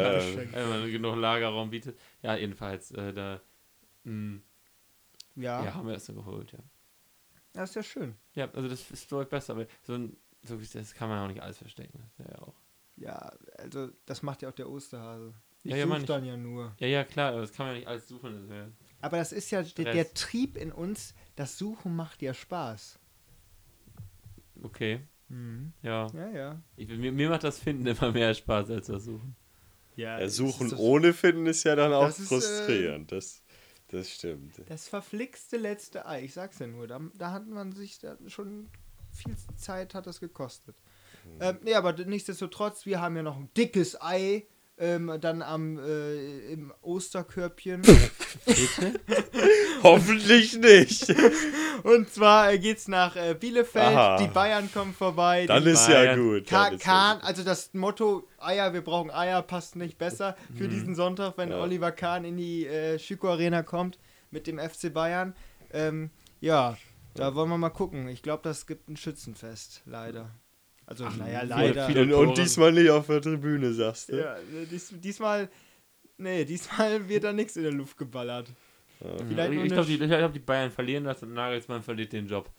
kann, 0.03 0.15
Geschenke. 0.15 0.49
wenn 0.55 0.69
man 0.69 0.91
genug 0.91 1.15
Lagerraum 1.17 1.69
bietet. 1.69 1.97
Ja, 2.21 2.35
jedenfalls, 2.35 2.91
äh, 2.91 3.13
da 3.13 3.41
mh, 4.03 4.39
Ja, 5.35 5.63
ja. 5.63 5.73
haben 5.73 5.87
wir 5.87 5.93
das 5.93 6.05
dann 6.05 6.15
geholt, 6.15 6.51
ja. 6.51 6.59
das 7.53 7.69
ist 7.71 7.75
ja 7.75 7.83
schön. 7.83 8.15
Ja, 8.33 8.49
also 8.53 8.67
das 8.67 8.89
ist 8.91 9.11
deutlich 9.11 9.29
besser, 9.29 9.53
aber 9.53 9.65
so 9.83 9.93
ein, 9.93 10.17
so 10.43 10.59
wie 10.59 10.65
das 10.65 10.93
kann 10.93 11.09
man 11.09 11.23
auch 11.23 11.27
nicht 11.27 11.41
alles 11.41 11.57
verstecken. 11.59 11.99
Das 12.17 12.27
ja 12.27 12.41
auch. 12.41 12.53
Ja, 12.97 13.31
also 13.59 13.89
das 14.05 14.23
macht 14.23 14.41
ja 14.41 14.49
auch 14.49 14.53
der 14.55 14.69
Osterhase. 14.69 15.33
Ich 15.63 15.71
Ja, 15.71 15.77
ja, 15.77 15.83
such 15.83 15.89
meine 15.89 16.01
ich. 16.03 16.07
dann 16.07 16.25
ja 16.25 16.35
nur. 16.37 16.75
Ja, 16.79 16.87
ja, 16.87 17.03
klar, 17.03 17.31
aber 17.33 17.41
das 17.41 17.51
kann 17.53 17.67
man 17.67 17.75
ja 17.75 17.79
nicht 17.79 17.87
alles 17.87 18.07
suchen. 18.07 18.47
Das 18.49 18.67
Aber 19.01 19.17
das 19.17 19.31
ist 19.31 19.51
ja 19.51 19.61
der, 19.61 19.93
der 19.93 20.13
Trieb 20.15 20.57
in 20.57 20.71
uns, 20.71 21.13
das 21.37 21.57
Suchen 21.57 21.95
macht 21.95 22.21
ja 22.21 22.33
Spaß. 22.33 22.99
okay, 24.63 25.01
Mhm. 25.29 25.73
ja. 25.81 26.07
Ja, 26.13 26.29
ja. 26.29 26.61
Ich, 26.77 26.87
mir, 26.87 27.11
mir 27.11 27.29
macht 27.29 27.43
das 27.43 27.59
Finden 27.59 27.85
immer 27.85 28.11
mehr 28.13 28.33
Spaß 28.33 28.69
als 28.69 28.87
das 28.87 29.03
Suchen. 29.03 29.35
Ja, 29.97 30.19
Ja, 30.19 30.29
suchen 30.29 30.69
das, 30.69 30.79
ohne 30.79 31.11
finden 31.13 31.47
ist 31.47 31.63
ja 31.65 31.75
dann 31.75 31.91
auch 31.91 32.05
Das 32.05 32.19
ist, 32.19 32.25
äh, 32.31 32.35
frustrierend. 32.35 33.11
das, 33.11 33.41
das 33.89 34.09
stimmt. 34.09 34.61
das 34.67 34.87
verflixte 34.87 35.57
letzte 35.57 36.05
Ei, 36.05 36.23
ich 36.23 36.33
sag's 36.33 36.59
ja 36.59 36.67
nur, 36.67 36.87
da, 36.87 37.01
da 37.15 37.31
hat 37.31 37.45
man 37.47 37.73
sich 37.73 37.99
da 37.99 38.15
schon 38.27 38.69
viel 39.11 39.35
Zeit 39.57 39.93
hat 39.95 40.07
das 40.07 40.19
gekostet. 40.21 40.77
Mhm. 41.25 41.41
Ähm, 41.41 41.57
nee, 41.63 41.73
aber 41.73 41.91
nichtsdestotrotz, 41.93 42.85
wir 42.85 43.01
haben 43.01 43.15
ja 43.17 43.23
noch 43.23 43.35
ein 43.37 43.49
dickes 43.57 43.99
Ei 44.01 44.47
ähm, 44.79 45.11
dann 45.19 45.41
am 45.41 45.79
äh, 45.79 46.51
im 46.51 46.71
Osterkörbchen. 46.81 47.81
Hoffentlich 49.83 50.57
nicht. 50.57 51.13
Und 51.83 52.09
zwar 52.13 52.51
äh, 52.51 52.59
geht's 52.59 52.87
nach 52.87 53.15
äh, 53.15 53.35
Bielefeld, 53.39 53.95
Aha. 53.95 54.17
die 54.17 54.27
Bayern 54.27 54.71
kommen 54.71 54.93
vorbei. 54.93 55.45
Dann 55.47 55.65
ist 55.65 55.87
ja 55.87 55.95
Bayern. 55.95 56.19
gut. 56.19 56.47
Ka 56.47 56.71
ja 56.71 56.77
Kahn, 56.77 57.19
also 57.21 57.43
das 57.43 57.73
Motto 57.73 58.27
Eier, 58.39 58.73
wir 58.73 58.81
brauchen 58.83 59.11
Eier, 59.11 59.41
passt 59.41 59.75
nicht 59.75 59.97
besser 59.97 60.35
für 60.55 60.67
diesen 60.67 60.95
Sonntag, 60.95 61.37
wenn 61.37 61.49
Ja. 61.51 61.61
Oliver 61.61 61.91
Kahn 61.91 62.25
in 62.25 62.37
die 62.37 62.65
äh, 62.67 62.99
Schüko 62.99 63.29
Arena 63.29 63.63
kommt 63.63 63.97
mit 64.31 64.47
dem 64.47 64.59
FC 64.59 64.93
Bayern. 64.93 65.35
Ähm, 65.71 66.09
ja, 66.39 66.77
da 67.13 67.33
wollen 67.35 67.49
wir 67.49 67.57
mal 67.57 67.69
gucken. 67.69 68.07
Ich 68.09 68.21
glaube, 68.21 68.43
das 68.43 68.67
gibt 68.67 68.89
ein 68.89 68.97
Schützenfest, 68.97 69.81
leider. 69.85 70.29
Also, 70.87 71.03
naja, 71.03 71.41
viele- 71.41 71.49
leider. 71.49 71.87
viele- 71.87 72.17
Und, 72.17 72.27
und 72.29 72.37
diesmal 72.37 72.71
nicht 72.71 72.89
auf 72.89 73.05
der 73.07 73.21
Tribüne, 73.21 73.73
sagst 73.73 74.09
du? 74.09 74.17
Ja, 74.19 74.35
äh, 74.37 74.65
dies, 74.71 74.91
diesmal, 74.99 75.49
nee, 76.17 76.45
diesmal 76.45 77.07
wird 77.09 77.23
da 77.25 77.33
nichts 77.33 77.55
in 77.57 77.63
der 77.63 77.73
Luft 77.73 77.97
geballert. 77.97 78.49
Vielleicht 79.27 79.53
nur 79.53 79.63
ich 79.65 79.71
glaube, 79.73 79.87
die, 79.87 79.93
ich 79.95 80.07
glaub, 80.09 80.33
die 80.33 80.39
Bayern 80.39 80.71
verlieren 80.71 81.03
das 81.03 81.21
und 81.21 81.33
Nagelsmann 81.33 81.83
verliert 81.83 82.13
den 82.13 82.27
Job. 82.27 82.49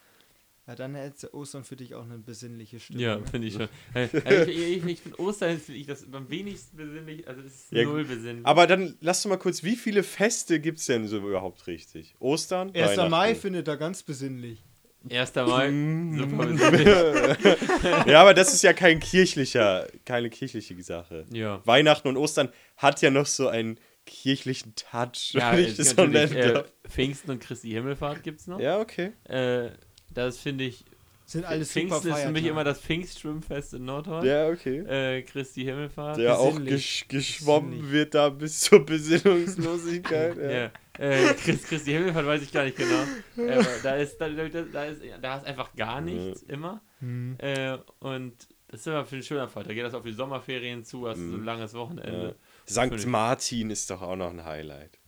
Ja, 0.68 0.74
dann 0.74 0.94
hätte 0.94 1.32
Ostern 1.34 1.64
für 1.64 1.76
dich 1.76 1.94
auch 1.94 2.04
eine 2.04 2.18
besinnliche 2.18 2.78
Stimme. 2.78 3.00
Ja, 3.00 3.18
finde 3.24 3.48
ich 3.48 3.54
schon. 3.54 3.68
Also 3.94 4.50
ich 4.50 4.58
ich, 4.76 4.84
ich 4.84 5.00
finde 5.00 5.18
Ostern 5.18 5.56
ist 5.56 5.64
finde 5.64 5.80
ich 5.80 5.86
das 5.86 6.04
am 6.12 6.28
wenigsten 6.28 6.76
besinnlich, 6.76 7.26
also 7.26 7.40
es 7.40 7.54
ist 7.54 7.72
Ja, 7.72 7.84
null 7.84 8.04
besinnlich. 8.04 8.44
Aber 8.46 8.66
dann 8.66 8.94
lass 9.00 9.22
doch 9.22 9.30
mal 9.30 9.38
kurz, 9.38 9.62
wie 9.64 9.76
viele 9.76 10.02
Feste 10.02 10.60
gibt 10.60 10.78
es 10.80 10.84
denn 10.84 11.08
so 11.08 11.16
überhaupt 11.16 11.66
richtig? 11.66 12.14
Ostern? 12.20 12.70
1. 12.74 12.98
Mai 13.08 13.34
findet 13.34 13.66
er 13.66 13.78
ganz 13.78 14.02
besinnlich. 14.02 14.62
1. 15.10 15.34
Mai, 15.36 15.70
Mm. 15.70 16.18
super 16.18 16.46
besinnlich. 16.46 18.06
ja, 18.06 18.20
aber 18.20 18.34
das 18.34 18.52
ist 18.52 18.62
ja 18.62 18.72
kein 18.72 19.00
kirchlicher, 19.00 19.86
keine 20.04 20.28
kirchliche 20.30 20.80
Sache. 20.82 21.24
Ja. 21.32 21.60
Weihnachten 21.64 22.08
und 22.08 22.16
Ostern 22.16 22.48
hat 22.76 23.00
ja 23.02 23.10
noch 23.10 23.26
so 23.26 23.48
einen 23.48 23.78
kirchlichen 24.06 24.74
Touch, 24.74 25.32
Ja, 25.34 25.56
ich 25.56 25.76
das 25.76 25.90
so 25.90 26.02
äh. 26.02 26.64
Pfingsten 26.88 27.30
und 27.30 27.40
Christi 27.40 27.70
Himmelfahrt 27.70 28.22
gibt 28.22 28.40
es 28.40 28.46
noch. 28.46 28.58
Ja, 28.58 28.78
okay. 28.80 29.12
Äh, 29.24 29.70
das 30.12 30.38
finde 30.38 30.64
ich, 30.64 30.84
Sind 31.30 31.44
alles 31.44 31.68
super 31.74 31.80
Pfingsten 32.00 32.08
ist 32.08 32.14
für 32.20 32.32
mich 32.32 32.42
Feiertage. 32.42 32.48
immer 32.48 32.64
das 32.64 32.80
Pfingstschwimmfest 32.80 33.74
in 33.74 33.84
Nordhorn. 33.84 34.24
Ja, 34.24 34.48
okay. 34.48 34.78
Äh, 34.78 35.22
Christi 35.24 35.62
Himmelfahrt. 35.62 36.16
Der 36.16 36.38
auch 36.38 36.52
besinnlich. 36.52 36.74
gesch 36.74 37.08
geschwommen 37.08 37.70
Besinnlich. 37.72 37.92
wird 37.92 38.14
da 38.14 38.28
bis 38.30 38.60
zur 38.60 38.86
Besinnungslosigkeit. 38.86 40.36
ja. 40.38 40.50
Ja. 40.50 40.70
Äh, 40.98 41.34
Christ, 41.34 41.66
Christi 41.68 41.92
Himmelfahrt 41.92 42.24
weiß 42.26 42.42
ich 42.42 42.50
gar 42.52 42.64
nicht 42.64 42.76
genau. 42.78 43.02
Äh, 43.36 43.52
aber 43.58 43.66
da 43.82 43.96
ist, 43.96 44.16
da, 44.18 44.28
da, 44.28 44.48
da, 44.48 44.84
ist, 44.86 45.02
da 45.20 45.36
ist 45.36 45.46
einfach 45.46 45.74
gar 45.76 46.00
nichts 46.00 46.42
immer. 46.44 46.80
Hm. 47.00 47.36
Äh, 47.38 47.76
und 48.00 48.32
das 48.68 48.80
ist 48.80 48.86
immer 48.86 49.04
für 49.04 49.16
einen 49.16 49.22
schöner 49.22 49.48
Fall. 49.48 49.64
Da 49.64 49.74
geht 49.74 49.84
das 49.84 49.94
auf 49.94 50.02
die 50.04 50.12
Sommerferien 50.12 50.84
zu, 50.84 51.08
hast 51.08 51.18
du 51.18 51.28
so 51.30 51.36
ein 51.36 51.40
Mhm. 51.40 51.44
langes 51.46 51.74
Wochenende. 51.74 52.36
St. 52.68 53.06
Martin 53.06 53.70
ist 53.70 53.90
doch 53.90 54.02
auch 54.02 54.16
noch 54.16 54.30
ein 54.30 54.44
Highlight. 54.44 54.98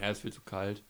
Ja, 0.00 0.10
ist 0.10 0.22
viel 0.22 0.32
zu 0.32 0.42
kalt. 0.42 0.82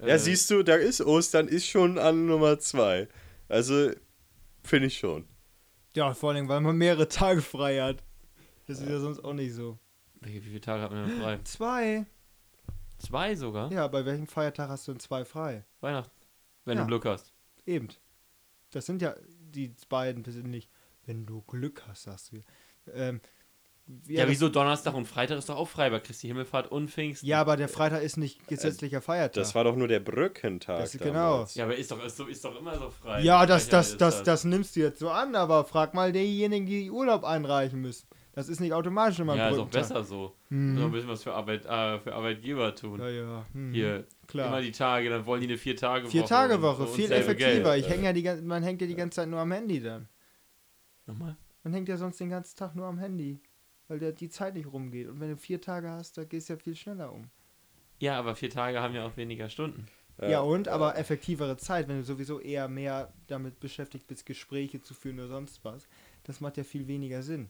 Ja, 0.00 0.06
Äh, 0.06 0.18
siehst 0.18 0.48
du, 0.50 0.62
da 0.62 0.76
ist 0.76 1.00
Ostern 1.00 1.48
ist 1.48 1.66
schon 1.66 1.98
an 1.98 2.26
Nummer 2.26 2.58
zwei. 2.60 3.08
Also, 3.48 3.90
finde 4.62 4.86
ich 4.88 4.98
schon. 4.98 5.26
Ja, 5.94 6.14
vor 6.14 6.30
allem, 6.32 6.48
weil 6.48 6.60
man 6.60 6.76
mehrere 6.76 7.08
Tage 7.08 7.42
frei 7.42 7.80
hat. 7.80 8.02
Das 8.66 8.80
ist 8.80 8.88
ja 8.88 9.00
sonst 9.00 9.20
auch 9.24 9.32
nicht 9.32 9.52
so. 9.54 9.78
Wie 10.20 10.40
viele 10.40 10.60
Tage 10.60 10.82
hat 10.82 10.92
man 10.92 11.08
denn 11.08 11.20
frei? 11.20 11.38
Zwei. 11.44 12.06
Zwei 12.98 13.34
sogar? 13.34 13.72
Ja, 13.72 13.88
bei 13.88 14.04
welchem 14.04 14.26
Feiertag 14.26 14.68
hast 14.68 14.86
du 14.86 14.92
denn 14.92 15.00
zwei 15.00 15.24
frei? 15.24 15.64
Weihnachten. 15.80 16.12
Wenn 16.64 16.76
Ja. 16.76 16.84
du 16.84 16.88
Glück 16.88 17.06
hast. 17.06 17.32
Eben. 17.66 17.88
Das 18.70 18.86
sind 18.86 19.02
ja 19.02 19.14
die 19.40 19.74
beiden 19.88 20.22
besinnlich. 20.22 20.68
Wenn 21.06 21.26
du 21.26 21.40
Glück 21.42 21.82
hast, 21.88 22.04
sagst 22.04 22.32
du. 22.32 22.44
Ähm, 22.92 23.20
Ja, 24.06 24.22
das- 24.22 24.30
wieso 24.30 24.48
Donnerstag 24.48 24.94
und 24.94 25.06
Freitag 25.06 25.38
ist 25.38 25.48
doch 25.48 25.56
auch 25.56 25.68
frei 25.68 25.90
bei 25.90 26.00
Christi 26.00 26.26
Himmelfahrt 26.28 26.70
und 26.70 26.90
Pfingsten. 26.90 27.26
Ja, 27.26 27.40
aber 27.40 27.56
der 27.56 27.68
Freitag 27.68 28.02
ist 28.02 28.16
nicht 28.16 28.46
gesetzlicher 28.48 29.00
Feiertag. 29.00 29.34
Das 29.34 29.54
war 29.54 29.64
doch 29.64 29.76
nur 29.76 29.88
der 29.88 30.00
Brückentag. 30.00 30.80
Das- 30.80 30.92
genau. 30.98 31.46
Ja, 31.54 31.64
aber 31.64 31.76
ist 31.76 31.90
doch, 31.90 32.04
ist, 32.04 32.16
so, 32.16 32.26
ist 32.26 32.44
doch 32.44 32.58
immer 32.58 32.76
so 32.78 32.90
frei. 32.90 33.22
ja, 33.22 33.46
das, 33.46 33.68
das, 33.68 33.90
ist 33.90 34.00
das, 34.00 34.22
das 34.22 34.44
nimmst 34.44 34.76
du 34.76 34.80
jetzt 34.80 34.98
so 35.00 35.10
an, 35.10 35.34
aber 35.34 35.64
frag 35.64 35.94
mal 35.94 36.12
diejenigen, 36.12 36.66
die 36.66 36.90
Urlaub 36.90 37.24
einreichen 37.24 37.80
müssen. 37.80 38.06
Das 38.32 38.48
ist 38.48 38.60
nicht 38.60 38.72
automatisch 38.72 39.18
immer 39.18 39.32
ein 39.32 39.38
Ja, 39.38 39.48
ist 39.48 39.54
auch 39.58 39.64
Brückentag. 39.68 39.88
besser 39.88 40.04
so. 40.04 40.36
Mhm. 40.50 40.78
So 40.78 40.84
ein 40.84 40.92
bisschen 40.92 41.08
was 41.08 41.22
für, 41.24 41.34
Arbeit, 41.34 41.66
äh, 41.66 41.98
für 41.98 42.14
Arbeitgeber 42.14 42.74
tun. 42.76 43.00
Ja, 43.00 43.08
ja. 43.08 43.46
Mhm. 43.52 43.72
Hier, 43.74 44.06
Klar. 44.28 44.46
immer 44.48 44.60
die 44.62 44.70
Tage, 44.70 45.10
dann 45.10 45.26
wollen 45.26 45.40
die 45.40 45.48
eine 45.48 45.58
Vier-Tage-Woche. 45.58 46.12
Vier-Tage-Woche, 46.12 46.86
für 46.86 46.92
viel 46.94 47.10
effektiver. 47.10 47.72
Geld. 47.72 47.84
Ich 47.84 47.90
häng 47.90 48.04
ja 48.04 48.12
die, 48.12 48.22
man 48.46 48.62
hängt 48.62 48.80
ja 48.80 48.86
die 48.86 48.94
ganze 48.94 49.16
Zeit 49.16 49.28
nur 49.28 49.40
am 49.40 49.50
Handy 49.50 49.82
dann. 49.82 50.08
Nochmal? 51.06 51.36
Man 51.64 51.72
hängt 51.72 51.88
ja 51.88 51.96
sonst 51.96 52.20
den 52.20 52.30
ganzen 52.30 52.56
Tag 52.56 52.74
nur 52.76 52.86
am 52.86 52.98
Handy, 52.98 53.40
weil 53.90 53.98
der, 53.98 54.12
die 54.12 54.28
Zeit 54.30 54.54
nicht 54.54 54.72
rumgeht. 54.72 55.08
Und 55.08 55.20
wenn 55.20 55.30
du 55.30 55.36
vier 55.36 55.60
Tage 55.60 55.90
hast, 55.90 56.16
da 56.16 56.24
gehst 56.24 56.48
du 56.48 56.52
ja 56.54 56.58
viel 56.58 56.76
schneller 56.76 57.12
um. 57.12 57.24
Ja, 57.98 58.18
aber 58.18 58.34
vier 58.36 58.48
Tage 58.48 58.80
haben 58.80 58.94
ja 58.94 59.04
auch 59.04 59.16
weniger 59.16 59.48
Stunden. 59.50 59.86
Ja, 60.22 60.40
und, 60.40 60.68
aber 60.68 60.96
effektivere 60.98 61.56
Zeit, 61.56 61.88
wenn 61.88 61.96
du 61.96 62.04
sowieso 62.04 62.40
eher 62.40 62.68
mehr 62.68 63.10
damit 63.26 63.58
beschäftigt 63.58 64.06
bist, 64.06 64.26
Gespräche 64.26 64.80
zu 64.82 64.92
führen 64.94 65.18
oder 65.18 65.28
sonst 65.28 65.64
was. 65.64 65.88
Das 66.24 66.40
macht 66.40 66.56
ja 66.58 66.62
viel 66.64 66.86
weniger 66.86 67.22
Sinn. 67.22 67.48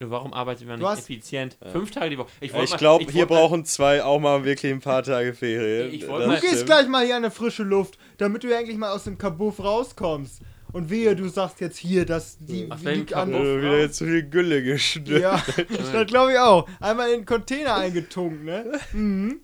Nur 0.00 0.10
Warum 0.10 0.32
arbeitet 0.32 0.66
man 0.66 0.80
Du 0.80 0.88
nicht 0.88 0.98
effizient? 1.00 1.58
Fünf 1.70 1.90
Tage 1.90 2.10
die 2.10 2.18
Woche. 2.18 2.30
Ich, 2.40 2.52
Ja, 2.52 2.62
ich 2.62 2.76
glaube, 2.76 3.04
ich 3.04 3.10
hier 3.10 3.26
brauchen 3.26 3.64
zwei 3.64 4.02
auch 4.02 4.18
mal 4.18 4.44
wirklich 4.44 4.72
ein 4.72 4.80
paar 4.80 5.02
Tage 5.02 5.34
Ferien. 5.34 5.92
Ich 5.92 6.08
wollte 6.08 6.24
Du 6.26 6.32
mal- 6.32 6.40
gehst 6.40 6.52
stimmt. 6.54 6.66
gleich 6.66 6.88
mal 6.88 7.04
hier 7.04 7.16
an 7.16 7.24
eine 7.24 7.30
frische 7.30 7.64
Luft, 7.64 7.98
damit 8.16 8.44
du 8.44 8.48
endlich 8.56 8.78
mal 8.78 8.92
aus 8.92 9.04
dem 9.04 9.18
Kabuff 9.18 9.58
rauskommst. 9.62 10.40
Und 10.72 10.90
wehe, 10.90 11.16
du 11.16 11.28
sagst 11.28 11.60
jetzt 11.60 11.78
hier, 11.78 12.04
dass 12.04 12.36
die 12.38 12.68
welchem 12.82 13.06
die 13.06 13.14
an? 13.14 13.32
Äh, 13.32 13.58
wieder 13.62 13.78
jetzt 13.78 13.96
zu 13.96 14.04
viel 14.04 14.22
Gülle 14.24 14.62
geschnürt. 14.62 15.22
Ja, 15.22 15.42
das 15.92 16.06
glaube 16.06 16.32
ich 16.32 16.38
auch. 16.38 16.68
Einmal 16.80 17.08
in 17.10 17.20
den 17.20 17.26
Container 17.26 17.74
eingetunkt, 17.76 18.44
ne? 18.44 18.78
Mhm. 18.92 19.40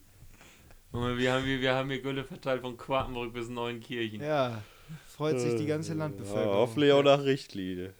Wir 0.92 1.32
haben, 1.32 1.44
hier- 1.44 1.60
wir 1.60 1.74
haben 1.74 1.90
hier 1.90 2.00
Gülle 2.02 2.24
verteilt 2.24 2.60
von 2.60 2.76
Quartenbrück 2.76 3.32
bis 3.32 3.48
Neuenkirchen. 3.48 4.20
Ja. 4.20 4.26
Ja, 4.50 4.62
freut 5.16 5.40
sich 5.40 5.56
die 5.56 5.66
ganze 5.66 5.92
Ja, 5.92 5.98
Landbevölkerung. 5.98 6.54
hoffentlich 6.54 6.92
auch 6.92 7.02
nach 7.02 7.22
Richtlinie. 7.24 7.94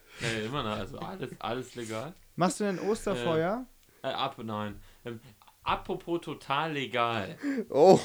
immer 0.45 0.63
noch, 0.63 0.77
also 0.79 0.99
alles, 0.99 1.31
alles 1.41 1.75
legal. 1.75 2.13
Machst 2.37 2.61
du 2.61 2.65
denn 2.65 2.79
Osterfeuer? 2.79 3.65
Äh, 4.03 4.09
ab, 4.09 4.37
nein. 4.45 4.77
Ähm, 5.05 5.19
apropos 5.65 6.21
total 6.21 6.73
legal. 6.75 7.37
Oh, 7.71 7.99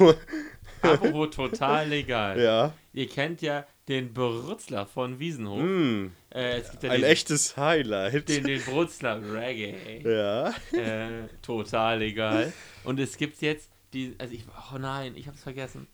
Apropos 0.81 1.35
total 1.35 1.87
legal. 1.89 2.39
ja. 2.41 2.73
Ihr 2.93 3.07
kennt 3.09 3.41
ja 3.41 3.65
den 3.89 4.13
Brutzler 4.13 4.85
von 4.85 5.19
Wiesenhof. 5.19 5.59
Mm, 5.61 6.11
Äh, 6.33 6.59
es 6.59 6.71
gibt 6.71 6.83
ja 6.83 6.91
ein 6.91 7.01
den, 7.01 7.09
echtes 7.09 7.57
Highlight. 7.57 8.29
den, 8.29 8.43
den 8.45 8.61
Brutzler 8.61 9.19
Reggae. 9.21 10.01
ja. 10.03 10.49
äh, 10.71 11.27
total 11.41 12.01
egal. 12.03 12.53
Und 12.83 12.99
es 12.99 13.17
gibt 13.17 13.41
jetzt 13.41 13.69
die, 13.93 14.15
also 14.19 14.33
ich, 14.33 14.43
oh 14.73 14.77
nein, 14.77 15.13
ich 15.17 15.27
hab's 15.27 15.41
vergessen. 15.43 15.87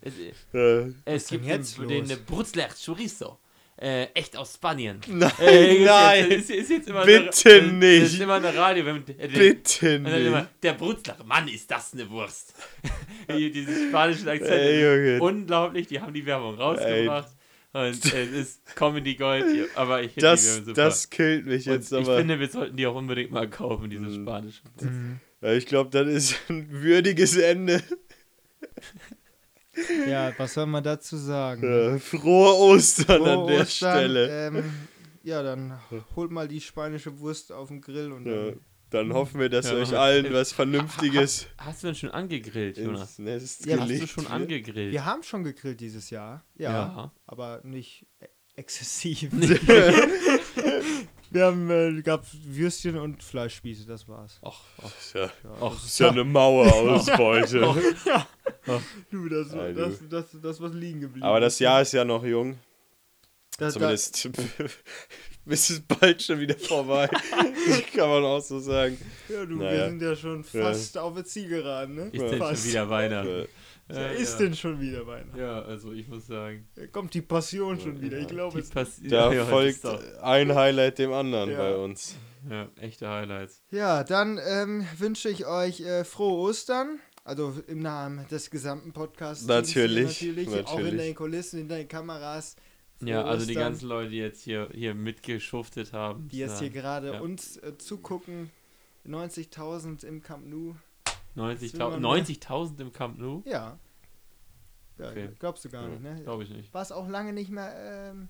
Es, 0.00 0.14
Äh, 0.54 0.92
es 1.04 1.26
gibt 1.28 1.44
jetzt 1.44 1.78
den, 1.78 1.88
los? 2.00 2.08
den 2.08 2.24
Brutzler 2.24 2.68
Chorizo. 2.68 3.38
Äh, 3.82 4.04
echt 4.14 4.36
aus 4.36 4.54
Spanien. 4.54 5.00
nein, 5.08 5.32
Äh, 5.40 5.74
ist 5.78 5.86
nein. 5.86 6.30
Jetzt, 6.30 6.50
ist, 6.50 6.60
ist 6.60 6.70
jetzt 6.70 6.88
immer 6.88 7.04
Bitte 7.04 7.50
eine, 7.54 7.62
Das 7.62 7.72
nicht. 7.72 8.02
ist 8.14 8.20
immer 8.20 8.34
eine 8.34 8.54
Radio. 8.56 8.86
Wenn, 8.86 8.96
äh, 9.18 9.26
Bitte 9.26 9.96
und 9.96 10.04
dann 10.04 10.24
immer, 10.26 10.38
nicht. 10.42 10.50
der 10.62 10.72
Brutzler, 10.74 11.16
Mann, 11.24 11.48
ist 11.48 11.68
das 11.68 11.92
eine 11.92 12.08
Wurst. 12.08 12.54
Hier, 13.28 13.50
Diesen 13.50 13.88
spanischen 13.88 14.28
Akzent. 14.28 14.52
Ey, 14.52 14.82
Junge. 14.82 15.20
Unglaublich, 15.20 15.88
die 15.88 16.00
haben 16.00 16.14
die 16.14 16.24
Werbung 16.24 16.54
rausgebracht. 16.54 17.28
Und 17.72 17.82
es 17.82 18.04
ist 18.14 18.76
Comedy 18.76 19.14
Gold, 19.16 19.46
aber 19.74 20.02
ich 20.02 20.12
finde 20.12 20.20
die 20.20 20.20
Das, 20.20 20.46
Werbung 20.46 20.64
super. 20.66 20.74
das 20.84 21.10
killt 21.10 21.46
mich 21.46 21.66
Und 21.66 21.72
jetzt 21.74 21.90
ich 21.92 21.98
aber. 21.98 22.18
finde, 22.18 22.38
wir 22.38 22.48
sollten 22.50 22.76
die 22.76 22.86
auch 22.86 22.94
unbedingt 22.94 23.32
mal 23.32 23.48
kaufen, 23.50 23.90
diese 23.90 24.04
Mhm. 24.04 24.22
spanischen. 24.22 25.20
Ja, 25.40 25.52
ich 25.54 25.66
glaube, 25.66 25.90
das 25.90 26.06
ist 26.06 26.36
ein 26.50 26.68
würdiges 26.70 27.36
Ende. 27.36 27.82
Ja, 30.08 30.32
was 30.38 30.54
soll 30.54 30.66
man 30.66 30.84
dazu 30.84 31.16
sagen? 31.16 31.62
Äh, 31.62 31.98
frohe 31.98 32.54
Ostern 32.56 33.18
Frohe 33.22 33.30
an 33.32 33.46
der 33.46 33.60
Ostern, 33.62 33.92
Stelle. 33.98 34.46
Ähm, 34.48 34.64
ja, 35.22 35.42
dann 35.42 35.78
holt 36.16 36.30
mal 36.30 36.48
die 36.48 36.60
spanische 36.60 37.18
Wurst 37.20 37.52
auf 37.52 37.68
den 37.68 37.80
Grill 37.80 38.12
und 38.12 38.26
Ja, 38.26 38.46
dann. 38.46 38.60
dann 38.90 39.12
hoffen 39.14 39.40
wir, 39.40 39.48
dass 39.48 39.66
Ja, 39.70 39.76
euch 39.76 39.96
allen 39.96 40.32
was 40.32 40.52
Vernünftiges 40.52 41.46
Ha, 41.58 41.66
hast 41.66 41.82
du 41.82 41.86
denn 41.88 41.94
schon 41.96 42.10
angegrillt, 42.10 42.76
Jonas? 42.76 43.10
ins 43.10 43.18
Nest 43.20 43.66
Ja, 43.66 43.78
Hast 43.78 43.86
gelegt 43.88 44.02
du 44.02 44.06
schon 44.08 44.26
angegrillt? 44.26 44.92
Wir 44.92 45.04
haben 45.06 45.22
schon 45.22 45.44
gegrillt 45.44 45.80
dieses 45.80 46.10
Jahr. 46.10 46.44
Ja. 46.56 46.70
Ja. 46.72 47.12
Aber 47.26 47.60
nicht 47.64 48.06
e- 48.20 48.26
exzessiv. 48.56 49.30
Wir 51.32 51.46
haben 51.46 51.70
äh, 51.70 52.02
gab 52.02 52.24
Würstchen 52.44 52.98
und 52.98 53.22
Fleischspieße, 53.22 53.86
das 53.86 54.06
war's. 54.08 54.38
Ach, 54.42 54.60
ach, 54.82 54.98
Ist 54.98 55.14
ja, 55.14 55.30
ach. 55.60 55.84
ist 55.84 55.98
ja 55.98 56.10
eine 56.10 56.24
Mauerausbeute. 56.24 57.60
Du, 59.10 59.28
das, 59.28 59.52
Ja, 59.52 59.68
du. 59.68 59.74
das, 59.74 59.94
das, 60.08 60.24
das, 60.40 60.60
was 60.60 60.72
liegen 60.72 61.00
geblieben 61.00 61.26
Aber 61.26 61.40
das. 61.40 61.58
Jahr 61.58 61.82
ist 61.82 61.92
ja 61.92 62.04
noch 62.04 62.22
jung. 62.24 62.58
das, 63.58 63.74
Zumindest 63.74 64.24
ist 65.46 65.70
es 65.70 65.80
bald 65.80 66.22
schon 66.22 66.38
wieder 66.38 66.56
vorbei. 66.56 67.08
Kann 67.96 68.08
man 68.08 68.24
auch 68.24 68.40
so 68.40 68.60
sagen. 68.60 68.96
Ja, 69.28 69.44
du, 69.44 69.58
wir 69.58 69.64
Naja. 69.66 69.88
sind 69.88 70.00
ja 70.02 70.14
schon 70.14 70.44
Ja. 70.52 70.62
fast 70.62 70.96
auf 70.96 71.14
der 71.14 71.24
Zielgeraden, 71.24 71.94
ne? 71.96 72.02
Ist 72.12 72.20
denn 72.22 72.28
schon 72.28 72.38
Fast. 72.38 72.68
wieder 72.68 72.88
Weihnachten? 72.88 73.48
Äh, 73.88 73.94
Ja, 73.94 74.00
Ja, 74.02 74.08
ist 74.08 74.32
ja. 74.32 74.38
denn 74.46 74.54
schon 74.54 74.80
wieder 74.80 75.06
Weihnachten? 75.06 75.38
Ja, 75.38 75.62
also 75.62 75.92
ich 75.92 76.08
muss 76.08 76.26
sagen. 76.26 76.66
Da 76.74 76.86
kommt 76.86 77.14
die 77.14 77.22
Passion 77.22 77.78
schon 77.80 78.00
wieder. 78.00 78.18
Ich 78.18 78.28
glaube, 78.28 78.58
es 78.58 78.70
Da 78.70 79.32
ja, 79.32 79.44
folgt 79.44 79.84
ein 80.22 80.54
Highlight 80.54 80.98
dem 80.98 81.12
anderen 81.12 81.50
Ja. 81.50 81.58
bei 81.58 81.76
uns. 81.76 82.16
Ja, 82.50 82.68
echte 82.80 83.08
Highlights. 83.08 83.62
Ja, 83.70 84.02
dann 84.02 84.40
ähm, 84.44 84.86
wünsche 84.98 85.28
ich 85.28 85.46
euch 85.46 85.80
äh, 85.80 86.04
frohe 86.04 86.48
Ostern. 86.48 86.98
Also 87.24 87.54
im 87.68 87.78
Namen 87.78 88.26
des 88.32 88.50
gesamten 88.50 88.92
Podcasts. 88.92 89.46
Natürlich, 89.46 90.20
natürlich. 90.22 90.48
Auch 90.48 90.78
in 90.78 90.84
natürlich. 90.84 91.00
den 91.02 91.14
Kulissen, 91.14 91.60
in 91.60 91.68
den 91.68 91.86
Kameras. 91.86 92.56
Frohe 92.98 93.10
Ja, 93.10 93.24
also 93.24 93.46
die 93.46 93.54
ganzen 93.54 93.86
Leute, 93.86 94.10
die 94.10 94.16
jetzt 94.16 94.42
hier, 94.42 94.68
hier 94.72 94.94
mitgeschuftet 94.94 95.92
haben. 95.92 96.26
Die 96.28 96.38
jetzt 96.38 96.58
hier 96.58 96.70
gerade 96.70 97.12
ja. 97.12 97.20
uns 97.20 97.58
äh, 97.58 97.78
zugucken. 97.78 98.50
90.000 99.06 100.04
im 100.04 100.22
Camp 100.22 100.46
Nou. 100.46 100.74
90.000 101.36 101.92
will 101.92 102.00
man 102.00 102.20
90.000 102.20 102.80
im 102.80 102.92
Camp 102.92 103.18
Nou? 103.18 103.42
Ja. 103.46 103.78
ja 104.98 105.10
Okay. 105.10 105.30
Glaubst 105.38 105.64
du 105.64 105.70
gar 105.70 105.88
nicht, 105.88 106.02
ne? 106.02 106.22
Glaube 106.22 106.44
ich 106.44 106.50
nicht. 106.50 106.72
Warst 106.74 106.92
auch 106.92 107.08
lange 107.08 107.32
nicht 107.32 107.50
mehr 107.50 107.74
ähm, 107.76 108.28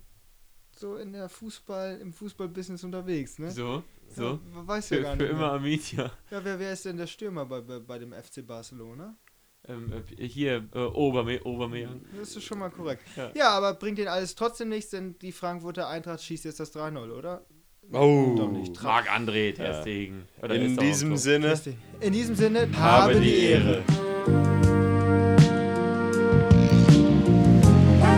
so 0.75 0.95
in 0.95 1.13
der 1.13 1.29
Fußball, 1.29 1.99
im 1.99 2.13
Fußballbusiness 2.13 2.83
unterwegs, 2.83 3.39
ne? 3.39 3.51
So? 3.51 3.83
So? 4.09 4.39
Ja, 4.53 4.67
weißt 4.67 4.91
du 4.91 4.95
ja 4.95 5.01
Für, 5.01 5.07
gar 5.07 5.15
für 5.15 5.23
nicht. 5.23 5.31
immer 5.31 5.39
Mehr. 5.39 5.51
Amitia. 5.51 6.11
Ja, 6.31 6.43
wer, 6.43 6.59
wer 6.59 6.73
ist 6.73 6.85
denn 6.85 6.97
der 6.97 7.07
Stürmer 7.07 7.45
bei, 7.45 7.61
bei, 7.61 7.79
bei 7.79 7.99
dem 7.99 8.13
FC 8.13 8.45
Barcelona? 8.45 9.17
Ähm, 9.65 9.93
äh, 10.17 10.27
hier, 10.27 10.67
äh, 10.73 10.79
Oberme 10.79 11.41
Obermeier. 11.43 11.95
Das 12.17 12.35
ist 12.35 12.43
schon 12.43 12.59
mal 12.59 12.69
korrekt. 12.69 13.03
Ja. 13.15 13.31
Ja. 13.33 13.49
aber 13.51 13.73
bringt 13.73 13.97
den 13.97 14.09
alles 14.09 14.35
trotzdem 14.35 14.69
nichts, 14.69 14.91
denn 14.91 15.17
die 15.19 15.31
Frankfurter 15.31 15.87
Eintracht 15.87 16.21
schießt 16.21 16.45
jetzt 16.45 16.59
das 16.59 16.75
3-0, 16.75 17.11
oder? 17.11 17.45
Oh. 17.91 18.35
Tra- 18.73 18.83
Marc-André, 18.83 19.53
Ter 19.53 19.83
Ja. 19.85 20.49
In 20.49 20.77
diesem 20.77 21.15
Sinne, 21.17 21.53
In 21.99 22.13
diesem 22.13 22.35
Sinne, 22.35 22.67
habe 22.79 23.19
die 23.19 23.35
Ehre. 23.45 23.83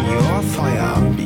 Your 0.08 0.42
Feierabend. 0.42 1.25